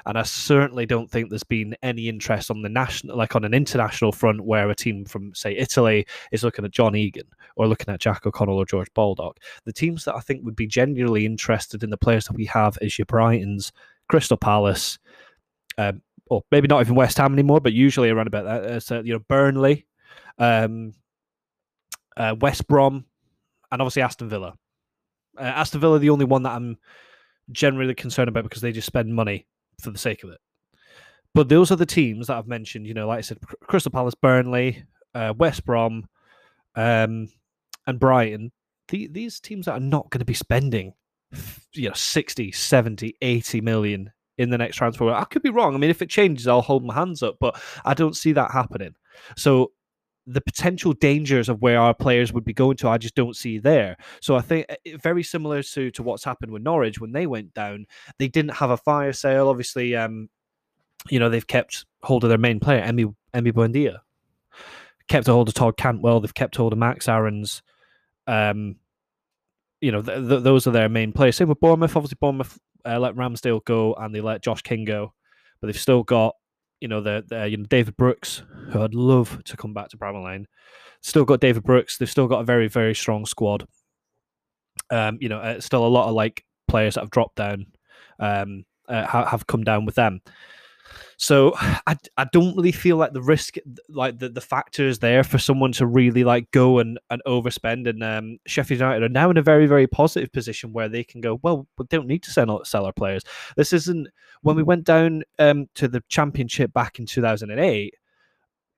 And 0.06 0.18
I 0.18 0.24
certainly 0.24 0.86
don't 0.86 1.10
think 1.10 1.30
there's 1.30 1.44
been 1.44 1.76
any 1.82 2.10
interest 2.10 2.52
on 2.52 2.62
the 2.62 2.70
national, 2.70 3.18
like 3.18 3.36
on 3.36 3.44
an 3.44 3.54
international 3.54 4.12
front, 4.12 4.42
where 4.42 4.70
a 4.70 4.76
team 4.76 5.06
from, 5.06 5.34
say, 5.34 5.56
Italy 5.56 6.06
is 6.32 6.44
looking 6.44 6.66
at 6.66 6.72
John 6.72 6.96
Egan 6.96 7.28
or 7.56 7.68
looking 7.68 7.94
at 7.94 8.00
Jack 8.00 8.26
O'Connell 8.26 8.58
or 8.58 8.66
George 8.66 8.94
Baldock. 8.94 9.38
The 9.66 9.74
teams 9.74 10.06
that 10.06 10.16
I 10.16 10.20
think 10.20 10.44
would 10.46 10.56
be 10.56 10.68
genuinely 10.68 11.26
interested 11.26 11.84
in 11.84 11.90
the 11.90 11.98
players 11.98 12.26
that 12.26 12.36
we 12.36 12.46
have 12.46 12.78
is 12.82 12.98
your 12.98 13.06
Brightons, 13.06 13.72
Crystal 14.08 14.38
Palace, 14.38 15.00
um, 15.78 16.02
or 16.28 16.44
maybe 16.52 16.68
not 16.68 16.82
even 16.82 16.96
West 16.96 17.18
Ham 17.18 17.34
anymore, 17.34 17.60
but 17.60 17.74
usually 17.74 18.10
around 18.10 18.28
about 18.28 18.46
that. 18.46 18.64
Uh, 18.64 18.80
so, 18.80 19.02
you 19.02 19.14
know, 19.14 19.20
Burnley, 19.28 19.88
um, 20.38 20.94
uh, 22.16 22.36
West 22.40 22.68
Brom, 22.68 23.06
and 23.72 23.82
obviously 23.82 24.02
Aston 24.02 24.30
Villa. 24.30 24.56
Uh, 25.38 25.44
Aston 25.44 25.82
Villa, 25.82 26.00
the 26.00 26.10
only 26.10 26.26
one 26.26 26.44
that 26.44 26.52
I'm 26.52 26.78
generally 27.52 27.96
concerned 27.96 28.30
about 28.30 28.44
because 28.44 28.62
they 28.62 28.72
just 28.72 28.88
spend 28.88 29.14
money 29.14 29.48
for 29.80 29.92
the 29.92 29.98
sake 29.98 30.24
of 30.24 30.30
it. 30.32 30.40
But 31.34 31.50
those 31.50 31.72
are 31.72 31.76
the 31.76 31.86
teams 31.86 32.28
that 32.28 32.38
I've 32.38 32.48
mentioned. 32.48 32.88
You 32.88 32.94
know, 32.94 33.08
like 33.08 33.20
I 33.20 33.22
said, 33.22 33.40
Crystal 33.62 33.92
Palace, 33.92 34.16
Burnley, 34.16 34.84
uh, 35.14 35.34
West 35.38 35.66
Brom, 35.66 36.08
um, 36.76 37.30
and 37.86 38.00
Brighton. 38.00 38.52
The, 38.90 39.08
these 39.08 39.40
teams 39.40 39.66
that 39.66 39.74
are 39.74 39.80
not 39.80 40.10
going 40.10 40.20
to 40.20 40.26
be 40.26 40.34
spending, 40.34 40.94
you 41.74 41.90
know, 41.90 41.94
60, 41.94 42.52
70, 42.52 43.16
80 43.22 43.62
million 43.62 44.12
in 44.38 44.50
the 44.50 44.58
next 44.58 44.78
transfer. 44.78 45.12
I 45.12 45.26
could 45.26 45.44
be 45.44 45.50
wrong. 45.50 45.76
I 45.76 45.78
mean, 45.78 45.90
if 45.90 46.02
it 46.02 46.10
changes, 46.10 46.48
I'll 46.48 46.62
hold 46.62 46.84
my 46.84 46.96
hands 46.96 47.22
up, 47.22 47.36
but 47.40 47.62
I 47.86 47.94
don't 47.94 48.16
see 48.16 48.32
that 48.32 48.52
happening. 48.52 48.96
So 49.38 49.72
the 50.32 50.42
potential 50.42 50.94
dangers 50.94 51.50
of 51.50 51.62
where 51.62 51.80
our 51.80 51.94
players 51.94 52.32
would 52.32 52.46
be 52.46 52.54
going 52.54 52.78
to, 52.78 52.88
I 52.88 53.00
just 53.00 53.16
don't 53.16 53.36
see 53.36 53.58
there. 53.58 53.98
So 54.22 54.36
I 54.36 54.42
think 54.42 54.68
eh, 54.70 54.98
very 55.02 55.24
similar 55.24 55.64
to 55.64 55.92
to 55.92 56.04
what's 56.04 56.24
happened 56.24 56.52
with 56.52 56.62
Norwich 56.62 57.02
when 57.02 57.12
they 57.12 57.26
went 57.26 57.54
down, 57.54 57.88
they 58.20 58.28
didn't 58.28 58.54
have 58.56 58.70
a 58.70 58.78
fire 58.78 59.12
sale. 59.12 59.50
Obviously, 59.50 59.96
um, 59.96 60.30
you 61.10 61.20
know 61.20 61.30
they've 61.30 61.48
kept 61.48 61.86
hold 62.04 62.24
of 62.24 62.30
their 62.30 62.38
main 62.38 62.60
player, 62.60 62.84
Emi 62.84 63.14
Emi 63.34 63.52
Buendia, 63.52 64.00
kept 65.08 65.28
a 65.28 65.32
hold 65.32 65.48
of 65.48 65.56
Todd 65.56 65.78
Cantwell. 65.78 66.20
They've 66.20 66.34
kept 66.34 66.56
hold 66.56 66.74
of 66.74 66.80
Max 66.80 67.08
Aarons. 67.08 67.64
Um, 68.28 68.76
you 69.82 69.92
know, 69.92 70.02
th- 70.02 70.28
th- 70.28 70.44
those 70.44 70.68
are 70.68 70.72
their 70.72 70.90
main 70.90 71.12
players. 71.12 71.38
Same 71.38 71.50
with 71.50 71.60
Bournemouth. 71.60 71.96
Obviously, 71.96 72.18
Bournemouth 72.22 72.60
uh, 72.86 73.00
let 73.00 73.16
Ramsdale 73.16 73.64
go 73.66 73.96
and 73.96 74.14
they 74.14 74.22
let 74.22 74.44
Josh 74.44 74.62
King 74.62 74.86
go, 74.86 75.14
but 75.60 75.68
they've 75.68 75.80
still 75.80 76.04
got 76.04 76.36
you 76.82 76.88
know, 76.88 77.02
the, 77.02 77.24
the 77.28 77.50
you 77.50 77.58
know 77.58 77.66
David 77.66 77.98
Brooks, 77.98 78.44
who 78.72 78.82
I'd 78.82 78.94
love 78.94 79.44
to 79.46 79.58
come 79.58 79.74
back 79.74 79.90
to 79.90 79.98
Bramall 79.98 80.26
Lane. 80.26 80.48
Still 81.02 81.26
got 81.26 81.40
David 81.40 81.64
Brooks. 81.64 81.98
They've 81.98 82.10
still 82.10 82.28
got 82.28 82.42
a 82.42 82.46
very 82.46 82.68
very 82.68 82.96
strong 82.96 83.26
squad. 83.26 83.68
Um, 84.90 85.18
you 85.22 85.30
know, 85.30 85.40
uh, 85.40 85.60
still 85.60 85.86
a 85.86 85.88
lot 85.88 86.08
of 86.08 86.16
like 86.16 86.44
players 86.68 86.96
that 86.96 87.02
have 87.02 87.12
dropped 87.12 87.36
down, 87.36 87.68
um, 88.20 88.66
uh, 88.88 89.26
have 89.26 89.48
come 89.48 89.64
down 89.64 89.86
with 89.86 89.96
them. 89.96 90.22
So 91.22 91.52
I, 91.58 91.98
I 92.16 92.26
don't 92.32 92.56
really 92.56 92.72
feel 92.72 92.96
like 92.96 93.12
the 93.12 93.22
risk, 93.22 93.56
like 93.90 94.20
the, 94.20 94.30
the 94.30 94.40
factor 94.40 94.88
is 94.88 95.00
there 95.00 95.22
for 95.26 95.38
someone 95.38 95.74
to 95.74 95.86
really 95.86 96.24
like 96.24 96.50
go 96.52 96.80
and, 96.80 96.98
and 97.10 97.22
overspend. 97.28 97.90
And 97.90 98.02
um, 98.02 98.38
Sheffield 98.48 98.80
United 98.80 99.04
are 99.04 99.10
now 99.10 99.30
in 99.30 99.36
a 99.36 99.42
very, 99.42 99.68
very 99.68 99.86
positive 99.86 100.32
position 100.32 100.72
where 100.72 100.88
they 100.88 101.04
can 101.04 101.20
go, 101.20 101.38
well, 101.44 101.68
we 101.78 101.86
don't 101.90 102.08
need 102.08 102.24
to 102.24 102.32
sell, 102.32 102.64
sell 102.64 102.86
our 102.86 102.94
players. 102.94 103.24
This 103.58 103.74
isn't 103.74 104.08
when 104.44 104.56
we 104.56 104.64
went 104.64 104.86
down 104.86 105.24
um, 105.40 105.68
to 105.76 105.90
the 105.90 106.02
championship 106.08 106.72
back 106.72 107.00
in 107.00 107.06
2008. 107.06 107.94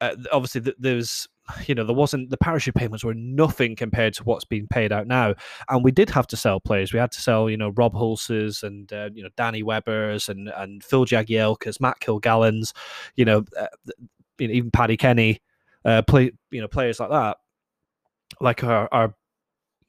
Uh, 0.02 0.16
obviously, 0.32 0.62
th- 0.62 0.78
there's 0.80 1.28
you 1.68 1.76
know, 1.76 1.84
there 1.84 1.96
wasn't 1.96 2.30
the 2.30 2.38
parachute 2.38 2.76
payments 2.76 3.04
were 3.04 3.14
nothing 3.14 3.76
compared 3.76 4.14
to 4.16 4.24
what's 4.24 4.46
being 4.46 4.68
paid 4.68 4.92
out 4.92 5.08
now. 5.08 5.36
And 5.70 5.84
we 5.84 5.92
did 5.92 6.10
have 6.10 6.28
to 6.28 6.38
sell 6.38 6.60
players. 6.60 6.94
We 6.94 7.00
had 7.00 7.12
to 7.12 7.22
sell, 7.22 7.50
you 7.50 7.58
know, 7.58 7.70
Rob 7.70 7.94
Hulses 7.94 8.64
and 8.64 8.92
uh, 8.94 9.10
you 9.14 9.24
know 9.24 9.30
Danny 9.38 9.64
Webbers 9.64 10.30
and 10.30 10.50
and 10.50 10.84
Phil 10.84 11.06
Jagielkas, 11.06 11.80
Matt 11.80 12.00
Kilgallens, 12.00 12.74
you 13.16 13.26
know, 13.26 13.44
uh, 13.60 13.68
even 14.40 14.72
Paddy 14.72 14.98
Kenny, 14.98 15.42
uh, 15.86 16.02
play 16.04 16.32
you 16.52 16.62
know 16.62 16.68
players 16.68 17.00
like 17.00 17.10
that, 17.10 17.38
like 18.40 18.64
our, 18.64 18.88
our 18.92 19.16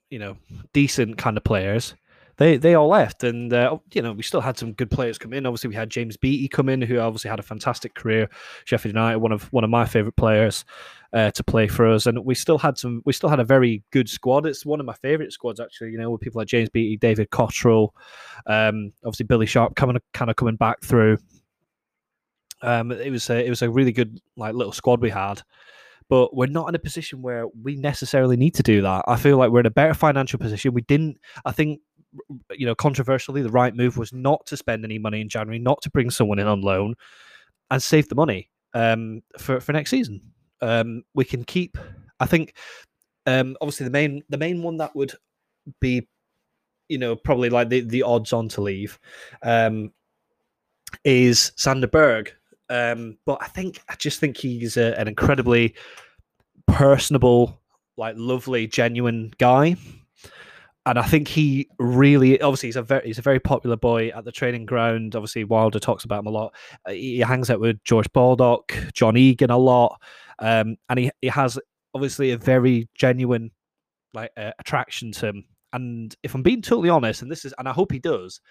you 0.09 0.19
know 0.19 0.37
decent 0.73 1.17
kind 1.17 1.37
of 1.37 1.43
players 1.43 1.95
they 2.37 2.57
they 2.57 2.73
all 2.75 2.87
left, 2.87 3.23
and 3.23 3.53
uh, 3.53 3.77
you 3.93 4.01
know 4.01 4.11
we 4.13 4.23
still 4.23 4.41
had 4.41 4.57
some 4.57 4.73
good 4.73 4.89
players 4.89 5.17
come 5.17 5.33
in. 5.33 5.45
Obviously, 5.45 5.67
we 5.67 5.75
had 5.75 5.89
James 5.89 6.17
Beattie 6.17 6.47
come 6.47 6.69
in, 6.69 6.81
who 6.81 6.99
obviously 6.99 7.29
had 7.29 7.39
a 7.39 7.43
fantastic 7.43 7.93
career, 7.93 8.29
Sheffield 8.65 8.95
United, 8.95 9.19
one 9.19 9.31
of 9.31 9.43
one 9.53 9.63
of 9.63 9.69
my 9.69 9.85
favourite 9.85 10.15
players 10.15 10.65
uh, 11.13 11.29
to 11.31 11.43
play 11.43 11.67
for 11.67 11.87
us, 11.87 12.07
and 12.07 12.25
we 12.25 12.33
still 12.33 12.57
had 12.57 12.77
some. 12.77 13.01
We 13.05 13.13
still 13.13 13.29
had 13.29 13.39
a 13.39 13.45
very 13.45 13.83
good 13.91 14.09
squad. 14.09 14.45
It's 14.45 14.65
one 14.65 14.79
of 14.79 14.85
my 14.85 14.93
favourite 14.93 15.31
squads 15.31 15.59
actually. 15.59 15.91
You 15.91 15.99
know, 15.99 16.09
with 16.09 16.21
people 16.21 16.39
like 16.39 16.47
James 16.47 16.69
Beattie, 16.69 16.97
David 16.97 17.29
Cotterill, 17.29 17.89
um, 18.47 18.91
obviously 19.05 19.25
Billy 19.25 19.45
Sharp 19.45 19.75
coming 19.75 19.99
kind 20.13 20.31
of 20.31 20.35
coming 20.35 20.55
back 20.55 20.81
through. 20.81 21.17
Um, 22.63 22.91
it 22.91 23.11
was 23.11 23.29
a, 23.29 23.45
it 23.45 23.49
was 23.49 23.61
a 23.61 23.69
really 23.69 23.91
good 23.91 24.21
like 24.37 24.55
little 24.55 24.71
squad 24.71 25.01
we 25.01 25.09
had 25.09 25.41
but 26.09 26.35
we're 26.35 26.45
not 26.45 26.69
in 26.69 26.75
a 26.75 26.79
position 26.79 27.21
where 27.21 27.47
we 27.61 27.75
necessarily 27.75 28.37
need 28.37 28.53
to 28.55 28.63
do 28.63 28.81
that. 28.81 29.03
I 29.07 29.15
feel 29.15 29.37
like 29.37 29.51
we're 29.51 29.61
in 29.61 29.65
a 29.65 29.71
better 29.71 29.93
financial 29.93 30.39
position. 30.39 30.73
We 30.73 30.81
didn't. 30.81 31.17
I 31.45 31.51
think 31.51 31.79
you 32.51 32.65
know, 32.65 32.75
controversially, 32.75 33.41
the 33.41 33.49
right 33.49 33.75
move 33.75 33.97
was 33.97 34.13
not 34.13 34.45
to 34.47 34.57
spend 34.57 34.83
any 34.83 34.99
money 34.99 35.21
in 35.21 35.29
January, 35.29 35.59
not 35.59 35.81
to 35.81 35.89
bring 35.89 36.09
someone 36.09 36.39
in 36.39 36.47
on 36.47 36.61
loan, 36.61 36.95
and 37.71 37.81
save 37.81 38.09
the 38.09 38.15
money 38.15 38.49
um, 38.73 39.21
for 39.37 39.59
for 39.59 39.73
next 39.73 39.89
season. 39.89 40.21
Um, 40.61 41.03
we 41.13 41.25
can 41.25 41.43
keep. 41.43 41.77
I 42.19 42.25
think, 42.25 42.55
um, 43.25 43.57
obviously, 43.61 43.85
the 43.85 43.91
main 43.91 44.23
the 44.29 44.37
main 44.37 44.61
one 44.61 44.77
that 44.77 44.95
would 44.95 45.13
be, 45.79 46.07
you 46.89 46.97
know, 46.97 47.15
probably 47.15 47.49
like 47.49 47.69
the 47.69 47.81
the 47.81 48.03
odds 48.03 48.33
on 48.33 48.49
to 48.49 48.61
leave, 48.61 48.99
um, 49.41 49.91
is 51.03 51.51
Sander 51.55 51.87
Berge. 51.87 52.33
Um, 52.69 53.17
but 53.25 53.39
I 53.41 53.47
think 53.47 53.81
I 53.89 53.95
just 53.95 54.19
think 54.19 54.37
he's 54.37 54.77
a, 54.77 54.97
an 54.99 55.07
incredibly 55.07 55.75
personable, 56.67 57.61
like 57.97 58.15
lovely, 58.17 58.67
genuine 58.67 59.33
guy 59.37 59.75
and 60.85 60.99
I 60.99 61.03
think 61.03 61.27
he 61.27 61.69
really, 61.79 62.39
obviously, 62.41 62.67
he's 62.67 62.75
a 62.75 62.81
very 62.81 63.07
he's 63.07 63.19
a 63.19 63.23
very 63.23 63.39
popular 63.39 63.77
boy 63.77 64.09
at 64.09 64.25
the 64.25 64.31
training 64.31 64.65
ground. 64.65 65.15
Obviously, 65.15 65.45
Wilder 65.45 65.79
talks 65.79 66.03
about 66.03 66.19
him 66.19 66.27
a 66.27 66.31
lot. 66.31 66.53
Uh, 66.85 66.91
he 66.91 67.19
hangs 67.19 67.49
out 67.49 67.61
with 67.61 67.81
George 67.83 68.11
Baldock, 68.11 68.75
John 68.93 69.15
Egan 69.15 69.49
a 69.49 69.57
lot, 69.57 70.01
um, 70.39 70.75
and 70.89 70.99
he 70.99 71.11
he 71.21 71.29
has 71.29 71.57
obviously 71.93 72.31
a 72.31 72.37
very 72.37 72.89
genuine 72.95 73.51
like 74.13 74.31
uh, 74.35 74.51
attraction 74.59 75.11
to 75.13 75.27
him. 75.27 75.45
And 75.71 76.15
if 76.21 76.35
I'm 76.35 76.43
being 76.43 76.61
totally 76.61 76.89
honest, 76.89 77.21
and 77.21 77.31
this 77.31 77.45
is, 77.45 77.53
and 77.57 77.67
I 77.67 77.71
hope 77.71 77.91
he 77.91 77.99
does, 77.99 78.41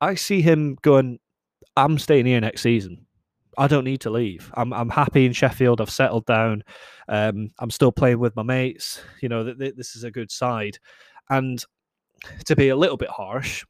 I 0.00 0.16
see 0.16 0.42
him 0.42 0.76
going. 0.82 1.18
I'm 1.76 1.98
staying 1.98 2.26
here 2.26 2.40
next 2.40 2.62
season. 2.62 3.06
I 3.56 3.66
don't 3.68 3.84
need 3.84 4.00
to 4.02 4.10
leave. 4.10 4.50
I'm 4.54 4.72
I'm 4.72 4.90
happy 4.90 5.24
in 5.24 5.32
Sheffield. 5.32 5.80
I've 5.80 5.90
settled 5.90 6.26
down. 6.26 6.64
Um, 7.08 7.50
I'm 7.58 7.70
still 7.70 7.92
playing 7.92 8.18
with 8.18 8.34
my 8.34 8.42
mates. 8.42 9.00
You 9.22 9.28
know, 9.28 9.44
th- 9.44 9.58
th- 9.58 9.74
this 9.76 9.94
is 9.94 10.02
a 10.02 10.10
good 10.10 10.30
side. 10.30 10.78
And 11.30 11.64
to 12.44 12.56
be 12.56 12.68
a 12.68 12.76
little 12.76 12.96
bit 12.96 13.08
harsh, 13.08 13.64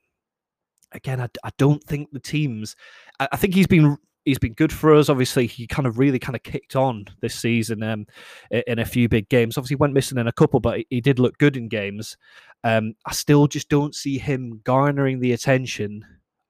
again, 0.92 1.20
I, 1.20 1.28
I 1.44 1.50
don't 1.58 1.82
think 1.84 2.10
the 2.10 2.20
teams. 2.20 2.74
I, 3.18 3.28
I, 3.32 3.36
think 3.36 3.54
he's 3.54 3.66
been 3.66 3.96
he's 4.24 4.38
been 4.38 4.54
good 4.54 4.72
for 4.72 4.94
us. 4.94 5.08
Obviously, 5.08 5.46
he 5.46 5.66
kind 5.66 5.86
of 5.86 5.98
really 5.98 6.18
kind 6.18 6.36
of 6.36 6.42
kicked 6.42 6.76
on 6.76 7.06
this 7.20 7.34
season 7.34 7.82
um, 7.82 8.06
in 8.50 8.78
a 8.78 8.84
few 8.84 9.08
big 9.08 9.28
games. 9.28 9.56
Obviously, 9.56 9.76
went 9.76 9.94
missing 9.94 10.18
in 10.18 10.26
a 10.26 10.32
couple, 10.32 10.60
but 10.60 10.80
he 10.90 11.00
did 11.00 11.18
look 11.18 11.38
good 11.38 11.56
in 11.56 11.68
games. 11.68 12.16
Um, 12.64 12.94
I 13.06 13.12
still 13.12 13.46
just 13.46 13.68
don't 13.68 13.94
see 13.94 14.18
him 14.18 14.60
garnering 14.64 15.20
the 15.20 15.32
attention 15.32 16.04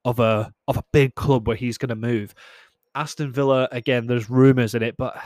of 0.05 0.19
a 0.19 0.53
of 0.69 0.77
a 0.77 0.85
big 0.93 1.15
club 1.15 1.47
where 1.47 1.57
he's 1.57 1.79
going 1.79 1.91
to 1.91 1.97
move. 1.97 2.35
Aston 2.95 3.33
Villa 3.33 3.69
again. 3.71 4.07
There's 4.07 4.31
rumours 4.31 4.75
in 4.75 4.83
it, 4.83 4.97
but 4.97 5.17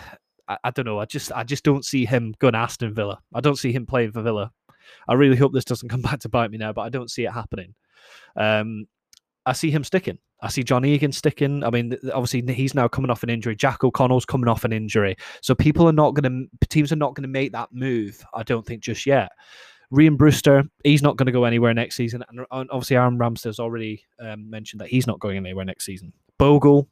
I, 0.49 0.59
I, 0.65 0.71
don't 0.71 0.85
know. 0.85 0.99
I 0.99 1.07
just 1.07 1.33
I 1.33 1.45
just 1.45 1.65
don't 1.65 1.85
see 1.85 2.05
him 2.05 2.35
going 2.39 2.55
Aston 2.55 2.95
Villa. 2.95 3.21
I 3.35 3.41
don't 3.41 3.59
see 3.59 3.73
him 3.73 3.87
playing 3.87 4.13
for 4.13 4.23
Villa. 4.23 4.53
I 5.09 5.15
really 5.15 5.37
hope 5.37 5.53
this 5.53 5.65
doesn't 5.65 5.89
come 5.89 6.03
back 6.03 6.21
to 6.21 6.29
bite 6.29 6.51
me 6.51 6.59
now, 6.59 6.73
but 6.73 6.83
I 6.83 6.89
don't 6.89 7.11
see 7.11 7.25
it 7.25 7.33
happening. 7.33 7.75
Um, 8.37 8.87
I 9.47 9.53
see 9.53 9.71
him 9.71 9.85
sticking. 9.85 10.19
I 10.41 10.49
see 10.49 10.63
John 10.63 10.85
Egan 10.85 11.13
sticking. 11.13 11.65
I 11.65 11.71
mean, 11.71 11.97
obviously 12.13 12.43
he's 12.53 12.75
now 12.75 12.89
coming 12.89 13.11
off 13.11 13.23
an 13.23 13.31
injury. 13.31 13.57
Jack 13.57 13.85
O'Connell's 13.85 14.25
coming 14.25 14.49
off 14.49 14.65
an 14.65 14.73
injury, 14.73 15.17
so 15.41 15.55
people 15.55 15.89
are 15.89 15.93
not 15.93 16.15
going 16.15 16.49
to 16.61 16.67
teams 16.69 16.93
are 16.93 16.97
not 16.97 17.15
going 17.15 17.23
to 17.23 17.29
make 17.29 17.53
that 17.53 17.73
move. 17.73 18.25
I 18.35 18.43
don't 18.43 18.67
think 18.67 18.83
just 18.83 19.07
yet. 19.07 19.33
Rhian 19.93 20.17
Brewster, 20.17 20.65
he's 20.83 21.03
not 21.03 21.17
going 21.17 21.27
to 21.27 21.33
go 21.33 21.45
anywhere 21.45 21.73
next 21.73 21.97
season, 21.97 22.25
and 22.29 22.47
obviously 22.51 22.97
Aaron 22.97 23.19
Ramsdale's 23.19 23.61
already 23.61 24.05
um, 24.19 24.51
mentioned 24.51 24.81
that 24.81 24.89
he's 24.89 25.07
not 25.07 25.21
going 25.21 25.37
anywhere 25.37 25.65
next 25.65 25.85
season. 25.85 26.13
Bogle, 26.39 26.89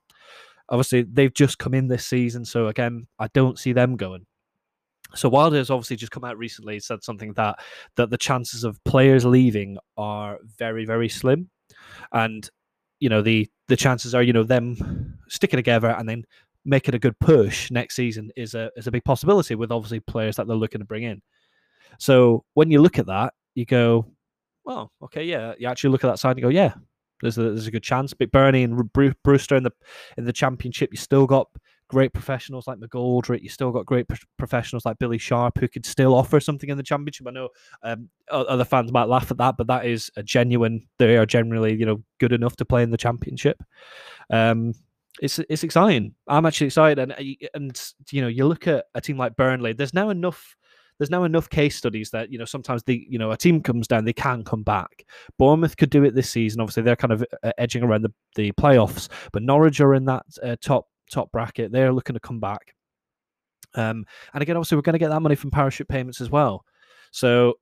Obviously, 0.72 1.03
they've 1.03 1.34
just 1.34 1.59
come 1.59 1.74
in 1.74 1.88
this 1.88 2.07
season, 2.07 2.45
so 2.45 2.68
again, 2.68 3.07
I 3.18 3.28
don't 3.28 3.59
see 3.59 3.74
them 3.74 3.97
going. 3.97 4.26
So 5.15 5.29
Wilder 5.29 5.57
has 5.59 5.71
obviously 5.71 5.97
just 5.97 6.13
come 6.13 6.25
out 6.25 6.39
recently 6.39 6.81
said 6.81 7.03
something 7.03 7.33
that 7.35 7.59
that 7.97 8.11
the 8.11 8.19
chances 8.19 8.65
of 8.65 8.83
players 8.85 9.25
leaving 9.25 9.79
are 9.97 10.39
very 10.59 10.85
very 10.85 11.09
slim, 11.09 11.51
and 12.13 12.49
you 13.01 13.09
know 13.09 13.23
the 13.23 13.49
the 13.69 13.77
chances 13.77 14.15
are 14.15 14.23
you 14.23 14.33
know 14.33 14.45
them 14.45 15.19
sticking 15.29 15.59
together 15.59 15.91
and 15.91 16.09
then 16.09 16.25
making 16.65 16.95
a 16.95 16.99
good 16.99 17.19
push 17.19 17.71
next 17.71 17.97
season 17.97 18.31
is 18.37 18.55
a 18.55 18.71
is 18.77 18.87
a 18.87 18.91
big 18.91 19.05
possibility 19.05 19.55
with 19.55 19.73
obviously 19.73 20.01
players 20.01 20.37
that 20.37 20.47
they're 20.47 20.57
looking 20.57 20.81
to 20.81 20.87
bring 20.87 21.03
in. 21.03 21.21
So 21.99 22.45
when 22.55 22.71
you 22.71 22.81
look 22.81 22.99
at 22.99 23.07
that, 23.07 23.35
you 23.55 23.65
go, 23.65 24.07
well, 24.65 24.93
okay, 25.03 25.25
yeah. 25.25 25.55
You 25.59 25.69
actually 25.69 25.91
look 25.91 26.05
at 26.05 26.09
that 26.09 26.19
side 26.19 26.37
and 26.37 26.43
go, 26.43 26.49
yeah, 26.49 26.75
there's 27.21 27.39
a, 27.39 27.43
there's 27.43 27.67
a 27.67 27.73
good 27.73 27.83
chance. 27.83 28.15
But 28.15 28.31
Bernie 28.31 28.63
and 28.63 28.91
Brewster 29.25 29.57
in 29.57 29.63
the 29.63 29.73
in 30.17 30.25
the 30.25 30.33
championship, 30.33 30.91
you 30.93 30.99
still 30.99 31.27
got 31.27 31.49
great 31.93 32.14
professionals 32.14 32.66
like 32.66 32.78
McGoldrick. 32.78 33.43
You 33.43 33.51
still 33.51 33.70
got 33.70 33.84
great 33.84 34.09
pro- 34.09 34.16
professionals 34.38 34.86
like 34.86 34.99
Billy 34.99 35.18
Sharp 35.18 35.59
who 35.59 35.68
could 35.68 35.84
still 35.84 36.14
offer 36.14 36.40
something 36.40 36.70
in 36.70 36.78
the 36.78 36.82
championship. 36.82 37.28
I 37.28 37.32
know 37.32 37.51
um, 37.82 38.09
other 38.30 38.64
fans 38.64 38.90
might 38.90 39.09
laugh 39.09 39.30
at 39.30 39.36
that, 39.36 39.59
but 39.59 39.66
that 39.66 39.84
is 39.84 40.11
a 40.16 40.22
genuine. 40.22 40.88
They 40.99 41.18
are 41.18 41.26
generally, 41.26 41.74
you 41.74 41.84
know, 41.84 42.03
good 42.18 42.32
enough 42.32 42.57
to 42.57 42.64
play 42.64 42.82
in 42.82 42.90
the 42.90 42.97
championship. 42.97 43.62
Um, 44.30 44.72
it's 45.20 45.38
it's 45.38 45.64
exciting. 45.64 46.14
I'm 46.26 46.47
actually 46.47 46.68
excited, 46.68 46.99
and 46.99 47.14
and 47.53 47.93
you 48.11 48.22
know, 48.22 48.28
you 48.28 48.47
look 48.47 48.66
at 48.66 48.86
a 48.95 49.01
team 49.03 49.18
like 49.18 49.36
Burnley. 49.36 49.74
There's 49.74 49.93
now 49.93 50.09
enough 50.09 50.57
there's 50.99 51.11
now 51.11 51.24
enough 51.24 51.51
case 51.51 51.76
studies 51.76 52.11
that 52.11 52.30
you 52.32 52.38
know 52.38 52.45
sometimes 52.45 52.82
the 52.84 53.05
you 53.09 53.18
know 53.18 53.32
a 53.32 53.36
team 53.36 53.61
comes 53.61 53.88
down 53.88 54.05
they 54.05 54.12
can 54.12 54.45
come 54.45 54.62
back 54.62 55.05
bournemouth 55.36 55.76
could 55.76 55.90
do 55.90 56.05
it 56.05 56.14
this 56.14 56.30
season 56.30 56.61
obviously 56.61 56.82
they're 56.82 56.95
kind 56.95 57.12
of 57.12 57.24
uh, 57.43 57.51
edging 57.59 57.82
around 57.82 58.03
the, 58.03 58.12
the 58.36 58.53
playoffs 58.53 59.09
but 59.32 59.43
norwich 59.43 59.80
are 59.80 59.95
in 59.95 60.05
that 60.05 60.24
uh, 60.45 60.55
top 60.61 60.86
top 61.13 61.31
bracket. 61.31 61.73
They're 61.73 61.93
looking 61.93 62.15
to 62.15 62.21
come 62.21 62.41
back. 62.41 62.75
Um, 63.75 64.05
and 64.35 64.43
again, 64.43 64.57
obviously, 64.57 64.77
we're 64.77 64.83
going 64.83 64.95
to 64.95 64.99
get 64.99 65.11
that 65.11 65.21
money 65.23 65.35
from 65.35 65.51
parachute 65.51 65.89
payments 65.89 66.21
as 66.21 66.31
well. 66.31 66.65
So, 67.11 67.55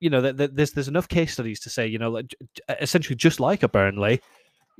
you 0.00 0.10
know, 0.10 0.20
th- 0.20 0.36
th- 0.36 0.50
there's 0.52 0.72
there's 0.72 0.88
enough 0.88 1.08
case 1.08 1.32
studies 1.32 1.60
to 1.60 1.70
say, 1.70 1.86
you 1.86 1.98
know, 1.98 2.10
like, 2.10 2.34
essentially 2.80 3.16
just 3.16 3.40
like 3.40 3.62
a 3.62 3.68
Burnley, 3.68 4.20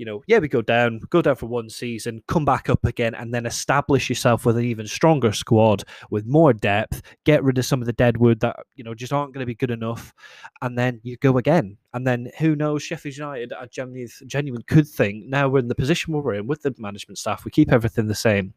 you 0.01 0.07
know, 0.07 0.23
yeah, 0.27 0.39
we 0.39 0.49
go 0.49 0.63
down, 0.63 0.99
go 1.11 1.21
down 1.21 1.37
for 1.37 1.45
one 1.45 1.69
season, 1.69 2.23
come 2.27 2.47
back 2.47 2.71
up 2.71 2.87
again, 2.87 3.15
and 3.15 3.35
then 3.35 3.45
establish 3.45 4.09
yourself 4.09 4.47
with 4.47 4.57
an 4.57 4.65
even 4.65 4.87
stronger 4.87 5.31
squad 5.31 5.85
with 6.11 6.25
more 6.25 6.55
depth, 6.55 7.03
get 7.27 7.45
rid 7.45 7.59
of 7.59 7.67
some 7.67 7.83
of 7.83 7.87
the 7.87 7.93
deadwood 7.93 8.41
that, 8.41 8.57
you 8.77 8.83
know, 8.83 8.95
just 8.95 9.13
aren't 9.13 9.35
going 9.35 9.43
to 9.43 9.47
be 9.47 9.55
good 9.55 9.71
enough, 9.71 10.15
and 10.63 10.79
then 10.79 11.01
you 11.03 11.19
go 11.19 11.37
again. 11.37 11.77
And 11.93 12.07
then 12.07 12.31
who 12.39 12.57
knows, 12.57 12.83
Sheffield 12.83 13.15
United, 13.15 13.53
I 13.53 13.67
genuinely, 13.67 14.09
genuinely 14.27 14.65
could 14.65 14.89
think 14.89 15.27
now 15.27 15.51
we're 15.51 15.59
in 15.59 15.69
the 15.69 15.75
position 15.75 16.15
we're 16.15 16.33
in 16.33 16.47
with 16.47 16.63
the 16.63 16.75
management 16.79 17.19
staff, 17.19 17.45
we 17.45 17.51
keep 17.51 17.71
everything 17.71 18.07
the 18.07 18.15
same. 18.15 18.55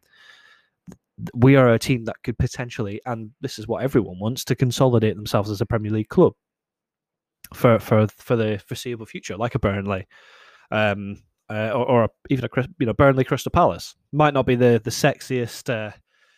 We 1.35 1.57
are 1.57 1.73
a 1.73 1.77
team 1.77 2.05
that 2.05 2.23
could 2.23 2.37
potentially, 2.37 3.01
and 3.05 3.31
this 3.41 3.59
is 3.59 3.67
what 3.67 3.83
everyone 3.83 4.17
wants, 4.17 4.45
to 4.45 4.55
consolidate 4.55 5.17
themselves 5.17 5.49
as 5.49 5.59
a 5.59 5.65
Premier 5.65 5.91
League 5.91 6.07
club 6.07 6.35
for 7.53 7.79
for 7.79 8.07
for 8.07 8.37
the 8.37 8.61
foreseeable 8.65 9.05
future, 9.05 9.35
like 9.35 9.55
a 9.55 9.59
Burnley. 9.59 10.07
Um, 10.71 11.17
uh, 11.49 11.71
or, 11.73 11.85
or, 11.85 12.09
even 12.29 12.45
a 12.45 12.67
you 12.79 12.85
know 12.85 12.93
Burnley 12.93 13.23
Crystal 13.23 13.51
Palace 13.51 13.95
might 14.11 14.33
not 14.33 14.45
be 14.45 14.55
the 14.55 14.81
the 14.83 14.89
sexiest 14.89 15.69
uh, 15.69 15.91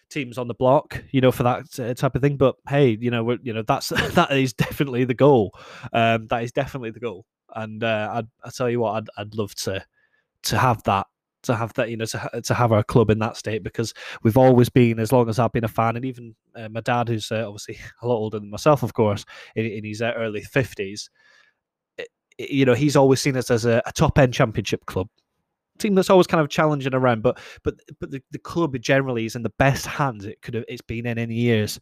teams 0.10 0.38
on 0.38 0.48
the 0.48 0.54
block, 0.54 1.04
you 1.12 1.22
know, 1.22 1.32
for 1.32 1.44
that 1.44 1.80
uh, 1.80 1.94
type 1.94 2.16
of 2.16 2.22
thing. 2.22 2.38
But 2.38 2.56
hey, 2.68 2.98
you 3.00 3.12
know, 3.12 3.38
you 3.44 3.54
know 3.54 3.64
that's 3.64 3.90
that 4.14 4.32
is 4.32 4.54
definitely 4.54 5.06
the 5.06 5.14
goal. 5.14 5.58
Um, 5.94 6.28
that 6.28 6.44
is 6.44 6.52
definitely 6.52 6.92
the 6.92 7.00
goal. 7.00 7.26
And 7.56 7.84
uh, 7.84 8.10
I'd, 8.14 8.28
I 8.44 8.50
tell 8.50 8.70
you 8.70 8.80
what, 8.80 8.96
I'd 8.96 9.10
I'd 9.18 9.36
love 9.36 9.54
to 9.56 9.84
to 10.44 10.58
have 10.58 10.84
that 10.84 11.08
to 11.46 11.56
have 11.56 11.74
that 11.74 11.90
you 11.90 11.98
know 11.98 12.06
to, 12.06 12.42
to 12.44 12.54
have 12.54 12.72
our 12.72 12.84
club 12.84 13.10
in 13.10 13.20
that 13.20 13.38
state 13.38 13.64
because 13.64 13.94
we've 14.24 14.38
always 14.38 14.70
been 14.70 15.00
as 15.00 15.12
long 15.12 15.30
as 15.30 15.40
I've 15.40 15.54
been 15.54 15.64
a 15.64 15.70
fan 15.70 15.96
and 15.96 16.04
even 16.04 16.36
uh, 16.56 16.70
my 16.70 16.82
dad 16.82 17.08
who's 17.08 17.32
uh, 17.32 17.48
obviously 17.48 17.78
a 18.02 18.08
lot 18.08 18.16
older 18.16 18.40
than 18.40 18.50
myself 18.50 18.84
of 18.84 18.94
course 18.94 19.26
in, 19.56 19.66
in 19.66 19.84
his 19.84 20.02
uh, 20.02 20.14
early 20.16 20.42
50s 20.42 21.10
you 22.38 22.66
know, 22.66 22.74
he's 22.74 22.96
always 22.96 23.22
seen 23.22 23.38
us 23.38 23.50
as 23.50 23.66
a, 23.66 23.82
a 23.86 23.92
top 23.92 24.18
end 24.18 24.34
championship 24.34 24.86
club 24.86 25.08
team 25.80 25.96
that's 25.96 26.10
always 26.10 26.28
kind 26.28 26.42
of 26.42 26.50
challenging 26.50 26.94
around, 26.94 27.22
but 27.22 27.40
but 27.64 27.76
but 28.00 28.12
the, 28.12 28.22
the 28.32 28.40
club 28.40 28.76
generally 28.80 29.26
is 29.26 29.36
in 29.36 29.44
the 29.44 29.54
best 29.58 29.86
hands 29.86 30.26
it 30.26 30.42
could 30.42 30.54
have 30.54 30.66
it's 30.68 30.82
been 30.82 31.06
in 31.06 31.18
any 31.18 31.36
years. 31.36 31.80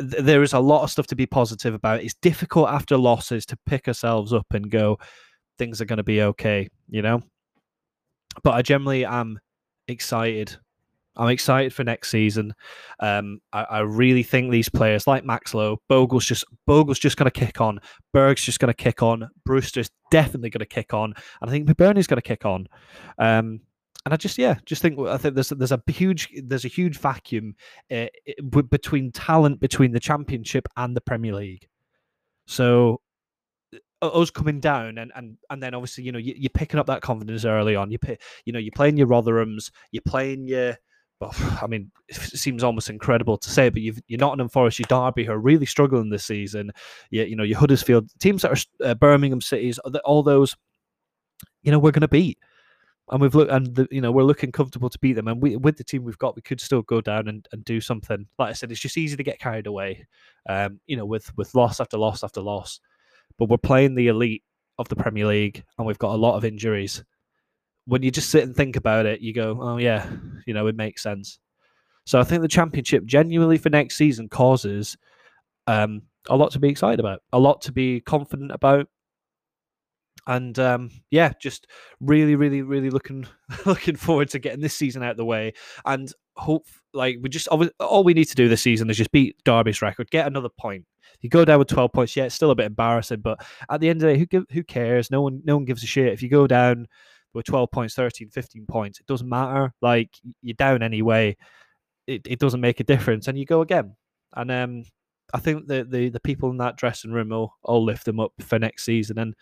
There 0.00 0.42
is 0.42 0.52
a 0.52 0.58
lot 0.58 0.82
of 0.82 0.90
stuff 0.90 1.06
to 1.08 1.16
be 1.16 1.26
positive 1.26 1.74
about. 1.74 2.02
It's 2.02 2.14
difficult 2.14 2.68
after 2.68 2.96
losses 2.96 3.46
to 3.46 3.58
pick 3.66 3.86
ourselves 3.86 4.32
up 4.32 4.46
and 4.52 4.70
go, 4.70 4.98
things 5.56 5.80
are 5.80 5.84
going 5.84 5.98
to 5.98 6.02
be 6.02 6.22
okay, 6.22 6.68
you 6.88 7.00
know. 7.00 7.22
But 8.42 8.54
I 8.54 8.62
generally 8.62 9.04
am 9.04 9.38
excited 9.86 10.56
I'm 11.18 11.28
excited 11.28 11.74
for 11.74 11.84
next 11.84 12.10
season. 12.10 12.54
Um, 13.00 13.40
I, 13.52 13.64
I, 13.64 13.78
really 13.80 14.22
think 14.22 14.50
these 14.50 14.68
players 14.68 15.06
like 15.06 15.24
Max 15.24 15.52
Lowe, 15.52 15.82
Bogle's 15.88 16.24
just 16.24 16.44
Bogle's 16.66 16.98
just 16.98 17.16
going 17.16 17.30
to 17.30 17.30
kick 17.30 17.60
on. 17.60 17.80
Berge's 18.12 18.44
just 18.44 18.60
going 18.60 18.72
to 18.72 18.82
kick 18.82 19.02
on. 19.02 19.28
Brewster's 19.44 19.90
definitely 20.10 20.50
going 20.50 20.60
to 20.60 20.66
kick 20.66 20.94
on, 20.94 21.14
and 21.40 21.50
I 21.50 21.52
think 21.52 21.68
McBurnie's 21.68 22.06
going 22.06 22.18
to 22.18 22.22
kick 22.22 22.46
on. 22.46 22.68
Um, 23.18 23.60
and 24.04 24.14
I 24.14 24.16
just 24.16 24.38
yeah, 24.38 24.56
just 24.64 24.80
think 24.80 24.98
I 25.00 25.16
think 25.18 25.34
there's 25.34 25.50
there's 25.50 25.72
a 25.72 25.82
huge 25.88 26.30
there's 26.44 26.64
a 26.64 26.68
huge 26.68 26.98
vacuum 26.98 27.56
uh, 27.90 28.06
between 28.70 29.12
talent 29.12 29.60
between 29.60 29.92
the 29.92 30.00
Championship 30.00 30.68
and 30.76 30.96
the 30.96 31.00
Premier 31.00 31.34
League. 31.34 31.68
So 32.46 33.02
us 34.00 34.30
coming 34.30 34.60
down 34.60 34.98
and 34.98 35.10
and 35.14 35.36
and 35.50 35.62
then 35.62 35.74
obviously 35.74 36.04
you 36.04 36.12
know 36.12 36.18
you, 36.18 36.46
are 36.46 36.48
picking 36.50 36.78
up 36.78 36.86
that 36.86 37.02
confidence 37.02 37.44
early 37.44 37.74
on. 37.76 37.90
You 37.90 37.98
pick, 37.98 38.22
you 38.44 38.52
know 38.52 38.58
you're 38.58 38.72
playing 38.74 38.96
your 38.96 39.08
Rotherhams, 39.08 39.70
you're 39.90 40.02
playing 40.06 40.46
your 40.46 40.78
well, 41.20 41.34
I 41.60 41.66
mean, 41.66 41.90
it 42.08 42.14
seems 42.14 42.62
almost 42.62 42.90
incredible 42.90 43.36
to 43.38 43.50
say, 43.50 43.70
but 43.70 43.82
you've, 43.82 44.00
you're 44.06 44.20
Nottingham 44.20 44.48
Forest, 44.48 44.78
your 44.78 44.86
Derby, 44.88 45.24
who 45.24 45.32
are 45.32 45.38
really 45.38 45.66
struggling 45.66 46.10
this 46.10 46.24
season. 46.24 46.70
You, 47.10 47.24
you 47.24 47.36
know, 47.36 47.42
your 47.42 47.58
Huddersfield 47.58 48.08
teams 48.20 48.42
that 48.42 48.52
are 48.52 48.86
uh, 48.88 48.94
Birmingham 48.94 49.40
cities, 49.40 49.78
all 50.04 50.22
those, 50.22 50.56
you 51.62 51.72
know, 51.72 51.78
we're 51.78 51.90
going 51.90 52.02
to 52.02 52.08
beat, 52.08 52.38
and 53.10 53.20
we've 53.20 53.34
looked, 53.34 53.50
and 53.50 53.74
the, 53.74 53.88
you 53.90 54.00
know, 54.00 54.12
we're 54.12 54.22
looking 54.22 54.52
comfortable 54.52 54.88
to 54.88 54.98
beat 55.00 55.14
them. 55.14 55.26
And 55.26 55.42
we, 55.42 55.56
with 55.56 55.76
the 55.76 55.84
team 55.84 56.04
we've 56.04 56.18
got, 56.18 56.36
we 56.36 56.42
could 56.42 56.60
still 56.60 56.82
go 56.82 57.00
down 57.00 57.26
and, 57.26 57.48
and 57.52 57.64
do 57.64 57.80
something. 57.80 58.26
Like 58.38 58.50
I 58.50 58.52
said, 58.52 58.70
it's 58.70 58.80
just 58.80 58.96
easy 58.96 59.16
to 59.16 59.24
get 59.24 59.40
carried 59.40 59.66
away, 59.66 60.06
um, 60.48 60.78
you 60.86 60.96
know, 60.96 61.06
with 61.06 61.36
with 61.36 61.54
loss 61.54 61.80
after 61.80 61.98
loss 61.98 62.22
after 62.22 62.40
loss. 62.40 62.80
But 63.38 63.48
we're 63.48 63.58
playing 63.58 63.96
the 63.96 64.08
elite 64.08 64.44
of 64.78 64.88
the 64.88 64.96
Premier 64.96 65.26
League, 65.26 65.64
and 65.78 65.86
we've 65.86 65.98
got 65.98 66.14
a 66.14 66.16
lot 66.16 66.36
of 66.36 66.44
injuries 66.44 67.02
when 67.88 68.02
you 68.02 68.10
just 68.10 68.28
sit 68.28 68.44
and 68.44 68.54
think 68.54 68.76
about 68.76 69.06
it, 69.06 69.22
you 69.22 69.32
go, 69.32 69.58
oh 69.60 69.78
yeah, 69.78 70.08
you 70.46 70.52
know, 70.52 70.66
it 70.66 70.76
makes 70.76 71.02
sense. 71.02 71.38
So 72.04 72.20
I 72.20 72.24
think 72.24 72.42
the 72.42 72.48
championship 72.48 73.06
genuinely 73.06 73.56
for 73.56 73.70
next 73.70 73.96
season 73.96 74.28
causes 74.28 74.96
um, 75.66 76.02
a 76.28 76.36
lot 76.36 76.52
to 76.52 76.58
be 76.58 76.68
excited 76.68 77.00
about, 77.00 77.22
a 77.32 77.38
lot 77.38 77.62
to 77.62 77.72
be 77.72 78.00
confident 78.02 78.52
about, 78.52 78.88
and 80.26 80.58
um, 80.58 80.90
yeah, 81.10 81.32
just 81.40 81.66
really, 82.00 82.36
really, 82.36 82.60
really 82.60 82.90
looking 82.90 83.26
looking 83.66 83.96
forward 83.96 84.28
to 84.30 84.38
getting 84.38 84.60
this 84.60 84.74
season 84.74 85.02
out 85.02 85.12
of 85.12 85.16
the 85.16 85.24
way, 85.24 85.54
and 85.86 86.12
hope 86.36 86.66
like 86.92 87.16
we 87.22 87.30
just 87.30 87.48
all 87.48 88.04
we 88.04 88.12
need 88.12 88.26
to 88.26 88.34
do 88.34 88.48
this 88.48 88.62
season 88.62 88.90
is 88.90 88.98
just 88.98 89.12
beat 89.12 89.42
Derby's 89.44 89.80
record, 89.80 90.10
get 90.10 90.26
another 90.26 90.50
point. 90.50 90.84
You 91.22 91.30
go 91.30 91.46
down 91.46 91.58
with 91.58 91.68
twelve 91.68 91.94
points, 91.94 92.14
yeah, 92.16 92.24
it's 92.24 92.34
still 92.34 92.50
a 92.50 92.54
bit 92.54 92.66
embarrassing, 92.66 93.20
but 93.20 93.42
at 93.70 93.80
the 93.80 93.88
end 93.88 94.02
of 94.02 94.08
the 94.08 94.14
day, 94.14 94.26
who 94.30 94.46
who 94.52 94.62
cares? 94.62 95.10
No 95.10 95.22
one, 95.22 95.40
no 95.44 95.56
one 95.56 95.64
gives 95.64 95.82
a 95.82 95.86
shit 95.86 96.12
if 96.12 96.22
you 96.22 96.28
go 96.28 96.46
down 96.46 96.86
with 97.34 97.46
12 97.46 97.70
points, 97.70 97.94
13, 97.94 98.30
15 98.30 98.66
points. 98.66 99.00
It 99.00 99.06
doesn't 99.06 99.28
matter. 99.28 99.72
Like 99.82 100.10
you're 100.42 100.54
down 100.54 100.82
anyway. 100.82 101.36
It, 102.06 102.22
it 102.26 102.38
doesn't 102.38 102.60
make 102.60 102.80
a 102.80 102.84
difference. 102.84 103.28
And 103.28 103.38
you 103.38 103.44
go 103.44 103.60
again. 103.60 103.94
And 104.34 104.50
um, 104.50 104.82
I 105.34 105.38
think 105.38 105.66
the, 105.66 105.86
the, 105.88 106.08
the 106.08 106.20
people 106.20 106.50
in 106.50 106.56
that 106.58 106.76
dressing 106.76 107.12
room 107.12 107.30
will, 107.30 107.54
will 107.64 107.84
lift 107.84 108.04
them 108.04 108.20
up 108.20 108.32
for 108.40 108.58
next 108.58 108.84
season. 108.84 109.18
And 109.18 109.34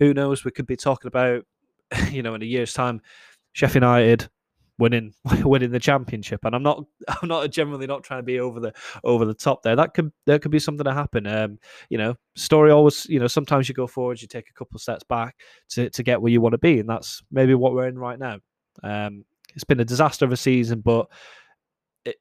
who 0.00 0.14
knows, 0.14 0.44
we 0.44 0.50
could 0.50 0.66
be 0.66 0.76
talking 0.76 1.08
about, 1.08 1.44
you 2.10 2.22
know, 2.22 2.34
in 2.34 2.42
a 2.42 2.46
year's 2.46 2.72
time, 2.72 3.00
Sheffield 3.52 3.82
United 3.82 4.28
winning 4.78 5.14
winning 5.44 5.70
the 5.70 5.78
championship. 5.78 6.44
And 6.44 6.54
I'm 6.54 6.62
not 6.62 6.84
I'm 7.08 7.28
not 7.28 7.50
generally 7.50 7.86
not 7.86 8.04
trying 8.04 8.20
to 8.20 8.24
be 8.24 8.40
over 8.40 8.60
the 8.60 8.72
over 9.04 9.24
the 9.24 9.34
top 9.34 9.62
there. 9.62 9.76
That 9.76 9.94
could 9.94 10.12
that 10.26 10.42
could 10.42 10.50
be 10.50 10.58
something 10.58 10.84
to 10.84 10.94
happen. 10.94 11.26
Um, 11.26 11.58
you 11.88 11.98
know, 11.98 12.14
story 12.36 12.70
always, 12.70 13.06
you 13.06 13.20
know, 13.20 13.26
sometimes 13.26 13.68
you 13.68 13.74
go 13.74 13.86
forward, 13.86 14.20
you 14.20 14.28
take 14.28 14.48
a 14.50 14.54
couple 14.54 14.78
steps 14.78 15.04
back 15.04 15.36
to, 15.70 15.90
to 15.90 16.02
get 16.02 16.20
where 16.20 16.32
you 16.32 16.40
want 16.40 16.52
to 16.52 16.58
be. 16.58 16.80
And 16.80 16.88
that's 16.88 17.22
maybe 17.30 17.54
what 17.54 17.72
we're 17.72 17.88
in 17.88 17.98
right 17.98 18.18
now. 18.18 18.38
Um, 18.82 19.24
it's 19.54 19.64
been 19.64 19.80
a 19.80 19.84
disaster 19.84 20.24
of 20.24 20.32
a 20.32 20.36
season, 20.36 20.80
but 20.80 21.08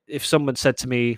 if 0.08 0.26
someone 0.26 0.56
said 0.56 0.78
to 0.78 0.88
me, 0.88 1.18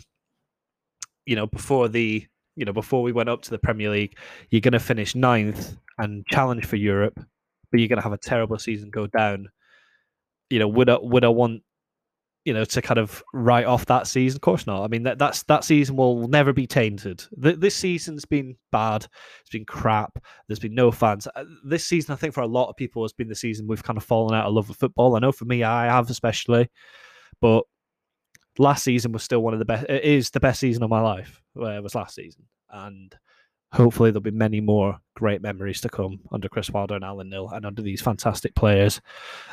you 1.25 1.35
know, 1.35 1.47
before 1.47 1.89
the 1.89 2.25
you 2.55 2.65
know, 2.65 2.73
before 2.73 3.01
we 3.01 3.11
went 3.11 3.29
up 3.29 3.41
to 3.41 3.49
the 3.49 3.57
Premier 3.57 3.89
League, 3.89 4.15
you're 4.51 4.61
going 4.61 4.73
to 4.73 4.79
finish 4.79 5.15
ninth 5.15 5.75
and 5.97 6.23
challenge 6.27 6.65
for 6.65 6.75
Europe, 6.75 7.15
but 7.15 7.79
you're 7.79 7.87
going 7.87 7.97
to 7.97 8.03
have 8.03 8.13
a 8.13 8.17
terrible 8.17 8.59
season 8.59 8.91
go 8.91 9.07
down 9.07 9.47
you 10.53 10.59
know, 10.59 10.67
would 10.67 10.87
I 10.87 10.97
would 11.01 11.25
I 11.25 11.29
want 11.29 11.63
you 12.45 12.53
know, 12.53 12.65
to 12.65 12.81
kind 12.81 12.97
of 12.97 13.23
write 13.33 13.65
off 13.65 13.85
that 13.85 14.05
season. 14.05 14.37
Of 14.37 14.41
course 14.41 14.67
not. 14.67 14.83
I 14.83 14.87
mean, 14.87 15.03
that 15.03 15.17
that's 15.17 15.43
that 15.43 15.63
season 15.63 15.95
will 15.95 16.27
never 16.27 16.51
be 16.51 16.67
tainted. 16.67 17.23
Th- 17.41 17.55
this 17.55 17.75
season's 17.75 18.25
been 18.25 18.57
bad. 18.71 19.07
It's 19.41 19.49
been 19.49 19.65
crap. 19.65 20.19
There's 20.47 20.59
been 20.59 20.75
no 20.75 20.91
fans. 20.91 21.27
Uh, 21.35 21.45
this 21.63 21.85
season, 21.85 22.11
I 22.11 22.17
think, 22.17 22.33
for 22.33 22.41
a 22.41 22.47
lot 22.47 22.69
of 22.69 22.75
people, 22.75 23.03
has 23.03 23.13
been 23.13 23.29
the 23.29 23.35
season 23.35 23.65
we've 23.65 23.83
kind 23.83 23.97
of 23.97 24.03
fallen 24.03 24.35
out 24.35 24.45
of 24.45 24.53
love 24.53 24.67
with 24.67 24.77
football. 24.77 25.15
I 25.15 25.19
know 25.19 25.31
for 25.31 25.45
me, 25.45 25.63
I 25.63 25.85
have 25.85 26.09
especially, 26.09 26.69
but 27.39 27.63
last 28.57 28.83
season 28.83 29.13
was 29.13 29.23
still 29.23 29.41
one 29.41 29.53
of 29.53 29.59
the 29.59 29.65
best. 29.65 29.85
It 29.89 30.03
is 30.03 30.29
the 30.29 30.41
best 30.41 30.59
season 30.59 30.83
of 30.83 30.89
my 30.89 31.01
life. 31.01 31.41
It 31.55 31.81
was 31.81 31.95
last 31.95 32.15
season, 32.15 32.43
and 32.69 33.15
hopefully 33.71 34.11
there'll 34.11 34.21
be 34.21 34.31
many 34.31 34.59
more 34.61 34.99
great 35.15 35.41
memories 35.41 35.81
to 35.81 35.89
come 35.89 36.19
under 36.31 36.49
Chris 36.49 36.69
Wilder 36.69 36.95
and 36.95 37.03
Alan 37.03 37.29
Knill 37.29 37.49
and 37.49 37.65
under 37.65 37.81
these 37.81 38.01
fantastic 38.01 38.53
players. 38.53 39.01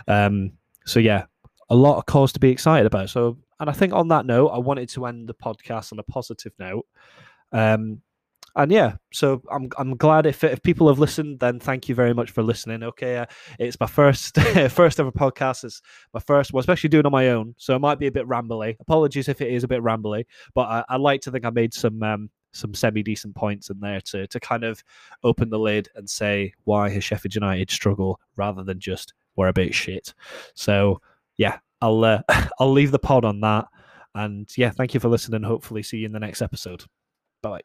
Um, 0.09 0.53
so 0.91 1.01
yeah, 1.01 1.25
a 1.71 1.75
lot 1.75 1.99
of 1.99 2.07
cause 2.07 2.33
to 2.33 2.41
be 2.41 2.51
excited 2.51 2.87
about. 2.87 3.11
So, 3.11 3.39
and 3.61 3.71
I 3.71 3.73
think 3.73 3.93
on 3.93 4.09
that 4.09 4.27
note, 4.27 4.49
I 4.49 4.59
wanted 4.59 4.89
to 4.91 5.07
end 5.07 5.29
the 5.29 5.35
podcast 5.35 5.93
on 5.93 5.99
a 5.99 6.03
positive 6.03 6.53
note. 6.59 6.87
Um, 7.53 8.03
and 8.57 8.73
yeah, 8.73 8.97
so 9.13 9.43
I'm 9.51 9.71
I'm 9.79 9.97
glad 9.97 10.27
if 10.27 10.43
if 10.43 10.61
people 10.63 10.89
have 10.89 10.99
listened, 10.99 11.39
then 11.39 11.61
thank 11.61 11.89
you 11.89 11.95
very 11.95 12.13
much 12.13 12.33
for 12.33 12.43
listening. 12.43 12.83
Okay, 12.83 13.19
uh, 13.19 13.27
it's 13.61 13.79
my 13.79 13.87
first 13.87 14.35
first 14.71 14.99
ever 14.99 15.13
podcast. 15.13 15.63
It's 15.63 15.81
my 16.13 16.19
first, 16.19 16.53
well, 16.53 16.59
especially 16.59 16.89
doing 16.89 17.07
on 17.07 17.13
my 17.13 17.29
own, 17.29 17.55
so 17.59 17.77
it 17.77 17.79
might 17.79 18.01
be 18.01 18.09
a 18.09 18.13
bit 18.13 18.27
rambly. 18.27 18.77
Apologies 18.81 19.29
if 19.29 19.41
it 19.41 19.53
is 19.53 19.63
a 19.63 19.69
bit 19.69 19.83
rambly, 19.83 20.25
but 20.53 20.63
I, 20.63 20.85
I 20.89 20.97
like 20.97 21.21
to 21.23 21.31
think 21.31 21.45
I 21.45 21.51
made 21.51 21.73
some 21.73 22.03
um, 22.03 22.31
some 22.53 22.75
semi 22.75 23.05
decent 23.05 23.37
points 23.37 23.71
in 23.71 23.79
there 23.79 24.01
to 24.01 24.27
to 24.27 24.41
kind 24.41 24.65
of 24.65 24.83
open 25.23 25.51
the 25.51 25.59
lid 25.59 25.89
and 25.95 26.11
say 26.11 26.53
why 26.65 26.91
has 26.91 27.05
Sheffield 27.05 27.37
United 27.37 27.71
struggle 27.71 28.19
rather 28.35 28.65
than 28.65 28.81
just 28.81 29.15
we're 29.37 29.49
a 29.49 29.53
bit 29.53 29.75
shit. 29.75 30.15
So 30.55 31.01
yeah, 31.37 31.59
I'll 31.81 32.05
uh, 32.05 32.23
I'll 32.59 32.73
leave 32.73 32.91
the 32.91 32.99
pod 32.99 33.25
on 33.25 33.41
that. 33.41 33.67
And 34.15 34.51
yeah, 34.57 34.71
thank 34.71 34.95
you 34.95 35.01
for 35.01 35.09
listening. 35.09 35.43
Hopefully, 35.43 35.83
see 35.83 35.99
you 35.99 36.07
in 36.07 36.13
the 36.13 36.21
next 36.21 36.43
episode. 36.43 36.85
Bye. 37.43 37.61